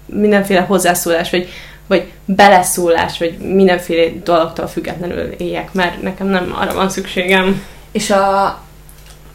mindenféle 0.06 0.60
hozzászólás, 0.60 1.30
vagy, 1.30 1.48
vagy 1.86 2.12
beleszólás, 2.24 3.18
vagy 3.18 3.38
mindenféle 3.38 4.12
dologtól 4.24 4.66
függetlenül 4.66 5.18
éljek, 5.18 5.72
mert 5.72 6.02
nekem 6.02 6.26
nem 6.26 6.54
arra 6.58 6.74
van 6.74 6.88
szükségem. 6.88 7.62
És 7.92 8.10
a, 8.10 8.44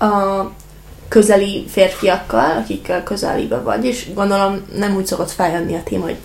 a 0.05 0.51
közeli 1.07 1.65
férfiakkal, 1.67 2.57
akikkel 2.57 3.03
közelibe 3.03 3.57
vagy, 3.57 3.85
és 3.85 4.13
gondolom 4.13 4.61
nem 4.75 4.95
úgy 4.95 5.05
szokott 5.05 5.31
feljönni 5.31 5.75
a 5.75 5.83
téma, 5.83 6.03
hogy 6.03 6.17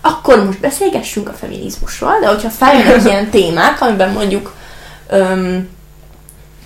akkor 0.00 0.44
most 0.44 0.60
beszélgessünk 0.60 1.28
a 1.28 1.32
feminizmusról, 1.32 2.18
de 2.20 2.28
hogyha 2.28 2.48
feljönnek 2.48 3.04
ilyen 3.10 3.30
témák, 3.30 3.80
amiben 3.80 4.12
mondjuk 4.12 4.54
öm, 5.08 5.68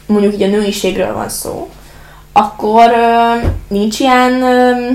mondjuk 0.07 0.35
így 0.35 0.43
a 0.43 0.47
nőiségről 0.47 1.13
van 1.13 1.29
szó, 1.29 1.71
akkor 2.33 2.91
ö, 2.91 3.47
nincs 3.69 4.01
ilyen, 4.01 4.43
ö, 4.43 4.91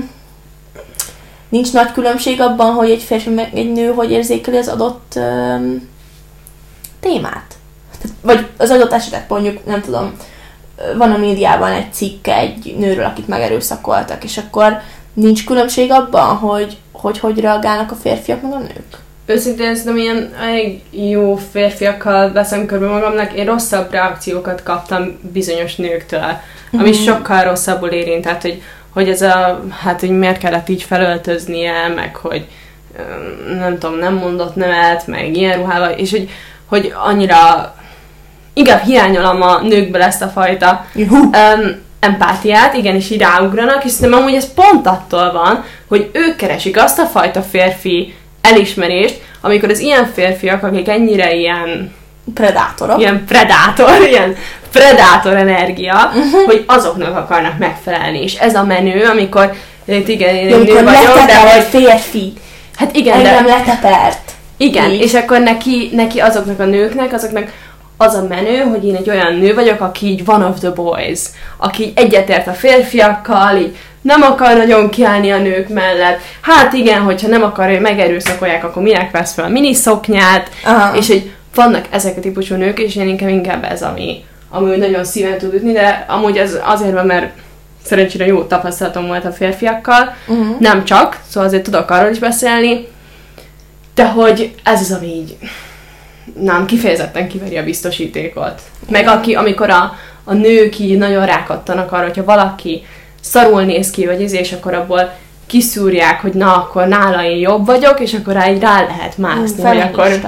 nincs 1.54 1.72
nagy 1.72 1.92
különbség 1.92 2.40
abban, 2.40 2.72
hogy 2.72 2.90
egy 2.90 3.02
férfi 3.02 3.30
meg 3.30 3.50
egy 3.54 3.72
nő 3.72 3.92
hogy 3.92 4.10
érzékeli 4.10 4.56
az 4.56 4.68
adott 4.68 5.12
ö, 5.16 5.54
témát. 7.00 7.54
Tehát, 8.00 8.16
vagy 8.20 8.46
az 8.56 8.70
adott 8.70 8.92
esetet 8.92 9.28
mondjuk, 9.28 9.66
nem 9.66 9.80
tudom, 9.80 10.12
van 10.96 11.12
a 11.12 11.16
médiában 11.18 11.72
egy 11.72 11.92
cikk 11.92 12.26
egy 12.26 12.74
nőről, 12.78 13.04
akit 13.04 13.28
megerőszakoltak, 13.28 14.24
és 14.24 14.38
akkor 14.38 14.80
nincs 15.12 15.44
különbség 15.44 15.90
abban, 15.90 16.36
hogy 16.36 16.76
hogy, 16.92 17.18
hogy 17.18 17.40
reagálnak 17.40 17.90
a 17.90 17.94
férfiak 17.94 18.42
meg 18.42 18.52
a 18.52 18.58
nők? 18.58 18.98
Őszintén 19.26 19.76
szerintem 19.76 19.96
ilyen 19.96 20.34
elég 20.40 20.82
jó 20.90 21.36
férfiakkal 21.52 22.32
veszem 22.32 22.66
körbe 22.66 22.86
magamnak. 22.86 23.32
Én 23.32 23.44
rosszabb 23.44 23.90
reakciókat 23.90 24.62
kaptam 24.62 25.18
bizonyos 25.32 25.76
nőktől, 25.76 26.24
ami 26.72 26.90
Mhm. 26.90 26.98
sokkal 26.98 27.44
rosszabbul 27.44 27.88
érint. 27.88 28.22
Tehát, 28.22 28.42
hogy, 28.42 28.62
hogy 28.94 29.08
ez 29.08 29.22
a, 29.22 29.64
hát, 29.82 30.00
hogy 30.00 30.10
miért 30.10 30.38
kellett 30.38 30.68
így 30.68 30.82
felöltöznie, 30.82 31.88
meg 31.88 32.16
hogy 32.16 32.46
nem 33.58 33.78
tudom, 33.78 33.98
nem 33.98 34.14
mondott 34.14 34.54
nemet, 34.54 35.06
meg 35.06 35.36
ilyen 35.36 35.58
ruhával, 35.58 35.90
és 35.90 36.10
hogy, 36.10 36.28
hogy 36.66 36.92
annyira 37.04 37.74
inkább 38.52 38.82
hiányolom 38.82 39.42
a 39.42 39.60
nőkből 39.60 40.02
ezt 40.02 40.22
a 40.22 40.28
fajta 40.28 40.86
Juhu. 40.94 41.16
um, 41.16 41.82
empátiát, 42.00 42.74
igen, 42.74 42.94
és 42.94 43.10
így 43.10 43.20
ráugranak, 43.20 43.84
és 43.84 43.90
szerintem 43.90 44.20
amúgy 44.20 44.34
ez 44.34 44.54
pont 44.54 44.86
attól 44.86 45.32
van, 45.32 45.64
hogy 45.88 46.10
ők 46.12 46.36
keresik 46.36 46.82
azt 46.82 46.98
a 46.98 47.06
fajta 47.06 47.42
férfi 47.42 48.14
elismerést, 48.40 49.22
amikor 49.40 49.70
az 49.70 49.78
ilyen 49.78 50.06
férfiak, 50.06 50.62
akik 50.62 50.88
ennyire 50.88 51.34
ilyen, 51.34 51.92
Predátorok. 52.34 52.98
ilyen 52.98 53.24
predátor, 53.26 53.90
ilyen 54.10 54.36
predátor 54.72 55.36
energia, 55.36 55.94
uh-huh. 56.06 56.44
hogy 56.46 56.64
azoknak 56.66 57.16
akarnak 57.16 57.58
megfelelni. 57.58 58.22
És 58.22 58.34
ez 58.34 58.54
a 58.54 58.64
menő, 58.64 59.04
amikor 59.04 59.52
itt 59.84 60.08
igen, 60.08 60.34
én 60.34 60.46
egy 60.46 60.64
nő 60.64 60.84
vagyok, 60.84 61.26
de 61.26 61.52
hogy 61.52 61.62
férfi. 61.62 62.32
hát 62.76 62.96
igen, 62.96 63.22
de 63.22 63.28
Engem 63.28 63.46
letepert. 63.46 64.30
igen, 64.56 64.90
Így. 64.90 65.00
és 65.00 65.14
akkor 65.14 65.40
neki, 65.40 65.90
neki 65.92 66.20
azoknak 66.20 66.60
a 66.60 66.64
nőknek, 66.64 67.12
azoknak 67.12 67.52
az 67.96 68.14
a 68.14 68.26
menő, 68.28 68.58
hogy 68.58 68.84
én 68.84 68.94
egy 68.94 69.10
olyan 69.10 69.34
nő 69.34 69.54
vagyok, 69.54 69.80
aki 69.80 70.06
így 70.06 70.22
one 70.26 70.44
of 70.44 70.58
the 70.58 70.70
boys, 70.70 71.20
aki 71.56 71.82
így 71.82 71.92
egyetért 71.94 72.46
a 72.46 72.52
férfiakkal, 72.52 73.56
így 73.56 73.76
nem 74.00 74.22
akar 74.22 74.56
nagyon 74.56 74.90
kiállni 74.90 75.30
a 75.30 75.38
nők 75.38 75.68
mellett. 75.68 76.20
Hát 76.40 76.72
igen, 76.72 77.00
hogyha 77.00 77.28
nem 77.28 77.42
akar, 77.42 77.70
hogy 77.70 77.80
megerőszakolják, 77.80 78.64
akkor 78.64 78.82
minek 78.82 79.10
vesz 79.10 79.34
fel 79.34 79.44
a 79.44 79.48
miniszoknyát, 79.48 80.50
Aha. 80.64 80.96
és 80.96 81.06
hogy 81.06 81.32
vannak 81.54 81.86
ezek 81.90 82.16
a 82.16 82.20
típusú 82.20 82.54
nők, 82.54 82.78
és 82.78 82.96
én 82.96 83.08
inkább, 83.08 83.28
inkább 83.28 83.64
ez, 83.64 83.82
ami, 83.82 84.24
ami 84.50 84.76
nagyon 84.76 85.04
szíven 85.04 85.38
tud 85.38 85.54
ütni, 85.54 85.72
de 85.72 86.04
amúgy 86.08 86.36
ez 86.36 86.58
azért 86.64 86.92
van, 86.92 87.06
mert 87.06 87.32
szerencsére 87.84 88.26
jó 88.26 88.42
tapasztalatom 88.42 89.06
volt 89.06 89.24
a 89.24 89.32
férfiakkal, 89.32 90.14
Uh-huh. 90.26 90.58
nem 90.58 90.84
csak, 90.84 91.20
szóval 91.28 91.48
azért 91.48 91.62
tudok 91.62 91.90
arról 91.90 92.10
is 92.10 92.18
beszélni, 92.18 92.86
de 93.94 94.08
hogy 94.08 94.54
ez 94.64 94.80
az, 94.80 94.92
ami 94.92 95.06
így 95.06 95.36
nem, 96.40 96.66
kifejezetten 96.66 97.28
kiveri 97.28 97.56
a 97.56 97.64
biztosítékot. 97.64 98.60
Meg 98.90 99.06
aki, 99.06 99.34
amikor 99.34 99.70
a, 99.70 99.94
a 100.24 100.32
nők 100.32 100.78
így 100.78 100.98
nagyon 100.98 101.26
rákattanak 101.26 101.92
arra, 101.92 102.04
hogyha 102.04 102.24
valaki 102.24 102.82
szarul 103.20 103.62
néz 103.62 103.90
ki, 103.90 104.06
vagy 104.06 104.20
izé, 104.20 104.38
és 104.38 104.52
akkor 104.52 104.74
abból 104.74 105.12
kiszúrják, 105.46 106.20
hogy 106.20 106.32
na, 106.32 106.56
akkor 106.56 106.86
nála 106.86 107.24
én 107.24 107.38
jobb 107.38 107.66
vagyok, 107.66 108.00
és 108.00 108.14
akkor 108.14 108.32
rá, 108.32 108.50
így 108.50 108.60
rá 108.60 108.82
lehet 108.82 109.18
mászni, 109.18 109.62
hogy 109.62 109.78
akkor. 109.78 110.20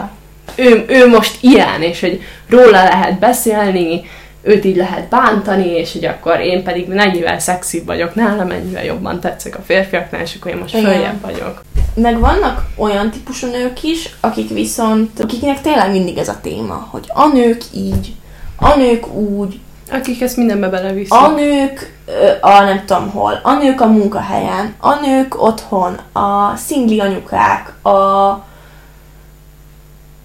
Ő, 0.54 0.84
ő 0.88 1.08
most 1.08 1.36
ilyen, 1.40 1.82
és 1.82 2.00
hogy 2.00 2.20
róla 2.48 2.70
lehet 2.70 3.18
beszélni, 3.18 4.04
őt 4.42 4.64
így 4.64 4.76
lehet 4.76 5.08
bántani, 5.08 5.68
és 5.68 5.92
hogy 5.92 6.04
akkor 6.04 6.40
én 6.40 6.62
pedig 6.62 6.88
mennyivel 6.88 7.38
szexibb 7.38 7.86
vagyok 7.86 8.14
nála, 8.14 8.44
mennyivel 8.44 8.84
jobban 8.84 9.20
tetszek 9.20 9.56
a 9.58 9.62
férfiaknál, 9.66 10.20
és 10.20 10.34
akkor 10.34 10.50
én 10.50 10.56
most 10.56 10.74
Igen. 10.74 10.90
följebb 10.90 11.20
vagyok. 11.20 11.62
Meg 11.94 12.20
vannak 12.20 12.66
olyan 12.76 13.10
típusú 13.10 13.50
nők 13.50 13.82
is, 13.82 14.08
akik 14.20 14.48
viszont, 14.48 15.20
akiknek 15.20 15.60
tényleg 15.60 15.90
mindig 15.90 16.18
ez 16.18 16.28
a 16.28 16.38
téma, 16.42 16.88
hogy 16.90 17.04
a 17.08 17.26
nők 17.26 17.62
így, 17.74 18.12
a 18.56 18.76
nők 18.76 19.14
úgy, 19.14 19.60
Akik 19.90 20.22
ezt 20.22 20.36
mindenbe 20.36 20.68
beleviszik. 20.68 21.12
a 21.12 21.28
nők 21.28 21.94
a 22.40 22.62
nem 22.62 22.84
tudom 22.86 23.10
hol, 23.10 23.40
a 23.42 23.52
nők 23.52 23.80
a 23.80 23.86
munkahelyen, 23.86 24.74
a 24.80 24.94
nők 25.00 25.42
otthon, 25.42 25.98
a 26.12 26.56
szingli 26.56 27.00
anyukák, 27.00 27.72
a, 27.82 27.90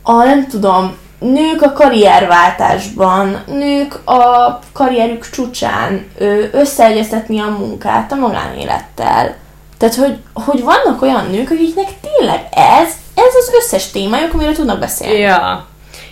a 0.03 0.23
nem 0.23 0.47
tudom, 0.47 0.95
nők 1.19 1.61
a 1.61 1.73
karrierváltásban, 1.73 3.43
nők 3.47 4.09
a 4.09 4.59
karrierük 4.73 5.29
csúcsán 5.29 6.05
összeegyeztetni 6.51 7.39
a 7.39 7.55
munkát 7.59 8.11
a 8.11 8.15
magánélettel. 8.15 9.35
Tehát, 9.77 9.95
hogy, 9.95 10.17
hogy 10.33 10.63
vannak 10.63 11.01
olyan 11.01 11.25
nők, 11.31 11.49
akiknek 11.51 11.87
tényleg 12.01 12.47
ez, 12.51 12.87
ez 13.15 13.33
az 13.39 13.51
összes 13.53 13.91
témájuk, 13.91 14.33
amiről 14.33 14.53
tudnak 14.53 14.79
beszélni. 14.79 15.19
Ja. 15.19 15.65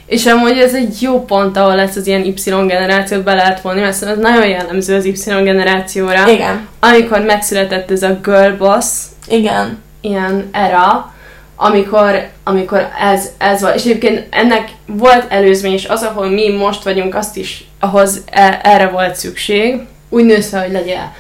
És 0.05 0.25
amúgy 0.25 0.57
ez 0.57 0.73
egy 0.73 1.01
jó 1.01 1.25
pont, 1.25 1.57
ahol 1.57 1.75
lesz 1.75 1.95
az 1.95 2.07
ilyen 2.07 2.23
Y 2.23 2.41
generációt 2.45 3.23
be 3.23 3.33
lehet 3.33 3.61
vonni, 3.61 3.79
mert 3.79 4.03
ez 4.03 4.17
nagyon 4.17 4.47
jellemző 4.47 4.95
az 4.95 5.05
Y 5.05 5.13
generációra. 5.25 6.27
Igen, 6.27 6.67
Amikor 6.79 7.19
megszületett 7.19 7.91
ez 7.91 8.03
a 8.03 8.19
girl 8.23 8.57
boss, 8.57 8.85
igen. 9.27 9.81
ilyen 10.01 10.49
era, 10.51 11.13
amikor, 11.62 12.28
amikor 12.43 12.88
ez, 12.99 13.30
ez 13.38 13.62
van. 13.62 13.74
És 13.74 13.84
egyébként 13.84 14.28
ennek 14.30 14.70
volt 14.86 15.26
előzmény, 15.32 15.74
és 15.74 15.86
az, 15.86 16.03
ahol 16.03 16.30
mi 16.30 16.49
most 16.49 16.84
vagyunk, 16.84 17.16
azt 17.16 17.38
is, 17.38 17.68
ahhoz 17.80 18.24
e, 18.32 18.60
erre 18.64 18.88
volt 18.88 19.16
szükség. 19.16 19.82
Úgy 20.10 20.26
nősz 20.26 20.51
hogy 20.51 20.72
legyél 20.72 21.12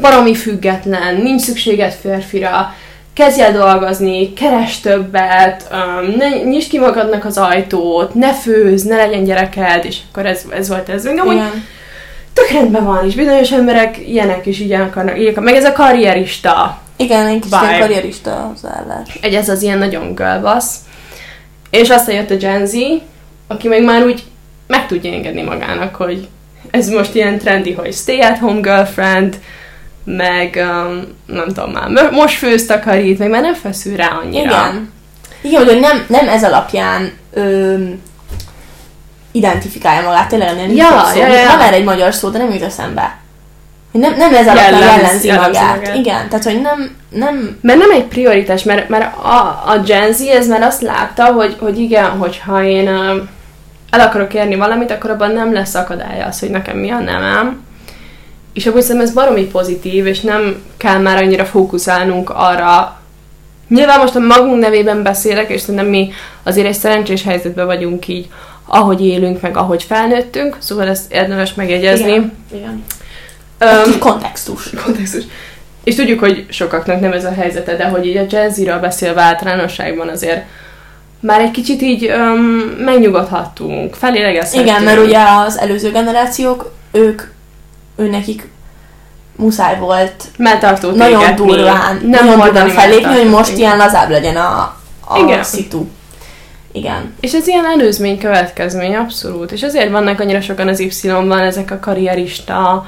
baromi 0.00 0.34
független, 0.34 1.16
nincs 1.16 1.40
szükséged 1.40 1.92
férfira, 1.92 2.74
kezdj 3.12 3.40
el 3.40 3.52
dolgozni, 3.52 4.32
keres 4.32 4.80
többet, 4.80 5.68
ne, 6.16 6.28
nyisd 6.28 6.68
ki 6.68 6.78
magadnak 6.78 7.24
az 7.24 7.38
ajtót, 7.38 8.14
ne 8.14 8.34
főz, 8.34 8.82
ne 8.82 8.96
legyen 8.96 9.24
gyereked, 9.24 9.84
és 9.84 9.98
akkor 10.10 10.26
ez, 10.26 10.42
ez 10.50 10.68
volt 10.68 10.88
ez. 10.88 11.04
Még 11.04 11.20
amúgy 11.20 11.34
igen. 11.34 11.64
tök 12.32 12.50
rendben 12.50 12.84
van, 12.84 13.06
és 13.06 13.14
bizonyos 13.14 13.52
emberek 13.52 13.98
ilyenek 14.08 14.46
is 14.46 14.60
így 14.60 14.72
akarnak, 14.72 15.40
meg 15.40 15.54
ez 15.54 15.64
a 15.64 15.72
karrierista 15.72 16.84
Igen, 16.96 17.26
egy 17.26 17.40
kis 17.40 17.50
Vibe. 17.50 17.66
ilyen 17.68 17.80
karrierista 17.80 18.30
hozzáállás. 18.30 19.08
egy 19.20 19.34
ez 19.34 19.48
az 19.48 19.62
ilyen 19.62 19.78
nagyon 19.78 20.14
girlboss. 20.14 20.64
És 21.70 21.88
aztán 21.90 22.14
jött 22.14 22.30
a 22.30 22.36
Gen 22.36 22.66
Z, 22.66 22.74
aki 23.46 23.68
meg 23.68 23.84
már 23.84 24.04
úgy 24.04 24.24
meg 24.66 24.86
tudja 24.86 25.12
engedni 25.12 25.42
magának, 25.42 25.94
hogy 25.94 26.28
ez 26.70 26.88
most 26.88 27.14
ilyen 27.14 27.38
trendi, 27.38 27.72
hogy 27.72 27.92
stay 27.94 28.20
at 28.20 28.38
home 28.38 28.60
girlfriend, 28.60 29.36
meg 30.04 30.54
um, 30.56 31.02
nem 31.26 31.46
tudom 31.46 31.70
már, 31.70 31.88
mo- 31.88 32.10
most 32.10 32.36
főz 32.38 32.66
takarít, 32.66 33.18
meg 33.18 33.30
már 33.30 33.42
nem 33.42 33.54
feszül 33.54 33.96
rá 33.96 34.08
annyira. 34.08 34.50
Igen. 34.50 34.92
Igen, 35.40 35.64
hogy 35.64 35.80
nem, 35.80 36.04
nem 36.08 36.28
ez 36.28 36.44
alapján 36.44 37.12
öm, 37.32 38.00
identifikálja 39.32 40.08
magát, 40.08 40.28
tényleg 40.28 40.56
nem 40.56 40.70
Ja, 40.70 41.04
szó. 41.12 41.18
ja, 41.18 41.26
ja. 41.26 41.46
Van 41.50 41.60
erre 41.60 41.76
egy 41.76 41.84
magyar 41.84 42.14
szó, 42.14 42.28
de 42.28 42.38
nem 42.38 42.50
jut 42.52 42.62
eszembe. 42.62 43.16
Hogy 43.96 44.04
nem, 44.04 44.16
nem 44.16 44.34
ez 44.34 44.46
alapján 44.46 44.72
Jellemzi- 44.72 45.02
jellemzi, 45.02 45.26
jellemzi 45.26 45.58
magát. 45.58 45.76
magát. 45.76 45.96
Igen, 45.96 46.28
tehát 46.28 46.44
hogy 46.44 46.60
nem, 46.60 46.90
nem 47.10 47.58
Mert 47.60 47.78
nem 47.78 47.90
egy 47.90 48.04
prioritás, 48.04 48.62
mert, 48.62 48.88
mert 48.88 49.16
a, 49.16 49.62
a 49.66 49.78
Gen 49.86 50.12
Z 50.12 50.20
ez 50.20 50.48
már 50.48 50.62
azt 50.62 50.82
látta, 50.82 51.24
hogy, 51.24 51.56
hogy 51.58 51.78
igen, 51.78 52.10
hogyha 52.10 52.64
én 52.64 52.88
el 53.90 54.00
akarok 54.00 54.34
érni 54.34 54.56
valamit, 54.56 54.90
akkor 54.90 55.10
abban 55.10 55.30
nem 55.30 55.52
lesz 55.52 55.74
akadálya 55.74 56.26
az, 56.26 56.40
hogy 56.40 56.50
nekem 56.50 56.76
mi 56.76 56.90
a 56.90 56.98
nemem. 56.98 57.62
És 58.52 58.66
akkor 58.66 58.82
szerintem 58.82 59.06
ez 59.06 59.14
baromi 59.14 59.44
pozitív, 59.44 60.06
és 60.06 60.20
nem 60.20 60.62
kell 60.76 60.98
már 60.98 61.22
annyira 61.22 61.44
fókuszálnunk 61.44 62.30
arra. 62.30 63.00
Nyilván 63.68 63.98
most 64.00 64.14
a 64.14 64.18
magunk 64.20 64.60
nevében 64.60 65.02
beszélek, 65.02 65.50
és 65.50 65.60
szerintem 65.60 65.86
mi 65.86 66.10
azért 66.42 66.66
egy 66.66 66.74
szerencsés 66.74 67.22
helyzetben 67.22 67.66
vagyunk 67.66 68.08
így, 68.08 68.28
ahogy 68.66 69.06
élünk, 69.06 69.40
meg 69.40 69.56
ahogy 69.56 69.82
felnőttünk, 69.82 70.56
szóval 70.58 70.88
ezt 70.88 71.12
érdemes 71.12 71.54
megjegyezni. 71.54 72.08
Igen. 72.10 72.32
Igen. 72.52 72.84
Kis 73.84 73.98
kontextus. 73.98 74.70
kontextus. 74.84 75.24
És 75.84 75.94
tudjuk, 75.94 76.20
hogy 76.20 76.46
sokaknak 76.48 77.00
nem 77.00 77.12
ez 77.12 77.24
a 77.24 77.32
helyzete, 77.32 77.76
de 77.76 77.84
hogy 77.84 78.06
így 78.06 78.16
a 78.16 78.24
Gen 78.24 78.50
Z-ről 78.50 78.78
beszélve 78.78 79.22
általánosságban 79.22 80.08
azért 80.08 80.44
már 81.20 81.40
egy 81.40 81.50
kicsit 81.50 81.82
így 81.82 82.10
um, 82.10 82.40
megnyugodhattunk, 82.84 83.94
felélegezhetünk. 83.94 84.68
Igen, 84.68 84.82
mert 84.82 85.04
ugye 85.06 85.18
az 85.46 85.58
előző 85.58 85.90
generációk, 85.90 86.72
ők, 86.92 87.22
ő 87.96 88.08
nekik 88.08 88.48
muszáj 89.36 89.78
volt 89.78 90.24
melltartót 90.38 90.94
nagyon 90.94 91.34
durván, 91.34 92.00
nem 92.02 92.24
nagyon 92.24 92.44
durván 92.44 92.68
fellépni, 92.68 93.14
hogy 93.14 93.30
most 93.30 93.56
ilyen 93.56 93.76
lazább 93.76 94.10
legyen 94.10 94.36
a, 94.36 94.76
a 95.08 95.18
Igen. 95.18 95.42
szitu. 95.42 95.86
Igen. 96.72 97.14
És 97.20 97.32
ez 97.32 97.46
ilyen 97.46 97.64
előzmény 97.64 98.18
következmény, 98.18 98.96
abszolút. 98.96 99.52
És 99.52 99.62
azért 99.62 99.90
vannak 99.90 100.20
annyira 100.20 100.40
sokan 100.40 100.68
az 100.68 100.80
Y-ban 100.80 101.38
ezek 101.38 101.70
a 101.70 101.78
karrierista 101.78 102.86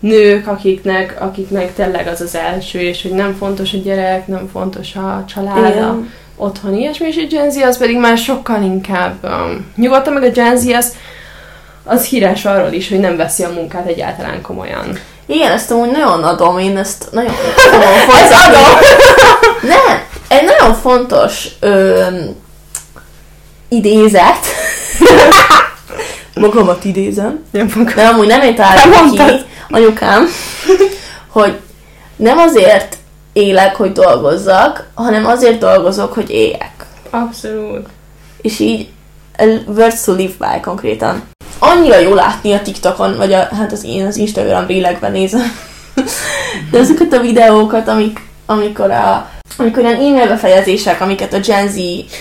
nők, 0.00 0.46
akiknek, 0.46 1.16
akiknek 1.20 1.74
tényleg 1.74 2.06
az 2.06 2.20
az 2.20 2.34
első, 2.34 2.80
és 2.80 3.02
hogy 3.02 3.10
nem 3.10 3.36
fontos 3.38 3.72
a 3.72 3.78
gyerek, 3.78 4.26
nem 4.26 4.48
fontos 4.52 4.94
a 4.94 5.24
család, 5.34 5.76
a 5.76 5.98
otthon 6.36 6.74
ilyesmi, 6.74 7.06
és 7.06 7.16
a 7.16 7.26
Gen 7.30 7.50
Z 7.50 7.56
az 7.56 7.78
pedig 7.78 7.98
már 7.98 8.18
sokkal 8.18 8.62
inkább 8.62 9.14
um, 9.22 9.72
nyugodtan, 9.76 10.12
meg 10.12 10.22
a 10.22 10.30
Gen 10.30 10.56
Z 10.56 10.66
az, 10.66 10.94
az 11.84 12.04
híres 12.04 12.44
arról 12.44 12.72
is, 12.72 12.88
hogy 12.88 13.00
nem 13.00 13.16
veszi 13.16 13.42
a 13.44 13.50
munkát 13.50 13.86
egyáltalán 13.86 14.42
komolyan. 14.42 14.98
Igen, 15.26 15.52
ezt 15.52 15.70
amúgy 15.70 15.90
nagyon 15.90 16.22
adom, 16.22 16.58
én 16.58 16.76
ezt 16.76 17.08
nagyon 17.10 17.34
fontos. 18.08 18.46
adom! 18.46 18.78
Nem, 19.76 20.02
egy 20.28 20.44
nagyon 20.44 20.74
fontos 20.74 21.48
ö, 21.60 22.06
idézet. 23.68 24.46
Magamat 26.38 26.84
idézem. 26.84 27.44
Nem 27.50 27.68
De 27.94 28.06
amúgy 28.06 28.26
nem 28.26 28.42
én 28.42 28.54
találtam 28.54 29.10
ki, 29.10 29.22
anyukám, 29.68 30.26
hogy 31.28 31.58
nem 32.16 32.38
azért 32.38 32.96
élek, 33.32 33.76
hogy 33.76 33.92
dolgozzak, 33.92 34.88
hanem 34.94 35.26
azért 35.26 35.58
dolgozok, 35.58 36.12
hogy 36.12 36.30
éljek. 36.30 36.86
Abszolút. 37.10 37.86
És 38.40 38.58
így 38.58 38.88
words 39.66 40.04
to 40.04 40.12
live 40.12 40.32
by 40.38 40.60
konkrétan. 40.60 41.22
Annyira 41.58 41.98
jó 41.98 42.14
látni 42.14 42.52
a 42.52 42.62
TikTokon, 42.62 43.16
vagy 43.16 43.32
a, 43.32 43.48
hát 43.54 43.72
az 43.72 43.84
én 43.84 44.06
az 44.06 44.16
Instagram 44.16 44.66
rélekben 44.66 45.12
nézem. 45.12 45.52
De 46.70 46.78
azokat 46.78 47.12
a 47.12 47.20
videókat, 47.20 47.88
amik, 47.88 48.20
amikor 48.46 48.90
a 48.90 49.30
amikor 49.56 49.82
ilyen 49.82 49.94
e-mail 49.94 50.28
befejezések, 50.28 51.00
amiket 51.00 51.32
a 51.32 51.38
Gen 51.38 51.68
Z, 51.68 51.74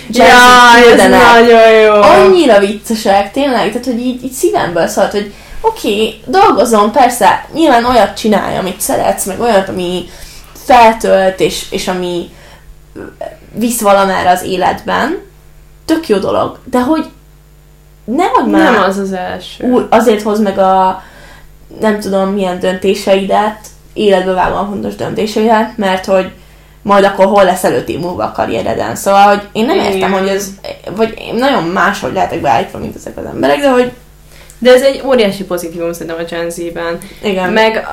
Gen 0.07 0.27
ja, 0.27 0.91
ez 0.91 1.09
nagyon 1.09 1.71
jó. 1.71 1.93
Annyira 1.93 2.59
viccesek, 2.59 3.31
tényleg, 3.31 3.67
tehát 3.67 3.85
hogy 3.85 3.99
így, 3.99 4.23
így 4.23 4.31
szívemből 4.31 4.87
szólt, 4.87 5.11
hogy 5.11 5.33
oké, 5.61 5.91
okay, 5.91 6.21
dolgozom, 6.25 6.91
persze, 6.91 7.45
nyilván 7.53 7.85
olyat 7.85 8.17
csinálj, 8.17 8.57
amit 8.57 8.81
szeretsz, 8.81 9.25
meg 9.25 9.39
olyat, 9.39 9.69
ami 9.69 10.05
feltölt, 10.65 11.39
és, 11.39 11.65
és 11.69 11.87
ami 11.87 12.29
visz 13.53 13.81
valamára 13.81 14.29
az 14.29 14.43
életben, 14.43 15.17
tök 15.85 16.07
jó 16.07 16.17
dolog, 16.17 16.59
de 16.63 16.81
hogy 16.81 17.05
nehogy 18.05 18.45
már 18.45 18.71
nem 18.71 18.81
az 18.81 18.97
az 18.97 19.11
első. 19.11 19.63
Úr, 19.63 19.87
azért 19.89 20.21
hoz 20.21 20.39
meg 20.39 20.57
a 20.57 21.03
nem 21.79 21.99
tudom 21.99 22.29
milyen 22.29 22.59
döntéseidet, 22.59 23.59
életbe 23.93 24.31
vágóan 24.31 24.69
fontos 24.69 24.95
döntéseidet, 24.95 25.77
mert 25.77 26.05
hogy 26.05 26.31
majd 26.87 27.03
akkor 27.03 27.25
hol 27.25 27.43
lesz 27.43 27.63
előtt 27.63 27.89
év 27.89 27.99
múlva 27.99 28.23
a 28.23 28.31
karriereden. 28.31 28.95
Szóval, 28.95 29.27
hogy 29.27 29.41
én 29.51 29.65
nem 29.65 29.79
értem, 29.79 30.11
hogy 30.11 30.27
ez, 30.27 30.49
vagy 30.95 31.13
én 31.17 31.35
nagyon 31.35 31.63
máshogy 31.63 32.13
lehetek 32.13 32.41
beállítva, 32.41 32.77
mint 32.77 32.95
ezek 32.95 33.17
az 33.17 33.25
emberek, 33.25 33.59
de 33.59 33.71
hogy 33.71 33.91
de 34.59 34.73
ez 34.73 34.81
egy 34.81 35.01
óriási 35.05 35.43
pozitívum 35.43 35.93
szerintem 35.93 36.17
a 36.19 36.29
Gen 36.29 36.49
Z-ben. 36.49 36.97
Igen. 37.23 37.51
Meg 37.51 37.87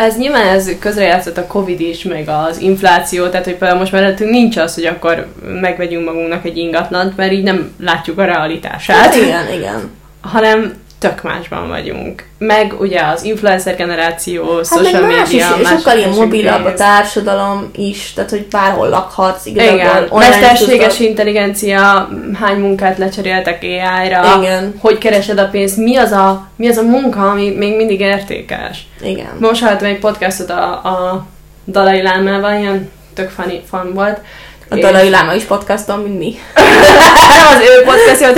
ez 0.00 0.16
nyilván 0.16 0.46
ez 0.46 0.70
közrejátszott 0.78 1.36
a 1.36 1.46
Covid 1.46 1.80
is, 1.80 2.02
meg 2.02 2.28
az 2.28 2.58
infláció, 2.58 3.28
tehát 3.28 3.44
hogy 3.44 3.56
például 3.56 3.78
most 3.78 3.92
már 3.92 4.14
nincs 4.18 4.56
az, 4.56 4.74
hogy 4.74 4.84
akkor 4.84 5.26
megvegyünk 5.60 6.04
magunknak 6.04 6.44
egy 6.44 6.56
ingatlant, 6.56 7.16
mert 7.16 7.32
így 7.32 7.42
nem 7.42 7.74
látjuk 7.80 8.18
a 8.18 8.24
realitását. 8.24 8.96
Hát 8.96 9.14
igen, 9.14 9.52
igen. 9.52 9.90
Hanem 10.20 10.74
tök 11.00 11.22
másban 11.22 11.68
vagyunk. 11.68 12.24
Meg 12.38 12.74
ugye 12.80 13.00
az 13.00 13.22
influencer 13.22 13.76
generáció, 13.76 14.56
hát 14.56 14.66
social 14.66 15.00
media, 15.00 15.16
más 15.16 15.32
is, 15.32 15.44
más 15.62 15.78
sokkal 15.78 15.96
ilyen 15.96 16.10
mobilabb 16.10 16.64
a 16.64 16.74
társadalom 16.74 17.70
is, 17.76 18.12
tehát 18.12 18.30
hogy 18.30 18.46
bárhol 18.46 18.88
lakhatsz, 18.88 19.46
igazából. 19.46 19.78
Igen, 19.78 20.08
mesterséges 20.10 20.96
tudod... 20.96 21.10
intelligencia, 21.10 22.08
hány 22.40 22.58
munkát 22.58 22.98
lecseréltek 22.98 23.62
AI-ra, 23.62 24.36
Igen. 24.38 24.74
hogy 24.78 24.98
keresed 24.98 25.38
a 25.38 25.48
pénzt, 25.48 25.76
mi 25.76 25.96
az 25.96 26.12
a, 26.12 26.48
mi 26.56 26.68
az 26.68 26.76
a 26.76 26.82
munka, 26.82 27.30
ami 27.30 27.50
még 27.50 27.76
mindig 27.76 28.00
értékes. 28.00 28.86
Igen. 29.02 29.36
Most 29.38 29.62
hallottam 29.62 29.88
egy 29.88 29.98
podcastot 29.98 30.50
a, 30.50 30.72
a 30.72 31.26
Dalai 31.66 32.02
Lámával, 32.02 32.58
ilyen 32.60 32.90
tök 33.14 33.30
funny, 33.30 33.62
fun 33.70 33.94
volt. 33.94 34.20
A 34.68 34.74
Dalai 34.76 35.10
Láma 35.10 35.34
is 35.34 35.42
podcastom, 35.42 36.00
mint 36.00 36.18
mi. 36.18 36.34
Nem 36.54 37.46
az 37.56 37.60
ő 37.60 37.84
podcastja, 37.84 38.32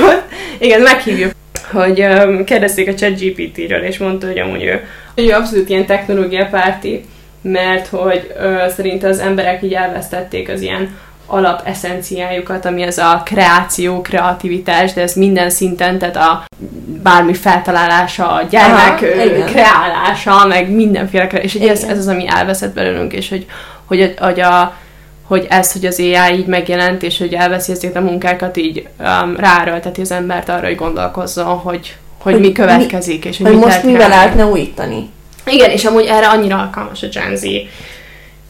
volt. 0.00 0.22
Igen, 0.58 0.80
meghívjuk 0.80 1.34
hogy 1.70 2.00
um, 2.00 2.44
kérdezték 2.44 2.88
a 2.88 2.94
ChatGPT-ről, 2.94 3.82
és 3.82 3.98
mondta, 3.98 4.26
hogy 4.26 4.38
amúgy 4.38 4.62
ő, 4.62 4.84
ő 5.14 5.30
abszolút 5.30 5.68
ilyen 5.68 5.86
technológiapárti, 5.86 7.04
mert 7.42 7.86
hogy 7.86 8.32
uh, 8.38 8.68
szerint 8.68 9.04
az 9.04 9.18
emberek 9.18 9.62
így 9.62 9.74
elvesztették 9.74 10.48
az 10.48 10.60
ilyen 10.60 10.96
alap 11.26 11.62
eszenciájukat, 11.64 12.64
ami 12.64 12.82
az 12.82 12.98
a 12.98 13.22
kreáció, 13.24 14.00
kreativitás, 14.00 14.92
de 14.92 15.00
ez 15.00 15.14
minden 15.14 15.50
szinten, 15.50 15.98
tehát 15.98 16.16
a 16.16 16.44
bármi 17.02 17.34
feltalálása, 17.34 18.32
a 18.32 18.42
gyermek 18.42 19.02
Aha, 19.02 19.44
kreálása, 19.44 20.46
meg 20.46 20.70
mindenféle, 20.70 21.26
és 21.26 21.54
ez, 21.54 21.82
ez 21.82 21.98
az, 21.98 22.08
ami 22.08 22.26
elveszett 22.28 22.74
belőlünk, 22.74 23.12
és 23.12 23.28
hogy, 23.28 23.46
hogy, 23.84 24.00
a, 24.00 24.24
hogy 24.24 24.40
a 24.40 24.74
hogy 25.26 25.46
ez, 25.48 25.72
hogy 25.72 25.86
az 25.86 25.98
AI 25.98 26.38
így 26.38 26.46
megjelent, 26.46 27.02
és 27.02 27.18
hogy 27.18 27.34
elveszi 27.34 27.72
ezeket 27.72 27.96
a 27.96 28.00
munkákat, 28.00 28.56
így 28.56 28.88
um, 28.98 29.36
ráerőlteti 29.36 30.00
az 30.00 30.10
embert 30.10 30.48
arra, 30.48 30.66
hogy 30.66 30.76
gondolkozzon, 30.76 31.44
hogy, 31.44 31.96
hogy, 32.18 32.32
hogy 32.32 32.40
mi 32.40 32.52
következik, 32.52 33.24
mi, 33.24 33.30
és 33.30 33.36
hogy, 33.36 33.46
hogy 33.46 33.56
most 33.56 33.82
mivel 33.82 34.08
lehetne 34.08 34.46
újítani. 34.46 35.10
Igen, 35.46 35.70
és 35.70 35.84
amúgy 35.84 36.04
erre 36.04 36.28
annyira 36.28 36.58
alkalmas 36.58 37.02
a 37.02 37.06
Gen 37.06 37.36
Z. 37.36 37.44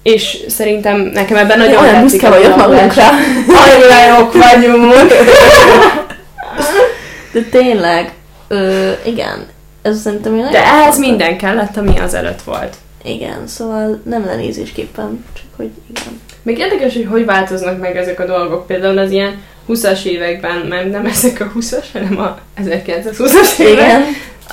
És 0.03 0.39
szerintem 0.49 1.01
nekem 1.01 1.37
ebben 1.37 1.59
nagyon 1.59 1.83
Olyan 1.83 2.03
büszke 2.03 2.29
vagyok 2.29 2.57
magunkra. 2.57 3.05
Annyira 3.63 4.19
jók 4.19 4.33
vagyunk. 4.33 5.13
De 7.33 7.43
tényleg, 7.51 8.13
ö, 8.49 8.91
igen, 9.05 9.47
ez 9.83 10.01
szerintem 10.01 10.49
De 10.51 10.65
ehhez 10.65 10.99
minden 10.99 11.39
kellett, 11.39 11.77
ami 11.77 11.99
az 11.99 12.15
előtt 12.15 12.43
volt. 12.43 12.77
Igen, 13.07 13.47
szóval 13.47 14.01
nem 14.05 14.25
lenézésképpen, 14.25 15.25
csak 15.33 15.45
hogy 15.57 15.71
igen. 15.91 16.21
Még 16.43 16.59
érdekes, 16.59 16.95
hogy 16.95 17.07
hogy 17.11 17.25
változnak 17.25 17.81
meg 17.81 17.97
ezek 17.97 18.21
a 18.21 18.27
dolgok. 18.27 18.67
Például 18.67 18.99
az 18.99 19.11
ilyen 19.11 19.43
20-as 19.69 20.05
években, 20.05 20.67
mert 20.67 20.91
nem 20.91 21.07
ezek 21.07 21.41
a 21.41 21.53
20-as, 21.59 21.85
hanem 21.93 22.19
a 22.19 22.39
1920-as 22.61 23.59
évek. 23.59 23.73
Igen. 23.73 24.03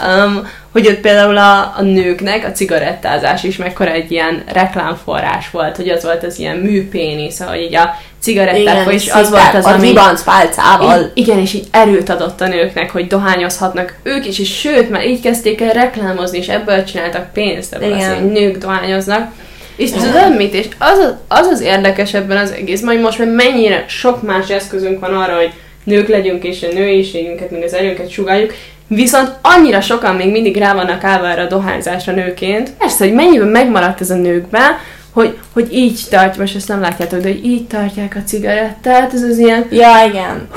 Um, 0.02 0.48
hogy 0.72 0.88
ott 0.88 1.00
például 1.00 1.38
a, 1.38 1.74
a 1.78 1.82
nőknek 1.82 2.46
a 2.46 2.52
cigarettázás 2.52 3.44
is 3.44 3.58
mekkora 3.58 3.92
egy 3.92 4.12
ilyen 4.12 4.44
reklámforrás 4.54 5.52
volt, 5.52 5.76
hogy 5.76 5.90
az 5.90 6.04
volt 6.04 6.24
az 6.24 6.40
ilyen 6.40 6.58
műpénisz, 6.58 7.40
hogy 7.40 7.62
így 7.62 7.76
a 7.76 7.96
cigaretták, 8.22 8.94
és 8.94 9.12
az 9.12 9.30
volt 9.30 9.54
az, 9.54 9.66
a 9.66 9.74
ami... 9.74 9.94
pálcával. 10.26 11.12
Igen, 11.14 11.40
és 11.40 11.54
így 11.54 11.68
erőt 11.72 12.10
adott 12.10 12.42
a 12.42 12.48
nőknek, 12.48 12.92
hogy 12.92 13.08
dohányozhatnak 13.08 13.96
ők 14.04 14.26
is, 14.26 14.40
és 14.40 14.60
sőt, 14.60 14.90
már 14.90 15.08
így 15.08 15.22
kezdték 15.22 15.62
el 15.62 15.74
reklámozni, 15.74 16.38
és 16.38 16.48
ebből 16.48 16.84
csináltak 16.84 17.34
pénzt, 17.34 17.74
ebből 17.74 17.94
az, 17.94 18.08
hogy 18.08 18.32
nők 18.32 18.58
dohányoznak. 18.58 19.32
És 19.76 19.92
tudod 19.92 20.36
mit? 20.38 20.54
És 20.54 20.68
az, 20.78 21.00
az 21.00 21.16
az, 21.28 21.48
az 21.48 21.62
érdekes 21.62 22.14
ebben 22.14 22.38
az 22.38 22.52
egész, 22.52 22.82
majd 22.82 23.00
most 23.00 23.18
már 23.18 23.28
mennyire 23.28 23.86
sok 23.88 24.22
más 24.22 24.50
eszközünk 24.50 25.00
van 25.00 25.14
arra, 25.14 25.36
hogy 25.36 25.54
nők 25.84 26.08
legyünk, 26.08 26.44
és 26.44 26.64
a 26.64 26.74
nőiségünket, 26.74 27.52
meg 27.52 27.64
az 27.64 27.74
erőnket 27.74 28.10
sugáljuk, 28.10 28.54
viszont 28.96 29.32
annyira 29.42 29.82
sokan 29.82 30.16
még 30.16 30.32
mindig 30.32 30.58
rá 30.58 30.74
vannak 30.74 31.04
állva 31.04 31.28
erre 31.28 31.42
a 31.42 31.48
dohányzásra 31.48 32.14
nőként. 32.14 32.70
Persze, 32.70 33.06
hogy 33.06 33.14
mennyiben 33.14 33.48
megmaradt 33.48 34.02
ez 34.02 34.10
a 34.10 34.16
nőkben, 34.16 34.78
hogy, 35.12 35.38
hogy 35.54 35.74
így 35.74 36.00
tartja, 36.10 36.42
most 36.42 36.56
ezt 36.56 36.68
nem 36.68 36.82
látjátok, 36.82 37.20
de 37.20 37.28
hogy 37.28 37.46
így 37.46 37.68
tartják 37.68 38.16
a 38.16 38.28
cigarettát, 38.28 39.14
ez 39.14 39.22
az 39.22 39.38
ilyen... 39.38 39.68
Ja, 39.70 40.06
igen. 40.08 40.48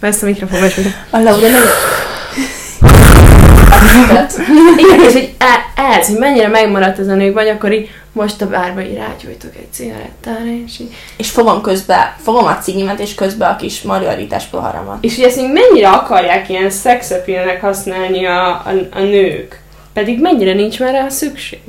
Persze 0.00 0.26
a 0.26 0.28
mikrofonba 0.28 0.66
is. 0.66 0.74
A 1.10 1.18
Laura 1.18 1.48
nem... 1.48 1.62
Igen, 4.76 5.00
és 5.00 5.12
hogy 5.12 5.34
e, 5.38 5.82
ez, 5.98 6.06
hogy 6.06 6.18
mennyire 6.18 6.48
megmaradt 6.48 6.98
ez 6.98 7.08
a 7.08 7.14
nőkben, 7.14 7.48
akkor 7.48 7.72
így 7.72 7.90
most 8.12 8.42
a 8.42 8.46
bárba 8.46 8.80
így 8.80 8.96
rágyújtok 8.96 9.54
egy 9.56 9.72
cigarettára, 9.72 10.50
és 10.66 10.78
így... 10.78 10.94
És 11.16 11.30
fogom 11.30 11.60
közbe, 11.60 12.16
fogom 12.22 12.44
a 12.44 12.58
cigimet, 12.58 13.00
és 13.00 13.14
közben 13.14 13.50
a 13.50 13.56
kis 13.56 13.82
margaritás 13.82 14.44
poharamat. 14.44 15.04
És 15.04 15.16
hogy 15.16 15.24
ezt 15.24 15.36
még 15.36 15.52
mennyire 15.52 15.88
akarják 15.88 16.48
ilyen 16.48 16.70
szexepilnek 16.70 17.60
használni 17.60 18.26
a, 18.26 18.48
a, 18.48 18.70
a 18.92 19.00
nők, 19.00 19.60
pedig 19.92 20.20
mennyire 20.20 20.52
nincs 20.52 20.80
már 20.80 20.92
rá 20.92 21.08
szükség. 21.08 21.60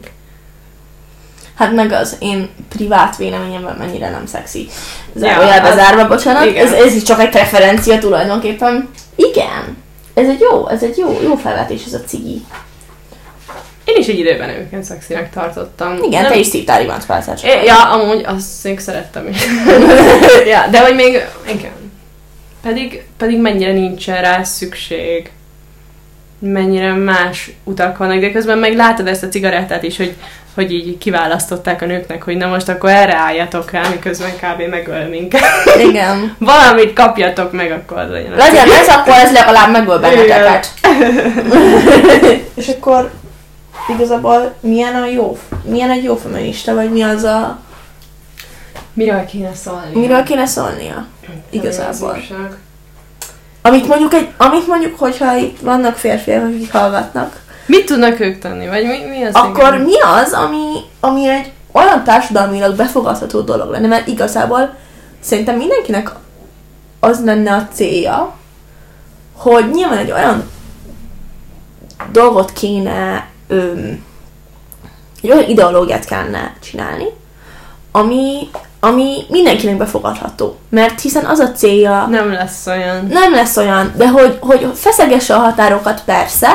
Hát 1.55 1.73
meg 1.73 1.91
az 1.91 2.15
én 2.19 2.49
privát 2.69 3.17
véleményemben 3.17 3.75
mennyire 3.75 4.09
nem 4.09 4.25
szexi. 4.25 4.67
Zárójelbe 5.15 5.67
ja, 5.67 5.75
zárva, 5.75 6.07
bocsánat. 6.07 6.55
Ez, 6.55 6.71
ez 6.71 6.95
is 6.95 7.03
csak 7.03 7.19
egy 7.19 7.29
preferencia 7.29 7.97
tulajdonképpen. 7.97 8.89
Igen. 9.15 9.82
Ez 10.13 10.27
egy 10.27 10.39
jó, 10.39 10.67
ez 10.67 10.83
egy 10.83 10.97
jó, 10.97 11.21
jó 11.21 11.35
felvetés 11.35 11.85
ez 11.85 11.93
a 11.93 12.01
cigi. 12.01 12.41
Én 13.85 13.95
is 13.97 14.07
egy 14.07 14.19
időben 14.19 14.49
őket 14.49 14.83
szexinek 14.83 15.33
tartottam. 15.33 16.03
Igen, 16.03 16.21
nem... 16.21 16.31
te 16.31 16.37
is 16.37 16.47
szívtál 16.47 16.81
Ivánc 16.81 17.05
Pálcát. 17.05 17.41
Ja, 17.41 17.91
amúgy 17.91 18.23
azt 18.25 18.63
még 18.63 18.79
szerettem 18.79 19.27
is. 19.27 19.37
ja, 20.53 20.67
de 20.71 20.79
hogy 20.79 20.95
még, 20.95 21.25
igen. 21.47 21.91
Pedig, 22.61 23.05
pedig 23.17 23.39
mennyire 23.39 23.71
nincsen 23.71 24.21
rá 24.21 24.43
szükség. 24.43 25.31
Mennyire 26.45 26.93
más 26.93 27.51
utak 27.63 27.97
vannak, 27.97 28.19
de 28.19 28.31
közben 28.31 28.57
meg 28.57 28.75
látod 28.75 29.07
ezt 29.07 29.23
a 29.23 29.27
cigarettát 29.27 29.83
is, 29.83 29.97
hogy 29.97 30.15
hogy 30.53 30.71
így 30.71 30.97
kiválasztották 30.97 31.81
a 31.81 31.85
nőknek, 31.85 32.23
hogy 32.23 32.37
na 32.37 32.47
most 32.47 32.69
akkor 32.69 32.89
erre 32.89 33.15
álljatok 33.15 33.71
rá, 33.71 33.89
miközben 33.89 34.31
kb. 34.31 34.69
megöl 34.69 35.07
minket. 35.07 35.41
Igen. 35.87 36.35
Valamit 36.39 36.93
kapjatok 36.93 37.51
meg, 37.51 37.71
akkor 37.71 37.97
az 37.97 38.09
legyen. 38.09 38.31
Legyen 38.35 38.71
ez, 38.71 38.87
akkor 38.87 39.13
ez 39.13 39.31
legalább 39.31 39.71
megöl 39.71 39.99
benneteket. 39.99 40.73
És 42.53 42.67
akkor 42.67 43.11
igazából 43.89 44.53
milyen 44.59 44.95
a 44.95 45.05
jó, 45.05 45.37
milyen 45.63 45.89
egy 45.89 46.03
jó 46.03 46.15
feminista, 46.15 46.73
vagy 46.73 46.91
mi 46.91 47.01
az 47.01 47.23
a... 47.23 47.59
Miről 48.93 49.25
kéne 49.25 49.53
szólnia? 49.53 49.99
Miről 49.99 50.23
kéne 50.23 50.45
szólnia? 50.45 51.05
Igazából. 51.49 52.17
Amit 53.65 53.87
mondjuk, 53.87 54.13
egy, 54.13 54.29
amit 54.37 54.67
mondjuk, 54.67 54.99
hogyha 54.99 55.35
itt 55.35 55.59
vannak 55.59 55.95
férfiak, 55.95 56.43
akik 56.43 56.71
hallgatnak, 56.71 57.41
Mit 57.65 57.85
tudnak 57.85 58.19
ők 58.19 58.39
tenni? 58.39 58.67
Vagy 58.67 58.85
mi, 58.85 58.99
mi 59.09 59.23
az? 59.23 59.33
akkor 59.33 59.73
igen? 59.73 59.81
mi 59.81 59.99
az, 60.01 60.33
ami, 60.33 60.71
ami 60.99 61.29
egy 61.29 61.51
olyan 61.71 62.03
társadalmilag 62.03 62.75
befogadható 62.75 63.41
dolog 63.41 63.69
lenne, 63.69 63.87
mert 63.87 64.07
igazából 64.07 64.75
szerintem 65.19 65.55
mindenkinek 65.55 66.11
az 66.99 67.23
lenne 67.23 67.53
a 67.53 67.67
célja, 67.73 68.35
hogy 69.33 69.69
nyilván 69.69 69.97
egy 69.97 70.11
olyan 70.11 70.49
dolgot 72.11 72.53
kéne, 72.53 73.27
öm, 73.47 74.03
egy 75.21 75.31
olyan 75.31 75.49
ideológiát 75.49 76.05
kellene 76.05 76.55
csinálni, 76.61 77.05
ami, 77.91 78.49
ami 78.83 79.25
mindenkinek 79.29 79.77
befogadható. 79.77 80.57
Mert 80.69 81.01
hiszen 81.01 81.25
az 81.25 81.39
a 81.39 81.51
célja, 81.51 82.07
Nem 82.09 82.31
lesz 82.31 82.67
olyan. 82.67 83.05
nem 83.09 83.33
lesz 83.33 83.57
olyan, 83.57 83.93
de 83.97 84.09
hogy, 84.09 84.37
hogy 84.39 84.67
feszegesse 84.73 85.35
a 85.35 85.39
határokat 85.39 86.01
persze, 86.05 86.47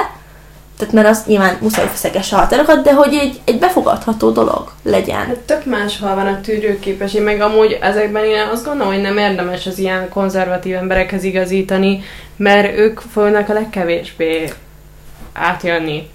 tehát 0.78 0.94
mert 0.94 1.08
az 1.08 1.22
nyilván 1.26 1.56
muszáj 1.60 1.84
hogy 1.84 1.92
feszegesse 1.92 2.36
a 2.36 2.38
határokat, 2.38 2.82
de 2.82 2.94
hogy 2.94 3.14
egy, 3.14 3.40
egy 3.44 3.58
befogadható 3.58 4.30
dolog 4.30 4.72
legyen. 4.82 5.26
Hát 5.26 5.36
tök 5.36 5.64
máshol 5.64 6.14
van 6.14 6.26
a 6.26 6.40
tűrőképesség, 6.40 7.22
meg 7.22 7.40
amúgy 7.40 7.78
ezekben 7.80 8.24
én 8.24 8.40
azt 8.52 8.64
gondolom, 8.64 8.92
hogy 8.92 9.02
nem 9.02 9.18
érdemes 9.18 9.66
az 9.66 9.78
ilyen 9.78 10.08
konzervatív 10.08 10.74
emberekhez 10.74 11.24
igazítani, 11.24 12.02
mert 12.36 12.78
ők 12.78 13.00
fognak 13.00 13.48
a 13.48 13.52
legkevésbé 13.52 14.52
átjönni. 15.32 16.08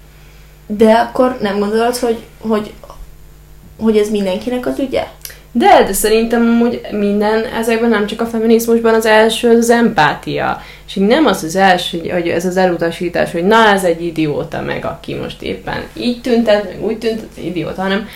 De 0.66 0.92
akkor 0.92 1.36
nem 1.40 1.58
gondolod, 1.58 1.96
hogy, 1.96 2.22
hogy, 2.40 2.72
hogy 3.80 3.96
ez 3.98 4.10
mindenkinek 4.10 4.66
az 4.66 4.78
ügye? 4.78 5.06
De, 5.56 5.82
de 5.86 5.92
szerintem 5.92 6.40
amúgy 6.40 6.80
minden 6.90 7.44
ezekben 7.44 7.88
nem 7.88 8.06
csak 8.06 8.20
a 8.20 8.26
feminizmusban 8.26 8.94
az 8.94 9.06
első 9.06 9.48
az, 9.50 9.56
az 9.56 9.70
empátia. 9.70 10.60
És 10.86 10.96
így 10.96 11.06
nem 11.06 11.26
az 11.26 11.42
az 11.44 11.56
első, 11.56 11.98
hogy- 12.08 12.28
ez 12.28 12.44
az 12.44 12.56
elutasítás, 12.56 13.32
hogy 13.32 13.44
na 13.44 13.66
ez 13.68 13.84
egy 13.84 14.04
idióta 14.04 14.60
meg, 14.60 14.84
aki 14.84 15.14
most 15.14 15.42
éppen 15.42 15.82
így 15.92 16.20
tüntet, 16.20 16.64
meg 16.64 16.84
úgy 16.84 16.98
tüntet, 16.98 17.26
idióta, 17.34 17.82
hanem 17.82 18.08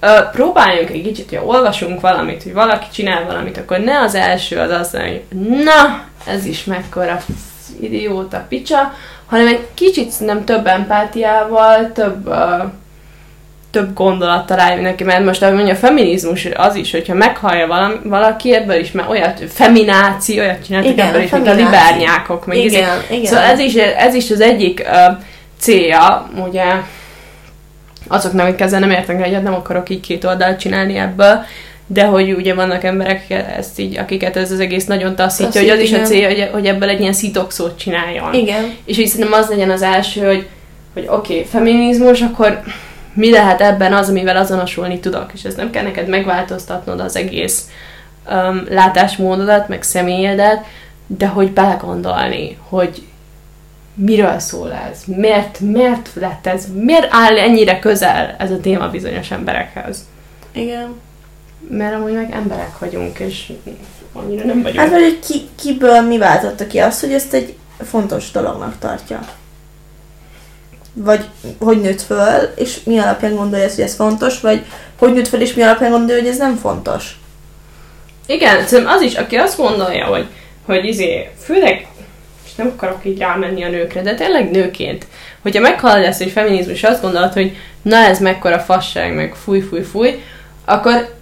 ö, 0.00 0.06
próbáljunk 0.32 0.90
egy 0.90 1.02
kicsit, 1.02 1.28
hogy 1.28 1.40
olvasunk 1.44 2.00
valamit, 2.00 2.42
hogy 2.42 2.52
valaki 2.52 2.86
csinál 2.92 3.24
valamit, 3.24 3.56
akkor 3.58 3.78
ne 3.78 4.00
az 4.00 4.14
első 4.14 4.56
az 4.58 4.70
az, 4.70 4.90
hogy 4.90 5.22
na, 5.64 6.04
ez 6.26 6.44
is 6.46 6.64
mekkora 6.64 7.20
idióta 7.80 8.44
picsa, 8.48 8.92
hanem 9.26 9.46
egy 9.46 9.66
kicsit 9.74 10.20
nem 10.20 10.44
több 10.44 10.66
empátiával, 10.66 11.92
több 11.92 12.26
ö, 12.26 12.56
több 13.72 13.94
gondolattal 13.94 14.60
álljon 14.60 14.82
neki, 14.82 15.04
mert 15.04 15.24
most 15.24 15.42
ahogy 15.42 15.54
mondja, 15.54 15.74
a 15.74 15.76
feminizmus 15.76 16.48
az 16.54 16.74
is, 16.74 16.90
hogyha 16.90 17.14
meghallja 17.14 17.66
valami, 17.66 17.94
valaki, 18.04 18.54
ebből 18.54 18.76
is 18.76 18.92
már 18.92 19.08
olyat, 19.08 19.42
femináció, 19.48 20.42
olyat 20.42 20.64
csináltak 20.64 20.92
Igen, 20.92 21.06
ebből 21.06 21.22
is, 21.22 21.30
mint 21.30 21.46
a 21.46 21.52
libárnyákok, 21.52 22.46
meg 22.46 22.56
izé. 22.56 22.76
Igen, 22.76 23.02
igen. 23.10 23.24
Szóval 23.24 23.44
ez 23.44 23.58
is, 23.58 23.74
ez 23.74 24.14
is 24.14 24.30
az 24.30 24.40
egyik 24.40 24.84
uh, 24.86 25.18
célja, 25.58 26.30
ugye, 26.44 26.64
azoknak, 28.08 28.46
akik 28.46 28.60
ezzel 28.60 28.80
nem 28.80 28.90
értenek 28.90 29.26
egyet, 29.26 29.42
nem 29.42 29.54
akarok 29.54 29.90
így 29.90 30.00
két 30.00 30.24
oldalt 30.24 30.58
csinálni 30.58 30.96
ebből, 30.96 31.44
de 31.86 32.04
hogy 32.04 32.32
ugye 32.32 32.54
vannak 32.54 32.84
emberek, 32.84 33.30
ezt 33.56 33.78
így, 33.78 33.98
akiket 33.98 34.36
ez 34.36 34.52
az 34.52 34.60
egész 34.60 34.84
nagyon 34.84 35.16
taszítja, 35.16 35.46
Taszít, 35.46 35.70
hogy 35.70 35.78
az 35.78 35.84
is 35.84 35.92
a 35.92 35.94
igen. 35.94 36.06
célja, 36.06 36.28
hogy, 36.28 36.48
hogy 36.52 36.66
ebből 36.66 36.88
egy 36.88 37.00
ilyen 37.00 37.12
szitokszót 37.12 37.78
csináljon. 37.78 38.34
Igen. 38.34 38.74
És 38.84 38.98
így 38.98 39.06
szerintem 39.06 39.40
az 39.40 39.48
legyen 39.48 39.70
az 39.70 39.82
első, 39.82 40.26
hogy, 40.26 40.46
hogy 40.94 41.06
oké, 41.08 41.32
okay, 41.32 41.44
feminizmus, 41.44 42.20
akkor 42.20 42.62
mi 43.14 43.30
lehet 43.30 43.60
ebben 43.60 43.94
az, 43.94 44.08
amivel 44.08 44.36
azonosulni 44.36 45.00
tudok, 45.00 45.30
és 45.34 45.44
ez 45.44 45.54
nem 45.54 45.70
kell 45.70 45.82
neked 45.82 46.08
megváltoztatnod 46.08 47.00
az 47.00 47.16
egész 47.16 47.68
um, 48.30 48.62
látásmódodat, 48.68 49.68
meg 49.68 49.82
személyedet, 49.82 50.64
de 51.06 51.26
hogy 51.26 51.52
belegondolni, 51.52 52.58
hogy 52.68 53.02
miről 53.94 54.38
szól 54.38 54.72
ez, 54.72 55.02
miért, 55.04 55.60
miért 55.60 56.10
lett 56.14 56.46
ez, 56.46 56.66
miért 56.74 57.06
áll 57.10 57.38
ennyire 57.38 57.78
közel 57.78 58.36
ez 58.38 58.50
a 58.50 58.60
téma 58.60 58.88
bizonyos 58.88 59.30
emberekhez. 59.30 60.08
Igen. 60.52 60.94
Mert 61.68 61.94
amúgy 61.94 62.12
meg 62.12 62.30
emberek 62.32 62.78
vagyunk, 62.78 63.18
és 63.18 63.52
annyira 64.12 64.44
nem 64.44 64.62
vagyunk. 64.62 64.80
Hát, 64.80 64.90
hogy 64.90 65.18
ki, 65.26 65.48
kiből 65.62 66.00
mi 66.00 66.18
váltotta 66.18 66.66
ki 66.66 66.78
azt, 66.78 67.00
hogy 67.00 67.12
ezt 67.12 67.34
egy 67.34 67.56
fontos 67.84 68.30
dolognak 68.30 68.78
tartja? 68.78 69.20
Vagy 70.94 71.24
hogy 71.58 71.80
nőtt 71.80 72.02
föl, 72.02 72.52
és 72.56 72.82
mi 72.82 72.98
alapján 72.98 73.34
gondolja 73.34 73.68
hogy 73.68 73.84
ez 73.84 73.94
fontos, 73.94 74.40
vagy 74.40 74.64
hogy 74.98 75.12
nőtt 75.12 75.28
föl, 75.28 75.40
és 75.40 75.54
mi 75.54 75.62
alapján 75.62 75.90
gondolja, 75.90 76.22
hogy 76.22 76.30
ez 76.30 76.38
nem 76.38 76.56
fontos? 76.56 77.16
Igen, 78.26 78.66
szerintem 78.66 78.94
az 78.94 79.02
is, 79.02 79.14
aki 79.14 79.36
azt 79.36 79.56
gondolja, 79.56 80.04
hogy, 80.04 80.26
hogy 80.66 80.84
izé, 80.84 81.30
főleg, 81.38 81.86
és 82.44 82.54
nem 82.54 82.72
akarok 82.76 83.04
így 83.04 83.18
rámenni 83.18 83.64
a 83.64 83.68
nőkre, 83.68 84.02
de 84.02 84.14
tényleg 84.14 84.50
nőként, 84.50 85.06
hogyha 85.42 85.60
meghallod 85.60 86.04
ezt, 86.04 86.22
hogy 86.22 86.30
feminizmus, 86.30 86.82
azt 86.82 87.02
gondolod, 87.02 87.32
hogy 87.32 87.56
na 87.82 87.96
ez 87.96 88.20
mekkora 88.20 88.58
fasság, 88.58 89.14
meg 89.14 89.34
fúj, 89.34 89.60
fúj, 89.60 89.80
fúj, 89.80 90.22
akkor 90.64 91.14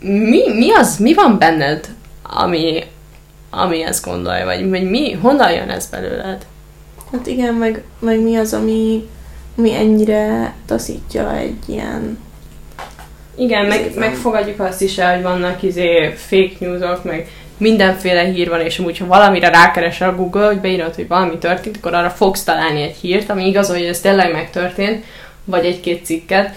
mi, 0.00 0.52
mi 0.54 0.72
az, 0.72 0.96
mi 0.96 1.14
van 1.14 1.38
benned, 1.38 1.88
ami, 2.22 2.84
ami 3.50 3.82
ezt 3.82 4.04
gondolja, 4.04 4.44
vagy, 4.44 4.68
vagy 4.68 4.90
mi, 4.90 5.12
honnan 5.12 5.52
jön 5.52 5.70
ez 5.70 5.86
belőled? 5.86 6.46
Hát 7.12 7.26
igen, 7.26 7.54
meg, 7.54 7.82
meg 7.98 8.20
mi 8.20 8.36
az, 8.36 8.52
ami, 8.52 9.08
ami 9.56 9.74
ennyire 9.74 10.54
taszítja 10.66 11.36
egy 11.36 11.58
ilyen... 11.66 12.18
Igen, 13.36 13.66
meg, 13.66 13.92
megfogadjuk 13.96 14.60
azt 14.60 14.82
is 14.82 14.98
el, 14.98 15.14
hogy 15.14 15.22
vannak 15.22 15.62
izé 15.62 16.12
fake 16.16 16.54
newsok, 16.58 17.04
meg 17.04 17.28
mindenféle 17.56 18.22
hír 18.22 18.48
van, 18.48 18.60
és 18.60 18.78
amúgy, 18.78 18.98
ha 18.98 19.06
valamire 19.06 19.48
rákeresel 19.48 20.08
a 20.08 20.16
Google, 20.16 20.46
hogy 20.46 20.60
beírod, 20.60 20.94
hogy 20.94 21.08
valami 21.08 21.38
történt, 21.38 21.76
akkor 21.76 21.94
arra 21.94 22.10
fogsz 22.10 22.44
találni 22.44 22.82
egy 22.82 22.96
hírt, 23.00 23.30
ami 23.30 23.46
igazolja, 23.46 23.80
hogy 23.80 23.90
ez 23.90 24.00
tényleg 24.00 24.32
megtörtént, 24.32 25.04
vagy 25.44 25.64
egy-két 25.64 26.04
cikket. 26.04 26.54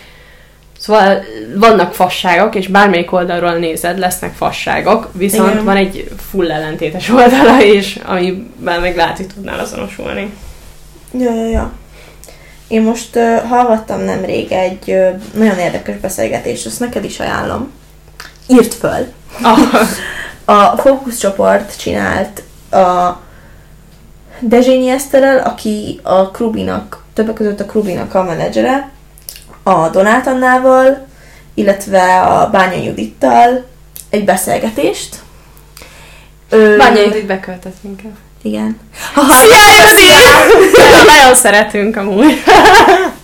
Szóval 0.78 1.24
vannak 1.56 1.94
fasságok, 1.94 2.56
és 2.56 2.68
bármelyik 2.68 3.12
oldalról 3.12 3.54
nézed, 3.54 4.00
lesznek 4.00 4.34
fasságok, 4.34 5.10
viszont 5.14 5.52
Igen. 5.52 5.66
van 5.66 5.76
egy 5.76 6.10
full 6.30 6.52
ellentétes 6.52 7.10
oldala 7.20 7.64
is, 7.64 8.00
amiben 8.06 8.82
meg 8.82 8.96
lehet, 8.96 9.18
hogy 9.18 9.28
tudnál 9.28 9.60
azonosulni. 9.60 10.34
Ja, 11.18 11.34
ja, 11.34 11.50
ja. 11.50 11.72
Én 12.68 12.82
most 12.82 13.16
uh, 13.16 13.40
hallgattam 13.40 14.00
nemrég 14.02 14.52
egy 14.52 14.90
uh, 14.92 15.22
nagyon 15.34 15.58
érdekes 15.58 15.98
beszélgetést, 15.98 16.66
azt 16.66 16.80
neked 16.80 17.04
is 17.04 17.20
ajánlom. 17.20 17.72
Írt 18.48 18.74
föl. 18.74 19.06
Ah, 19.42 19.60
A 20.46 20.78
fókuszcsoport 20.78 21.78
csinált 21.80 22.44
a 22.72 23.20
Dezsényi 24.40 24.90
Eszterrel, 24.90 25.38
aki 25.40 26.00
a 26.04 26.32
Krubinak, 26.32 27.04
többek 27.14 27.34
között 27.34 27.60
a 27.60 27.66
Krubinak 27.66 28.14
a 28.16 28.24
menedzsere, 28.24 28.90
a 29.64 29.90
Donát 29.90 30.28
Annával, 30.28 31.08
illetve 31.54 32.22
a 32.22 32.50
Bánya 32.50 32.84
Judittal 32.84 33.66
egy 34.10 34.26
beszélgetést. 34.26 35.16
Ö, 36.50 36.78
Bányai 36.78 37.18
itt 37.18 37.26
beköltett 37.26 37.76
minket. 37.82 38.12
Igen. 38.46 38.80
Szia, 39.16 39.58
Judit! 39.88 40.78
Nagyon 41.16 41.36
szeretünk 41.36 41.96
amúgy. 41.96 42.44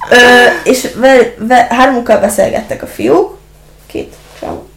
Ö, 0.10 0.46
és 0.64 0.88
ve, 0.96 1.34
ve, 1.38 1.68
hármukkal 1.70 2.18
beszélgettek 2.18 2.84
a 2.84 2.88
fiúk, 2.88 3.38
két 3.88 4.14
csávó, 4.40 4.70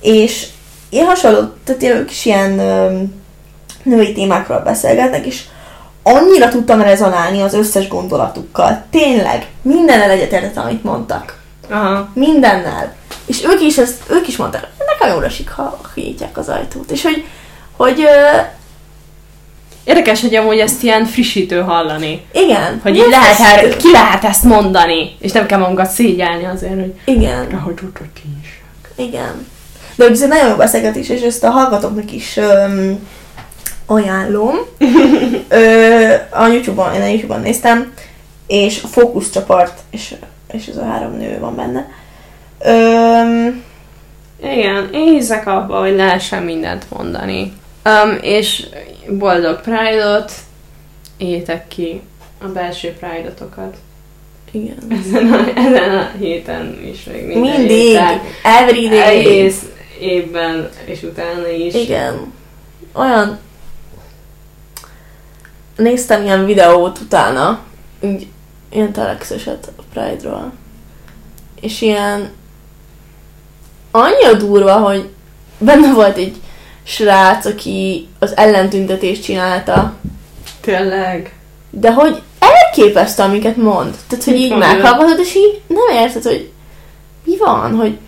és 0.00 0.46
ilyen 0.88 1.06
hasonló, 1.06 1.38
tehát 1.64 1.82
ilyen 1.82 1.96
ők 1.96 2.10
is 2.10 2.24
ilyen 2.24 2.58
ö, 2.58 3.00
női 3.82 4.12
témákról 4.12 4.58
beszélgetnek, 4.58 5.26
és 5.26 5.42
annyira 6.02 6.48
tudtam 6.48 6.82
rezonálni 6.82 7.40
az 7.40 7.54
összes 7.54 7.88
gondolatukkal. 7.88 8.84
Tényleg, 8.90 9.46
mindennel 9.62 10.10
egyetértettem, 10.10 10.64
amit 10.64 10.84
mondtak. 10.84 11.38
Aha. 11.70 12.08
Mindennel. 12.12 12.94
És 13.26 13.44
ők 13.44 13.60
is, 13.60 13.78
ezt, 13.78 14.02
ők 14.10 14.28
is 14.28 14.36
mondták, 14.36 14.66
nekem 14.86 15.14
jól 15.14 15.24
esik, 15.24 15.50
ha 15.50 15.80
kinyitják 15.94 16.38
az 16.38 16.48
ajtót. 16.48 16.90
És 16.90 17.02
hogy, 17.02 17.24
hogy 17.76 18.06
Érdekes, 19.84 20.20
hogy 20.20 20.34
amúgy 20.34 20.58
ezt 20.58 20.82
ilyen 20.82 21.04
frissítő 21.04 21.60
hallani. 21.60 22.24
igen. 22.32 22.80
Hogy 22.82 22.96
így 22.96 23.08
lehet, 23.10 23.38
el, 23.40 23.76
ki 23.76 23.90
lehet 23.92 24.24
ezt 24.24 24.44
mondani, 24.44 25.16
és 25.20 25.32
nem 25.32 25.46
kell 25.46 25.58
magunkat 25.58 25.90
szégyelni 25.90 26.44
azért, 26.44 26.74
hogy 26.74 26.94
Igen. 27.04 27.46
ahogy 27.60 27.78
úgy, 27.82 27.98
hogy 27.98 28.12
ki 28.14 28.22
is. 28.42 28.62
Igen. 29.06 29.46
De 29.96 30.04
ez 30.08 30.22
egy 30.22 30.28
nagyon 30.28 30.48
jó 30.48 30.54
beszélgetés, 30.56 31.08
és 31.08 31.20
ezt 31.20 31.44
a 31.44 31.50
hallgatóknak 31.50 32.12
is 32.12 32.36
öm, 32.36 33.08
ajánlom. 33.86 34.54
Ö, 35.48 36.14
a 36.30 36.46
Youtube-on, 36.46 36.94
én 36.94 37.00
a 37.02 37.06
Youtube-on 37.06 37.40
néztem, 37.40 37.92
és 38.46 38.80
a 38.82 38.86
fókuszcsoport, 38.86 39.78
és, 39.90 40.14
és 40.52 40.66
ez 40.66 40.76
a 40.76 40.84
három 40.84 41.16
nő 41.16 41.38
van 41.40 41.56
benne. 41.56 41.88
Öm, 42.58 43.62
Igen, 44.42 44.88
én 44.92 45.12
hiszek 45.12 45.46
abba, 45.46 45.80
hogy 45.80 45.94
lehessen 45.96 46.42
mindent 46.42 46.86
mondani. 46.90 47.52
Um, 47.84 48.18
és 48.20 48.66
boldog 49.08 49.60
Pride-ot, 49.60 50.32
éljétek 51.16 51.68
ki 51.68 52.02
a 52.42 52.46
belső 52.46 52.92
Pride-otokat. 52.92 53.76
igen. 54.50 54.76
Ezen 55.06 55.32
a, 55.32 55.58
ezen 55.58 55.98
a 55.98 56.10
héten 56.18 56.78
is, 56.84 57.04
meg 57.04 57.26
minden 57.26 57.40
Mindig, 57.40 57.68
héten. 57.68 58.20
every 58.42 58.88
day. 58.88 58.98
Egész 59.18 59.62
évben, 60.00 60.68
és 60.84 61.02
utána 61.02 61.48
is. 61.48 61.74
Igen. 61.74 62.32
Olyan 62.92 63.38
néztem 65.76 66.22
ilyen 66.22 66.44
videót 66.44 66.98
utána, 66.98 67.60
úgy 68.00 68.26
ilyen 68.70 68.92
telexeset 68.92 69.72
a 69.76 69.82
Pride-ról. 69.92 70.52
És 71.60 71.80
ilyen 71.80 72.32
annyira 73.90 74.32
durva, 74.32 74.72
hogy 74.76 75.08
benne 75.58 75.92
volt 75.92 76.16
egy 76.16 76.36
srác, 76.84 77.44
aki 77.46 78.08
az 78.18 78.36
ellentüntetést 78.36 79.22
csinálta, 79.22 79.92
Tényleg. 80.60 81.34
de 81.70 81.92
hogy 81.92 82.22
elképesztő, 82.38 83.22
amiket 83.22 83.56
mond. 83.56 83.96
Tehát, 84.08 84.24
hogy 84.24 84.32
Mit 84.32 84.42
így 84.42 84.56
meghallgatod, 84.56 85.18
és 85.18 85.34
így 85.34 85.60
nem 85.66 85.96
érted, 86.04 86.22
hogy 86.22 86.50
mi 87.24 87.36
van, 87.36 87.74
hogy 87.76 87.98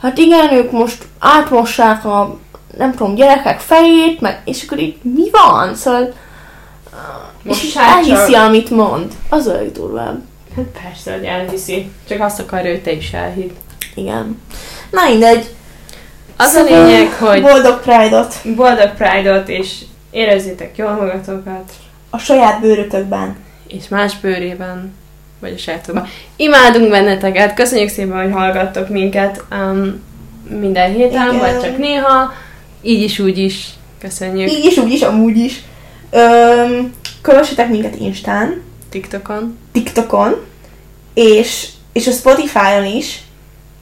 hát 0.00 0.18
igen, 0.18 0.52
ők 0.52 0.70
most 0.70 1.04
átmossák 1.18 2.04
a 2.04 2.38
nem 2.78 2.90
tudom, 2.94 3.14
gyerekek 3.14 3.60
fejét, 3.60 4.20
meg, 4.20 4.42
és 4.44 4.62
akkor 4.64 4.78
így 4.78 4.96
mi 5.02 5.30
van? 5.30 5.74
Szóval 5.74 6.12
Most 7.42 7.62
és 7.64 7.74
hát 7.76 7.96
elhiszi, 7.96 8.32
csak- 8.32 8.46
amit 8.46 8.70
mond. 8.70 9.12
Az 9.28 9.46
a 9.46 9.52
legdurvább. 9.52 10.20
Hát 10.56 10.64
persze, 10.82 11.12
hogy 11.12 11.24
elhiszi. 11.24 11.90
Csak 12.08 12.20
azt 12.20 12.40
akarja, 12.40 12.70
hogy 12.70 12.82
te 12.82 12.92
is 12.92 13.12
elhidd. 13.12 13.50
Igen. 13.94 14.42
Na 14.90 15.08
mindegy. 15.08 15.54
Az 16.36 16.54
a 16.54 16.62
lényeg, 16.62 17.12
hogy 17.12 17.42
Boldog 17.42 17.80
Pride-ot 17.80 18.34
boldog 18.54 18.94
Pride-ot, 18.94 19.48
és 19.48 19.78
érezzétek 20.10 20.76
jól 20.76 20.90
magatokat, 20.90 21.72
a 22.10 22.18
saját 22.18 22.60
bőrötökben. 22.60 23.36
és 23.66 23.88
más 23.88 24.18
bőrében, 24.20 24.94
vagy 25.40 25.52
a 25.52 25.58
sajátokban. 25.58 26.06
Imádunk 26.36 26.90
benneteket, 26.90 27.54
köszönjük 27.54 27.88
szépen, 27.88 28.22
hogy 28.22 28.32
hallgattok 28.32 28.88
minket 28.88 29.44
um, 29.50 30.02
minden 30.48 30.92
héten, 30.92 31.28
Igen. 31.28 31.38
vagy 31.38 31.60
csak 31.60 31.78
néha, 31.78 32.32
így 32.82 33.02
is, 33.02 33.18
úgy 33.18 33.38
is. 33.38 33.68
Köszönjük. 34.00 34.52
Így 34.52 34.64
is, 34.64 34.76
úgy 34.76 34.92
is, 34.92 35.02
amúgy 35.02 35.36
is. 35.36 35.62
Öm, 36.10 36.92
kövessetek 37.22 37.68
minket 37.68 37.96
Instán, 37.96 38.62
TikTokon. 38.90 39.58
TikTokon, 39.72 40.44
és, 41.14 41.68
és 41.92 42.06
a 42.06 42.10
Spotify-on 42.10 42.84
is. 42.84 43.22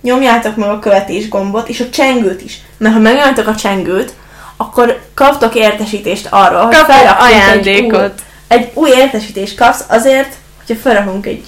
Nyomjátok 0.03 0.57
meg 0.57 0.69
a 0.69 0.79
követés 0.79 1.29
gombot, 1.29 1.69
és 1.69 1.81
a 1.81 1.89
csengőt 1.91 2.43
is. 2.43 2.61
Mert 2.79 2.95
ha 2.95 3.01
megnyomjátok 3.01 3.47
a 3.47 3.55
csengőt, 3.55 4.13
akkor 4.57 5.01
kaptok 5.15 5.55
értesítést 5.55 6.27
arról, 6.31 6.65
hogy 6.65 6.77
felrakunk 6.77 7.29
Egy 7.31 7.35
új, 7.35 7.41
ajándékot. 7.41 8.23
egy 8.49 8.71
új 8.75 8.91
értesítést 8.91 9.57
kapsz 9.57 9.85
azért, 9.89 10.35
hogyha 10.67 10.83
felrakunk 10.83 11.27
egy 11.27 11.45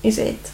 izét, 0.00 0.46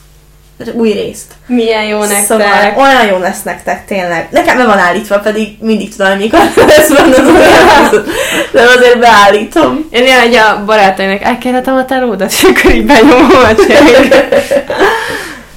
új 0.74 0.92
részt. 0.92 1.32
Milyen 1.46 1.84
jó 1.84 1.98
nektek. 1.98 2.24
Szóval 2.24 2.74
olyan 2.76 3.06
jó 3.06 3.18
lesz 3.18 3.42
nektek, 3.42 3.86
tényleg. 3.86 4.28
Nekem 4.30 4.56
be 4.56 4.64
van 4.64 4.78
állítva, 4.78 5.18
pedig 5.18 5.56
mindig 5.60 5.96
tudom, 5.96 6.16
mikor 6.18 6.40
lesz 6.66 6.88
van 6.88 7.12
az 7.12 7.18
új. 7.18 8.02
De 8.52 8.62
azért 8.76 8.98
beállítom. 8.98 9.88
Én 9.90 10.02
ilyen, 10.04 10.20
hogy 10.20 10.34
a 10.34 10.64
barátainak 10.64 11.22
elkérhetem 11.22 11.74
a 11.76 11.84
telódat, 11.84 12.30
és 12.30 12.42
akkor 12.56 12.74
így 12.74 12.86
benyomom 12.86 13.30
a. 13.30 13.54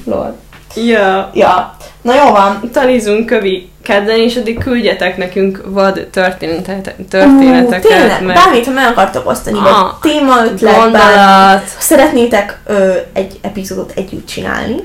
Lord. 0.05 0.33
ja. 0.75 1.29
Ja. 1.33 1.75
Na 2.03 2.13
jó 2.15 2.31
van. 2.31 2.69
Talizunk 2.71 3.25
kövi 3.25 3.69
kedden, 3.83 4.17
és 4.19 4.35
addig 4.35 4.57
küldjetek 4.59 5.17
nekünk 5.17 5.61
vad 5.65 6.07
történetet, 6.11 6.95
Ú, 6.99 7.03
történeteket, 7.09 7.81
tényleg, 7.91 8.23
meg 8.23 8.35
bármit, 8.35 8.65
ha 8.65 8.71
meg 8.71 8.87
akartok 8.87 9.27
osztani, 9.29 9.59
vagy 9.59 9.71
Ah, 9.71 9.91
témaötlet, 10.01 10.61
bármi. 10.73 10.79
gondolat, 10.81 11.63
szeretnétek 11.79 12.59
ö, 12.65 12.93
egy 13.13 13.39
epizódot 13.41 13.91
együtt 13.95 14.27
csinálni, 14.27 14.75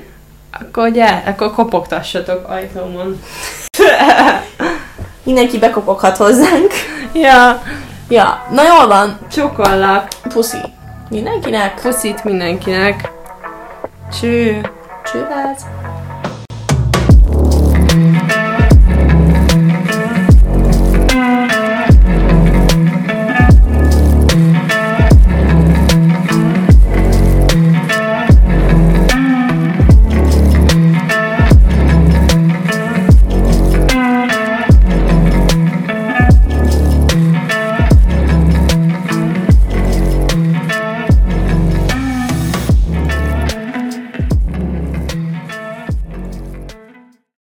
akkor 0.61 0.91
gyere, 0.91 1.23
akkor 1.27 1.53
kopogtassatok 1.55 2.49
ajtómon. 2.49 3.21
mindenki 5.25 5.59
bekopoghat 5.59 6.17
hozzánk. 6.17 6.73
ja, 7.13 7.63
Ja, 8.11 8.47
na 8.51 8.63
jól 8.63 8.87
van. 8.87 9.19
csokollak. 9.33 10.09
Puszi. 10.29 10.57
Mindenkinek. 11.11 11.81
Puszit 11.83 12.25
mindenkinek. 12.25 13.11
Cső. 14.21 14.61
Csőváz. 15.13 15.67